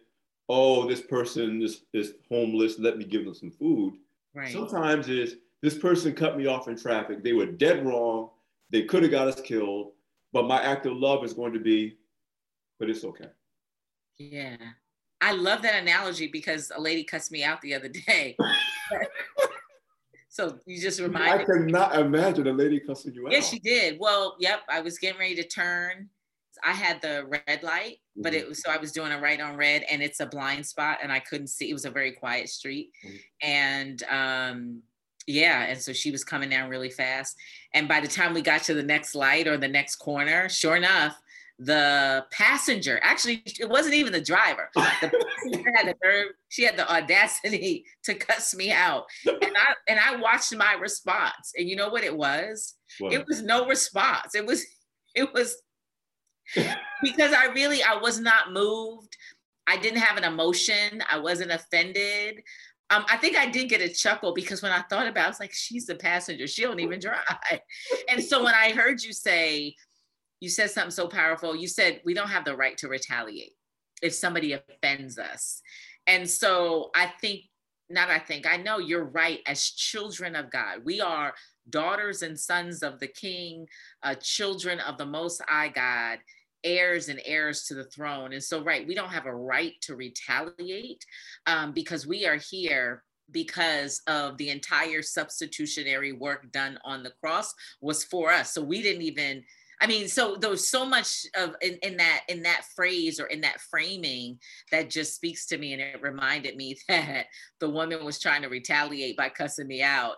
oh, 0.47 0.87
this 0.87 1.01
person 1.01 1.61
is, 1.63 1.81
is 1.91 2.13
homeless, 2.29 2.77
let 2.77 2.99
me 2.99 3.03
give 3.03 3.25
them 3.25 3.33
some 3.33 3.51
food. 3.51 3.95
Right. 4.35 4.53
Sometimes 4.53 5.09
it's 5.09 5.33
this 5.63 5.77
person 5.77 6.13
cut 6.13 6.37
me 6.37 6.45
off 6.45 6.67
in 6.67 6.77
traffic. 6.77 7.23
They 7.23 7.33
were 7.33 7.47
dead 7.47 7.83
wrong. 7.83 8.29
They 8.69 8.83
could 8.83 9.01
have 9.01 9.11
got 9.11 9.27
us 9.27 9.41
killed. 9.41 9.93
But 10.33 10.47
my 10.47 10.61
act 10.61 10.85
of 10.85 10.97
love 10.97 11.23
is 11.23 11.33
going 11.33 11.53
to 11.53 11.59
be, 11.59 11.97
but 12.79 12.91
it's 12.91 13.03
okay. 13.03 13.29
Yeah. 14.19 14.57
I 15.23 15.31
love 15.31 15.61
that 15.61 15.81
analogy 15.81 16.27
because 16.27 16.69
a 16.75 16.81
lady 16.81 17.05
cussed 17.05 17.31
me 17.31 17.43
out 17.43 17.61
the 17.61 17.73
other 17.73 17.87
day. 17.87 18.35
So 20.27 20.57
you 20.65 20.81
just 20.81 20.99
reminded 20.99 21.47
me. 21.47 21.53
I 21.53 21.57
cannot 21.57 21.95
imagine 21.99 22.47
a 22.47 22.51
lady 22.51 22.79
cussing 22.79 23.13
you 23.13 23.27
out. 23.27 23.31
Yes, 23.31 23.49
she 23.49 23.59
did. 23.59 23.97
Well, 23.99 24.35
yep. 24.39 24.61
I 24.67 24.81
was 24.81 24.97
getting 24.97 25.19
ready 25.19 25.35
to 25.35 25.47
turn. 25.47 26.09
I 26.65 26.71
had 26.71 27.01
the 27.03 27.25
red 27.27 27.61
light, 27.61 27.97
mm-hmm. 27.97 28.23
but 28.23 28.33
it 28.33 28.47
was 28.47 28.61
so 28.61 28.71
I 28.71 28.77
was 28.77 28.91
doing 28.91 29.11
a 29.11 29.19
right 29.19 29.39
on 29.39 29.55
red 29.55 29.83
and 29.89 30.01
it's 30.01 30.19
a 30.19 30.25
blind 30.25 30.65
spot 30.65 30.97
and 31.03 31.11
I 31.11 31.19
couldn't 31.19 31.47
see. 31.47 31.69
It 31.69 31.73
was 31.73 31.85
a 31.85 31.91
very 31.91 32.13
quiet 32.13 32.49
street. 32.49 32.89
Mm-hmm. 33.05 33.15
And 33.47 34.03
um 34.09 34.81
yeah, 35.25 35.63
and 35.63 35.79
so 35.79 35.93
she 35.93 36.11
was 36.11 36.23
coming 36.23 36.49
down 36.49 36.69
really 36.69 36.89
fast. 36.89 37.35
And 37.73 37.87
by 37.87 38.01
the 38.01 38.07
time 38.07 38.33
we 38.33 38.41
got 38.41 38.63
to 38.63 38.73
the 38.73 38.83
next 38.83 39.15
light 39.15 39.47
or 39.47 39.57
the 39.57 39.67
next 39.67 39.95
corner, 39.95 40.49
sure 40.49 40.75
enough, 40.75 41.17
the 41.59 42.25
passenger 42.31 42.99
actually 43.03 43.43
it 43.59 43.69
wasn't 43.69 43.93
even 43.93 44.11
the 44.11 44.21
driver. 44.21 44.69
The 44.75 45.11
passenger 45.11 45.71
had 45.75 45.87
the 45.87 45.95
nerve 46.03 46.27
she 46.49 46.63
had 46.63 46.77
the 46.77 46.91
audacity 46.91 47.85
to 48.03 48.13
cuss 48.15 48.55
me 48.55 48.71
out. 48.71 49.05
And 49.25 49.53
i 49.57 49.73
and 49.87 49.99
i 49.99 50.15
watched 50.15 50.55
my 50.55 50.73
response. 50.73 51.53
And 51.57 51.69
you 51.69 51.75
know 51.75 51.89
what 51.89 52.03
it 52.03 52.15
was? 52.15 52.75
What? 52.99 53.13
it 53.13 53.25
was 53.27 53.41
no 53.41 53.67
response. 53.67 54.35
It 54.35 54.45
was 54.45 54.65
it 55.15 55.31
was 55.33 55.57
because 57.01 57.33
i 57.33 57.45
really 57.53 57.83
i 57.83 57.95
was 57.95 58.19
not 58.19 58.51
moved. 58.51 59.15
I 59.67 59.77
didn't 59.77 59.99
have 59.99 60.17
an 60.17 60.25
emotion. 60.25 61.03
I 61.09 61.19
wasn't 61.19 61.51
offended. 61.51 62.41
Um, 62.89 63.05
I 63.09 63.17
think 63.17 63.37
I 63.37 63.49
did 63.49 63.69
get 63.69 63.81
a 63.81 63.89
chuckle 63.89 64.33
because 64.33 64.61
when 64.61 64.71
I 64.71 64.81
thought 64.83 65.07
about 65.07 65.21
it, 65.21 65.25
I 65.25 65.29
was 65.29 65.39
like, 65.39 65.53
she's 65.53 65.85
the 65.85 65.95
passenger. 65.95 66.47
She 66.47 66.63
don't 66.63 66.79
even 66.79 66.99
drive. 66.99 67.17
And 68.09 68.23
so 68.23 68.43
when 68.43 68.53
I 68.53 68.71
heard 68.71 69.01
you 69.01 69.13
say, 69.13 69.73
you 70.43 70.49
said 70.49 70.69
something 70.69 70.91
so 70.91 71.07
powerful. 71.07 71.55
You 71.55 71.69
said 71.69 72.01
we 72.03 72.13
don't 72.13 72.27
have 72.27 72.43
the 72.43 72.57
right 72.57 72.77
to 72.79 72.89
retaliate 72.89 73.53
if 74.01 74.13
somebody 74.13 74.51
offends 74.51 75.17
us. 75.17 75.61
And 76.05 76.29
so 76.29 76.91
I 76.93 77.13
think, 77.21 77.43
not 77.89 78.09
I 78.09 78.19
think, 78.19 78.45
I 78.45 78.57
know 78.57 78.77
you're 78.77 79.05
right. 79.05 79.39
As 79.47 79.63
children 79.63 80.35
of 80.35 80.51
God, 80.51 80.79
we 80.83 80.99
are 80.99 81.33
daughters 81.69 82.23
and 82.23 82.37
sons 82.37 82.83
of 82.83 82.99
the 82.99 83.07
King, 83.07 83.65
uh, 84.03 84.15
children 84.15 84.81
of 84.81 84.97
the 84.97 85.05
Most 85.05 85.41
High 85.47 85.69
God, 85.69 86.19
heirs 86.65 87.07
and 87.07 87.21
heirs 87.23 87.63
to 87.67 87.73
the 87.73 87.85
throne. 87.85 88.33
And 88.33 88.43
so, 88.43 88.61
right, 88.61 88.85
we 88.85 88.95
don't 88.95 89.13
have 89.13 89.27
a 89.27 89.33
right 89.33 89.75
to 89.83 89.95
retaliate 89.95 91.05
um, 91.45 91.71
because 91.71 92.05
we 92.05 92.25
are 92.25 92.39
here 92.51 93.01
because 93.31 94.01
of 94.07 94.37
the 94.37 94.49
entire 94.49 95.03
substitutionary 95.03 96.11
work 96.11 96.51
done 96.51 96.77
on 96.83 97.01
the 97.01 97.13
cross 97.21 97.53
was 97.79 98.03
for 98.03 98.29
us. 98.29 98.51
So 98.53 98.61
we 98.61 98.81
didn't 98.81 99.03
even 99.03 99.41
I 99.81 99.87
mean, 99.87 100.07
so 100.07 100.35
there 100.35 100.49
was 100.49 100.67
so 100.67 100.85
much 100.85 101.25
of 101.35 101.55
in, 101.61 101.77
in 101.81 101.97
that 101.97 102.21
in 102.27 102.43
that 102.43 102.63
phrase 102.75 103.19
or 103.19 103.25
in 103.25 103.41
that 103.41 103.61
framing 103.61 104.39
that 104.71 104.89
just 104.89 105.15
speaks 105.15 105.45
to 105.47 105.57
me, 105.57 105.73
and 105.73 105.81
it 105.81 106.01
reminded 106.01 106.55
me 106.55 106.77
that 106.87 107.25
the 107.59 107.69
woman 107.69 108.05
was 108.05 108.19
trying 108.19 108.41
to 108.43 108.49
retaliate 108.49 109.17
by 109.17 109.29
cussing 109.29 109.67
me 109.67 109.81
out 109.81 110.15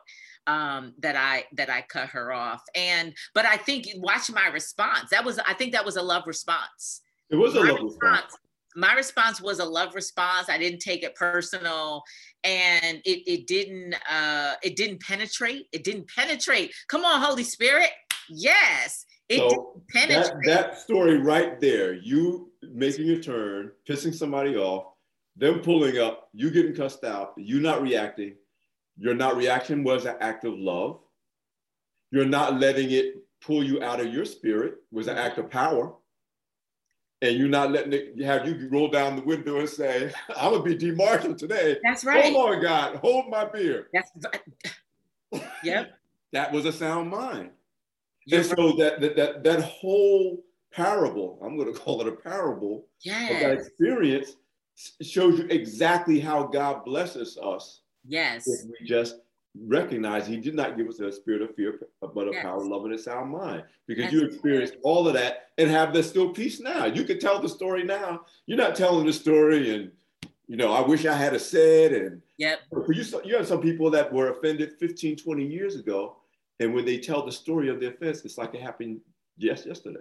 um 0.48 0.94
that 1.00 1.16
i 1.16 1.44
that 1.54 1.70
i 1.70 1.82
cut 1.82 2.10
her 2.10 2.32
off. 2.32 2.62
And 2.76 3.14
but 3.34 3.46
i 3.46 3.58
think 3.58 3.88
watch 3.98 4.32
my 4.32 4.48
response. 4.48 5.10
That 5.12 5.26
was 5.26 5.40
i 5.40 5.54
think 5.54 5.74
that 5.74 5.86
was 5.86 5.96
a 5.96 6.04
love 6.04 6.24
response. 6.28 7.02
It 7.30 7.36
was 7.36 7.56
a 7.56 7.62
my 7.62 7.72
love 7.72 7.84
response, 7.84 8.22
response 8.22 8.38
my 8.78 8.94
response 8.94 9.42
was 9.42 9.60
a 9.60 9.66
love 9.66 9.96
response. 9.96 10.50
I 10.50 10.58
didn't 10.58 10.80
take 10.80 11.02
it 11.02 11.16
personal. 11.16 12.04
And 12.44 13.02
it, 13.06 13.24
it 13.26 13.48
didn't 13.48 13.96
uh 14.12 14.54
it 14.62 14.76
didn't 14.76 15.02
penetrate. 15.02 15.68
It 15.72 15.84
didn't 15.84 16.10
penetrate. 16.14 16.74
Come 16.88 17.06
on 17.06 17.22
holy 17.22 17.44
spirit. 17.44 17.90
Yes 18.30 19.05
it 19.30 19.38
so 19.38 19.82
that, 19.94 20.34
that 20.46 20.80
story 20.80 21.18
right 21.18 21.60
there, 21.60 21.94
you 21.94 22.52
making 22.62 23.06
your 23.06 23.22
turn, 23.22 23.72
pissing 23.88 24.14
somebody 24.14 24.56
off, 24.56 24.94
them 25.36 25.60
pulling 25.60 25.98
up, 25.98 26.30
you 26.34 26.52
getting 26.52 26.76
cussed 26.76 27.04
out, 27.04 27.34
you 27.38 27.60
not 27.60 27.82
reacting. 27.82 28.36
Your 28.98 29.14
not 29.14 29.36
reaction 29.36 29.84
was 29.84 30.06
an 30.06 30.16
act 30.22 30.46
of 30.46 30.58
love. 30.58 31.00
You're 32.12 32.26
not 32.26 32.60
letting 32.60 32.92
it 32.92 33.16
pull 33.42 33.64
you 33.64 33.84
out 33.84 34.00
of 34.00 34.14
your 34.14 34.26
spirit 34.26 34.76
was 34.92 35.08
an 35.08 35.18
act 35.18 35.38
of 35.38 35.50
power. 35.50 35.94
And 37.22 37.38
you're 37.38 37.50
not 37.50 37.72
letting 37.72 37.94
it 37.94 38.22
have 38.22 38.48
you 38.48 38.70
roll 38.70 38.90
down 38.90 39.16
the 39.16 39.22
window 39.24 39.60
and 39.60 39.70
say, 39.70 40.14
I'm 40.38 40.52
gonna 40.52 40.64
be 40.64 40.76
D 40.76 40.96
today. 41.36 41.78
That's 41.84 42.06
right. 42.06 42.32
Hold 42.32 42.56
on, 42.56 42.62
God, 42.62 42.96
hold 42.98 43.30
my 43.30 43.46
beer. 43.46 43.88
That's 43.94 44.12
yep. 45.64 45.98
that 46.32 46.52
was 46.52 46.66
a 46.66 46.72
sound 46.72 47.10
mind 47.10 47.50
and 48.32 48.46
so 48.46 48.74
that, 48.74 49.00
that 49.02 49.16
that 49.16 49.44
that 49.44 49.62
whole 49.64 50.44
parable, 50.72 51.40
I'm 51.44 51.58
going 51.58 51.74
to 51.74 51.80
call 51.80 52.02
it 52.02 52.08
a 52.08 52.12
parable 52.12 52.86
yes. 53.02 53.32
of 53.32 53.40
that 53.40 53.52
experience, 53.52 54.36
shows 55.02 55.40
you 55.40 55.48
exactly 55.50 56.20
how 56.20 56.44
God 56.44 56.84
blesses 56.86 57.38
us. 57.42 57.82
Yes. 58.08 58.48
If 58.48 58.66
we 58.66 58.86
just 58.86 59.18
recognize 59.64 60.28
He 60.28 60.38
did 60.38 60.56
not 60.56 60.78
give 60.78 60.88
us 60.88 61.00
a 61.00 61.12
spirit 61.12 61.42
of 61.42 61.56
fear, 61.56 61.80
but 62.02 62.28
a 62.28 62.32
yes. 62.32 62.44
power, 62.44 62.64
love, 62.64 62.86
and 62.86 62.94
a 62.94 62.98
sound 62.98 63.32
mind. 63.32 63.64
Because 63.88 64.06
That's 64.06 64.14
you 64.14 64.26
experienced 64.26 64.76
all 64.84 65.08
of 65.08 65.14
that 65.14 65.50
and 65.58 65.70
have 65.70 65.94
the 65.94 66.04
still 66.04 66.30
peace 66.30 66.60
now. 66.60 66.86
You 66.86 67.04
could 67.04 67.22
tell 67.22 67.40
the 67.40 67.50
story 67.50 67.84
now. 67.84 68.22
You're 68.46 68.58
not 68.58 68.76
telling 68.76 69.06
the 69.06 69.14
story 69.14 69.74
and 69.74 69.92
you 70.48 70.58
know, 70.58 70.72
I 70.72 70.82
wish 70.82 71.08
I 71.08 71.14
had 71.16 71.34
a 71.34 71.40
said 71.40 71.92
and 71.92 72.22
yep. 72.38 72.60
you, 72.72 73.04
you 73.24 73.36
have 73.36 73.48
some 73.48 73.62
people 73.62 73.90
that 73.90 74.14
were 74.14 74.30
offended 74.30 74.74
15, 74.80 75.16
20 75.16 75.44
years 75.44 75.76
ago 75.76 76.18
and 76.60 76.74
when 76.74 76.86
they 76.86 76.98
tell 76.98 77.26
the 77.26 77.32
story 77.32 77.70
of 77.70 77.80
the 77.80 77.88
offense, 77.88 78.24
it's 78.24 78.38
like 78.38 78.54
it 78.54 78.62
happened 78.62 79.02
just 79.40 79.66
yesterday. 79.66 80.00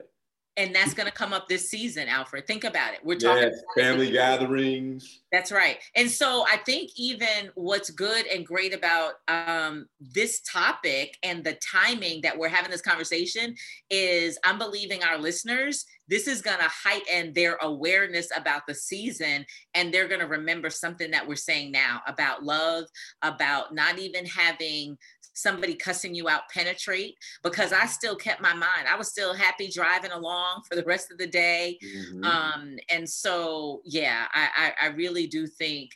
and 0.57 0.73
that's 0.73 0.95
going 0.95 1.09
to 1.09 1.13
come 1.13 1.33
up 1.33 1.49
this 1.49 1.69
season 1.69 2.07
alfred. 2.09 2.47
Think 2.47 2.63
about 2.63 2.95
it. 2.95 3.01
We're 3.03 3.19
talking 3.19 3.51
yes, 3.51 3.61
family 3.77 4.13
gatherings. 4.13 5.23
That's 5.33 5.51
right. 5.51 5.79
And 5.97 6.09
so 6.09 6.45
i 6.51 6.57
think 6.59 6.91
even 6.97 7.51
what's 7.55 7.91
good 7.91 8.27
and 8.27 8.47
great 8.47 8.73
about 8.73 9.15
um, 9.29 9.87
this 10.01 10.41
topic 10.43 11.19
and 11.23 11.43
the 11.43 11.55
timing 11.55 12.21
that 12.23 12.39
we're 12.39 12.49
having 12.49 12.71
this 12.71 12.81
conversation 12.81 13.55
is 13.91 14.39
i'm 14.45 14.59
believing 14.59 15.03
our 15.03 15.19
listeners 15.19 15.85
this 16.07 16.29
is 16.29 16.43
going 16.43 16.59
to 16.59 16.69
heighten 16.69 17.33
their 17.33 17.57
awareness 17.63 18.29
about 18.37 18.63
the 18.69 18.75
season 18.75 19.45
and 19.75 19.93
they're 19.93 20.09
going 20.09 20.21
to 20.21 20.27
remember 20.27 20.71
something 20.71 21.11
that 21.11 21.27
we're 21.27 21.35
saying 21.35 21.73
now 21.73 22.01
about 22.07 22.45
love 22.45 22.85
about 23.23 23.75
not 23.75 23.99
even 23.99 24.25
having 24.27 24.97
somebody 25.35 25.75
cussing 25.75 26.15
you 26.15 26.29
out 26.29 26.49
penetrate 26.49 27.17
because 27.43 27.73
I 27.73 27.87
still 27.87 28.17
kept 28.17 28.41
my 28.41 28.55
mind. 28.55 28.89
I 28.89 28.97
was 28.97 29.09
still 29.09 29.35
happy 29.35 29.69
driving 29.69 30.13
along 30.13 30.63
for 30.69 30.77
the 30.77 30.85
rest 30.85 31.11
of 31.11 31.19
the 31.19 31.27
day. 31.27 31.79
Mm-hmm. 31.85 32.25
Um, 32.25 32.77
and 32.89 33.09
so, 33.09 33.83
yeah, 33.85 34.27
I, 34.33 34.49
I, 34.57 34.87
I, 34.87 34.89
really 34.91 35.27
do 35.27 35.47
think 35.47 35.91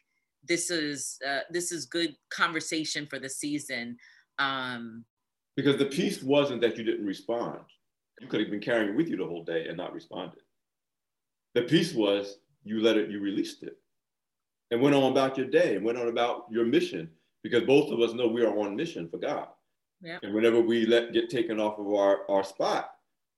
this 0.47 0.71
is 0.71 1.19
uh, 1.27 1.41
this 1.51 1.73
is 1.73 1.87
good 1.87 2.15
conversation 2.31 3.07
for 3.07 3.19
the 3.19 3.29
season. 3.29 3.97
Um, 4.39 5.05
because 5.57 5.77
the 5.77 5.87
piece 5.87 6.23
wasn't 6.23 6.61
that 6.61 6.77
you 6.77 6.85
didn't 6.85 7.07
respond. 7.07 7.61
You 8.21 8.27
could 8.27 8.41
have 8.41 8.51
been 8.51 8.61
carrying 8.61 8.91
it 8.91 8.97
with 8.97 9.09
you 9.09 9.17
the 9.17 9.27
whole 9.27 9.45
day 9.45 9.67
and 9.69 9.77
not 9.77 9.93
responded. 9.93 10.43
The 11.55 11.63
piece 11.63 11.95
was 11.95 12.39
you 12.65 12.81
let 12.81 12.97
it, 12.97 13.11
you 13.11 13.21
released 13.21 13.63
it 13.63 13.77
and 14.71 14.81
went 14.81 14.95
on 14.95 15.11
about 15.11 15.39
your 15.39 15.47
day 15.47 15.77
and 15.77 15.85
went 15.85 15.99
on 15.99 16.09
about 16.09 16.47
your 16.51 16.65
mission 16.65 17.11
because 17.49 17.67
both 17.67 17.91
of 17.91 18.01
us 18.01 18.15
know 18.15 18.29
we 18.29 18.45
are 18.45 18.57
on 18.59 18.77
mission 18.77 19.09
for 19.09 19.19
God. 19.19 19.49
Yep. 20.03 20.21
And 20.23 20.35
whenever 20.35 20.61
we 20.61 20.87
let 20.87 21.13
get 21.13 21.29
taken 21.29 21.59
off 21.59 21.79
of 21.79 21.93
our, 21.93 22.29
our 22.31 22.45
spot, 22.45 22.91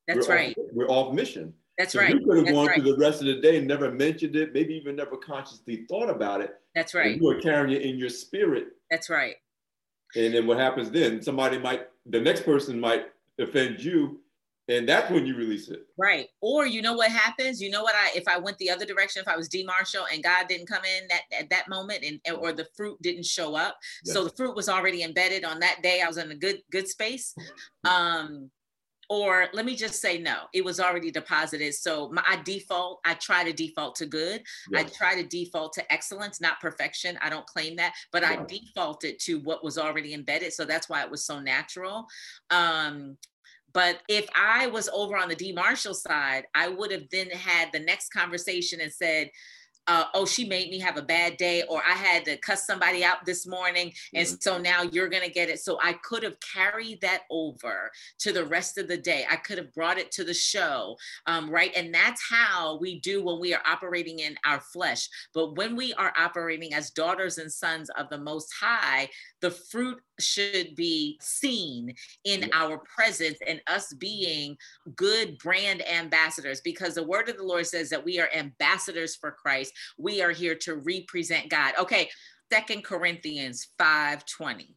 that's 0.07 0.29
we're 0.29 0.35
right. 0.35 0.59
Off, 0.59 0.67
we're 0.73 0.89
off 0.89 1.15
mission. 1.15 1.55
That's 1.79 1.95
so 1.95 2.01
right. 2.01 2.11
You 2.11 2.21
could 2.21 2.37
have 2.37 2.45
that's 2.47 2.55
gone 2.55 2.67
right. 2.67 2.83
through 2.83 2.93
the 2.93 2.99
rest 2.99 3.21
of 3.21 3.27
the 3.27 3.41
day 3.41 3.57
and 3.57 3.67
never 3.67 3.91
mentioned 3.91 4.37
it, 4.37 4.53
maybe 4.53 4.75
even 4.75 4.97
never 4.97 5.17
consciously 5.17 5.87
thought 5.89 6.11
about 6.11 6.43
it. 6.43 6.55
That's 6.75 6.95
right. 6.95 7.17
You 7.17 7.25
were 7.25 7.41
carrying 7.41 7.75
it 7.75 7.83
in 7.83 7.97
your 7.97 8.11
spirit. 8.11 8.69
That's 8.91 9.09
right. 9.09 9.37
And 10.17 10.35
then 10.35 10.47
what 10.47 10.59
happens 10.59 10.91
then? 10.91 11.23
Somebody 11.23 11.59
might, 11.59 11.87
the 12.07 12.21
next 12.21 12.45
person 12.45 12.79
might 12.79 13.07
offend 13.39 13.83
you, 13.83 14.21
and 14.71 14.89
that's 14.89 15.11
when 15.11 15.27
you 15.27 15.37
release 15.37 15.69
it. 15.69 15.87
Right. 15.99 16.29
Or 16.41 16.67
you 16.67 16.81
know 16.81 16.95
what 16.95 17.11
happens? 17.11 17.61
You 17.61 17.71
know 17.71 17.83
what 17.83 17.95
i 17.95 18.17
if 18.17 18.27
i 18.29 18.39
went 18.39 18.57
the 18.59 18.71
other 18.71 18.85
direction 18.85 19.21
if 19.21 19.29
i 19.29 19.37
was 19.37 19.49
d 19.49 19.65
marshall 19.65 20.07
and 20.13 20.23
god 20.23 20.47
didn't 20.49 20.67
come 20.67 20.85
in 20.85 21.09
that 21.09 21.23
at 21.39 21.51
that 21.51 21.69
moment 21.69 22.05
and 22.05 22.37
or 22.37 22.53
the 22.53 22.67
fruit 22.77 23.01
didn't 23.03 23.27
show 23.27 23.57
up. 23.57 23.77
Yes. 24.05 24.15
so 24.15 24.25
the 24.25 24.31
fruit 24.31 24.55
was 24.55 24.69
already 24.69 25.03
embedded 25.03 25.45
on 25.45 25.61
that 25.61 25.83
day 25.83 26.01
i 26.03 26.09
was 26.09 26.17
in 26.17 26.31
a 26.31 26.37
good 26.37 26.61
good 26.71 26.89
space. 26.89 27.35
Um 27.85 28.51
or 29.09 29.49
let 29.55 29.65
me 29.65 29.75
just 29.75 30.01
say 30.01 30.19
no 30.19 30.43
it 30.53 30.65
was 30.65 30.79
already 30.79 31.11
deposited. 31.11 31.75
So 31.75 32.11
my 32.11 32.23
I 32.29 32.41
default 32.43 33.01
i 33.05 33.15
try 33.15 33.43
to 33.43 33.53
default 33.53 33.97
to 33.97 34.07
good. 34.07 34.43
Yes. 34.71 34.85
i 34.85 34.97
try 34.97 35.21
to 35.21 35.27
default 35.27 35.73
to 35.75 35.93
excellence 35.93 36.41
not 36.41 36.61
perfection. 36.61 37.19
I 37.23 37.31
don't 37.31 37.47
claim 37.47 37.75
that 37.77 37.95
but 38.13 38.23
i 38.23 38.37
defaulted 38.45 39.19
to 39.21 39.41
what 39.41 39.65
was 39.65 39.79
already 39.79 40.13
embedded. 40.15 40.53
So 40.53 40.65
that's 40.65 40.89
why 40.89 41.03
it 41.03 41.11
was 41.11 41.25
so 41.25 41.41
natural. 41.41 42.07
Um 42.51 43.17
but 43.73 44.01
if 44.09 44.27
I 44.37 44.67
was 44.69 44.89
over 44.93 45.17
on 45.17 45.29
the 45.29 45.35
D 45.35 45.53
Marshall 45.53 45.95
side, 45.95 46.45
I 46.55 46.69
would 46.69 46.91
have 46.91 47.09
then 47.11 47.31
had 47.31 47.71
the 47.73 47.81
next 47.81 48.11
conversation 48.11 48.81
and 48.81 48.93
said, 48.93 49.31
uh, 49.87 50.05
oh, 50.15 50.25
she 50.25 50.45
made 50.45 50.71
me 50.71 50.79
have 50.79 50.97
a 50.97 51.03
bad 51.03 51.37
day, 51.37 51.65
or 51.69 51.83
I 51.85 51.95
had 51.95 52.25
to 52.27 52.37
cuss 52.37 52.65
somebody 52.67 53.05
out 53.05 53.25
this 53.25 53.45
morning. 53.47 53.93
And 54.15 54.27
mm-hmm. 54.27 54.37
so 54.41 54.59
now 54.59 54.83
you're 54.83 55.09
going 55.09 55.25
to 55.25 55.31
get 55.31 55.49
it. 55.49 55.59
So 55.61 55.79
I 55.83 55.95
could 56.05 56.23
have 56.23 56.37
carried 56.41 57.01
that 57.01 57.23
over 57.31 57.91
to 58.21 58.33
the 58.33 58.45
rest 58.45 58.79
of 58.79 58.87
the 58.87 58.97
day. 58.97 59.25
I 59.29 59.37
could 59.37 59.59
have 59.59 59.73
brought 59.75 59.99
it 59.99 60.13
to 60.13 60.25
the 60.25 60.35
show, 60.35 60.97
um, 61.27 61.51
right? 61.51 61.73
And 61.75 61.93
that's 61.93 62.23
how 62.29 62.79
we 62.81 63.01
do 63.01 63.25
when 63.25 63.41
we 63.41 63.53
are 63.53 63.63
operating 63.67 64.21
in 64.21 64.37
our 64.45 64.61
flesh. 64.61 65.09
But 65.35 65.57
when 65.57 65.75
we 65.75 65.93
are 65.95 66.13
operating 66.17 66.73
as 66.73 66.91
daughters 66.91 67.39
and 67.39 67.51
sons 67.51 67.91
of 67.99 68.09
the 68.11 68.19
Most 68.19 68.53
High, 68.61 69.09
the 69.41 69.51
fruit 69.51 70.01
should 70.19 70.75
be 70.75 71.19
seen 71.21 71.95
in 72.25 72.51
our 72.53 72.79
presence 72.79 73.39
and 73.47 73.61
us 73.67 73.93
being 73.95 74.57
good 74.97 75.39
brand 75.39 75.87
ambassadors 75.89 76.61
because 76.61 76.95
the 76.95 77.03
word 77.03 77.29
of 77.29 77.37
the 77.37 77.43
Lord 77.43 77.67
says 77.67 77.91
that 77.91 78.05
we 78.05 78.21
are 78.21 78.29
ambassadors 78.35 79.17
for 79.17 79.31
Christ. 79.31 79.73
We 79.99 80.23
are 80.23 80.33
here 80.33 80.55
to 80.57 80.77
represent 80.77 81.49
God. 81.49 81.75
Okay, 81.79 82.11
Second 82.53 82.85
Corinthians 82.85 83.69
5:20 83.79 84.75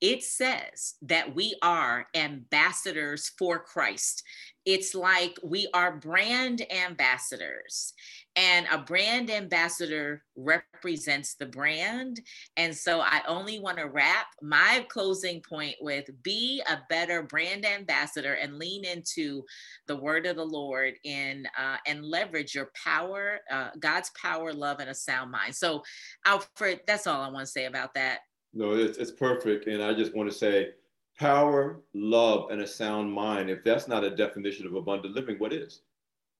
it 0.00 0.22
says 0.22 0.94
that 1.02 1.34
we 1.34 1.56
are 1.62 2.06
ambassadors 2.14 3.30
for 3.38 3.58
Christ. 3.58 4.22
It's 4.66 4.94
like 4.94 5.38
we 5.42 5.68
are 5.72 5.96
brand 5.96 6.60
ambassadors, 6.72 7.94
and 8.34 8.66
a 8.70 8.78
brand 8.78 9.30
ambassador 9.30 10.24
represents 10.36 11.34
the 11.36 11.46
brand. 11.46 12.20
And 12.56 12.76
so 12.76 13.00
I 13.00 13.22
only 13.26 13.60
want 13.60 13.78
to 13.78 13.88
wrap 13.88 14.26
my 14.42 14.84
closing 14.88 15.40
point 15.40 15.76
with 15.80 16.04
be 16.22 16.62
a 16.68 16.80
better 16.90 17.22
brand 17.22 17.64
ambassador 17.64 18.34
and 18.34 18.58
lean 18.58 18.84
into 18.84 19.44
the 19.86 19.96
word 19.96 20.26
of 20.26 20.36
the 20.36 20.44
Lord 20.44 20.94
in 21.04 21.46
uh, 21.58 21.76
and 21.86 22.04
leverage 22.04 22.54
your 22.54 22.70
power, 22.84 23.38
uh, 23.50 23.70
God's 23.78 24.10
power, 24.20 24.52
love, 24.52 24.80
and 24.80 24.90
a 24.90 24.94
sound 24.94 25.30
mind. 25.30 25.54
So, 25.54 25.82
Alfred, 26.26 26.80
that's 26.86 27.06
all 27.06 27.22
I 27.22 27.28
want 27.28 27.46
to 27.46 27.52
say 27.52 27.66
about 27.66 27.94
that. 27.94 28.20
No, 28.52 28.74
it's, 28.74 28.98
it's 28.98 29.12
perfect. 29.12 29.66
And 29.66 29.82
I 29.82 29.94
just 29.94 30.14
want 30.14 30.30
to 30.30 30.36
say 30.36 30.70
power, 31.18 31.80
love, 31.94 32.50
and 32.50 32.60
a 32.60 32.66
sound 32.66 33.12
mind. 33.12 33.50
If 33.50 33.64
that's 33.64 33.88
not 33.88 34.04
a 34.04 34.14
definition 34.14 34.66
of 34.66 34.74
abundant 34.74 35.14
living, 35.14 35.36
what 35.38 35.52
is? 35.52 35.80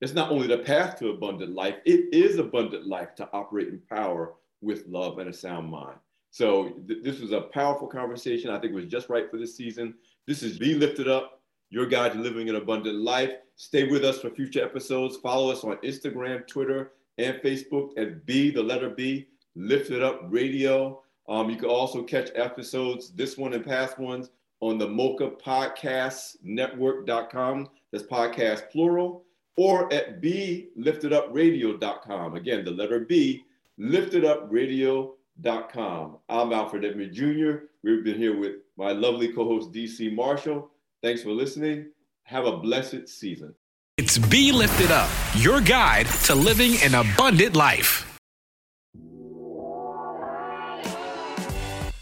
It's 0.01 0.13
not 0.13 0.31
only 0.31 0.47
the 0.47 0.59
path 0.59 0.99
to 0.99 1.11
abundant 1.11 1.55
life, 1.55 1.77
it 1.87 2.13
is 2.13 2.39
abundant 2.39 2.87
life 2.87 3.15
to 3.17 3.29
operate 3.33 3.69
in 3.69 3.81
power 3.89 4.35
with 4.61 4.87
love 4.87 5.19
and 5.19 5.31
a 5.31 5.33
sound 5.33 5.71
mind. 5.71 5.97
So 6.31 6.71
th- 6.87 7.03
this 7.03 7.21
was 7.21 7.33
a 7.33 7.43
powerful 7.43 7.89
conversation. 7.89 8.51
I 8.51 8.59
think 8.59 8.73
it 8.73 8.77
was 8.77 8.87
just 8.87 9.09
right 9.09 9.31
for 9.31 9.39
this 9.39 9.57
season. 9.57 9.95
This 10.27 10.43
is 10.43 10.59
Be 10.59 10.75
Lifted 10.75 11.09
Up, 11.09 11.41
your 11.71 11.87
guide 11.87 12.13
to 12.13 12.19
living 12.19 12.51
an 12.51 12.57
abundant 12.57 12.97
life. 12.97 13.33
Stay 13.57 13.89
with 13.89 14.05
us 14.05 14.21
for 14.21 14.29
future 14.29 14.63
episodes. 14.63 15.17
Follow 15.17 15.51
us 15.51 15.65
on 15.65 15.77
Instagram, 15.79 16.47
Twitter, 16.47 16.93
and 17.17 17.37
Facebook 17.37 17.99
at 17.99 18.27
B, 18.27 18.51
the 18.51 18.63
letter 18.63 18.91
B, 18.91 19.29
Lifted 19.55 20.03
Up 20.03 20.21
Radio. 20.29 21.03
Um, 21.27 21.49
you 21.49 21.57
can 21.57 21.71
also 21.71 22.03
catch 22.03 22.29
episodes, 22.35 23.13
this 23.13 23.39
one 23.39 23.55
and 23.55 23.65
past 23.65 23.99
ones, 23.99 24.31
on 24.61 24.79
the 24.79 24.89
Mocha 24.89 25.31
Podcast 25.31 26.37
Network.com. 26.43 27.69
That's 27.93 28.05
podcast 28.05 28.71
plural, 28.71 29.25
or 29.57 29.93
at 29.93 30.21
bliftedupradio.com. 30.21 32.35
Again, 32.35 32.65
the 32.65 32.71
letter 32.71 33.01
B, 33.01 33.45
liftedupradio.com. 33.79 36.17
I'm 36.29 36.53
Alfred 36.53 36.85
Edmond 36.85 37.13
Jr. 37.13 37.53
We've 37.83 38.05
been 38.05 38.19
here 38.19 38.39
with 38.39 38.57
my 38.77 38.93
lovely 38.93 39.33
co 39.33 39.45
host, 39.45 39.73
DC 39.73 40.15
Marshall. 40.15 40.71
Thanks 41.03 41.23
for 41.23 41.31
listening. 41.31 41.91
Have 42.25 42.47
a 42.47 42.57
blessed 42.57 43.09
season. 43.09 43.55
It's 43.97 44.19
Be 44.19 44.53
Lifted 44.53 44.91
Up, 44.91 45.11
your 45.37 45.61
guide 45.61 46.07
to 46.25 46.35
living 46.35 46.75
an 46.83 46.95
abundant 46.95 47.57
life. 47.57 48.03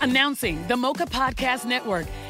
Announcing 0.00 0.66
the 0.66 0.76
Mocha 0.76 1.06
Podcast 1.06 1.64
Network, 1.64 2.06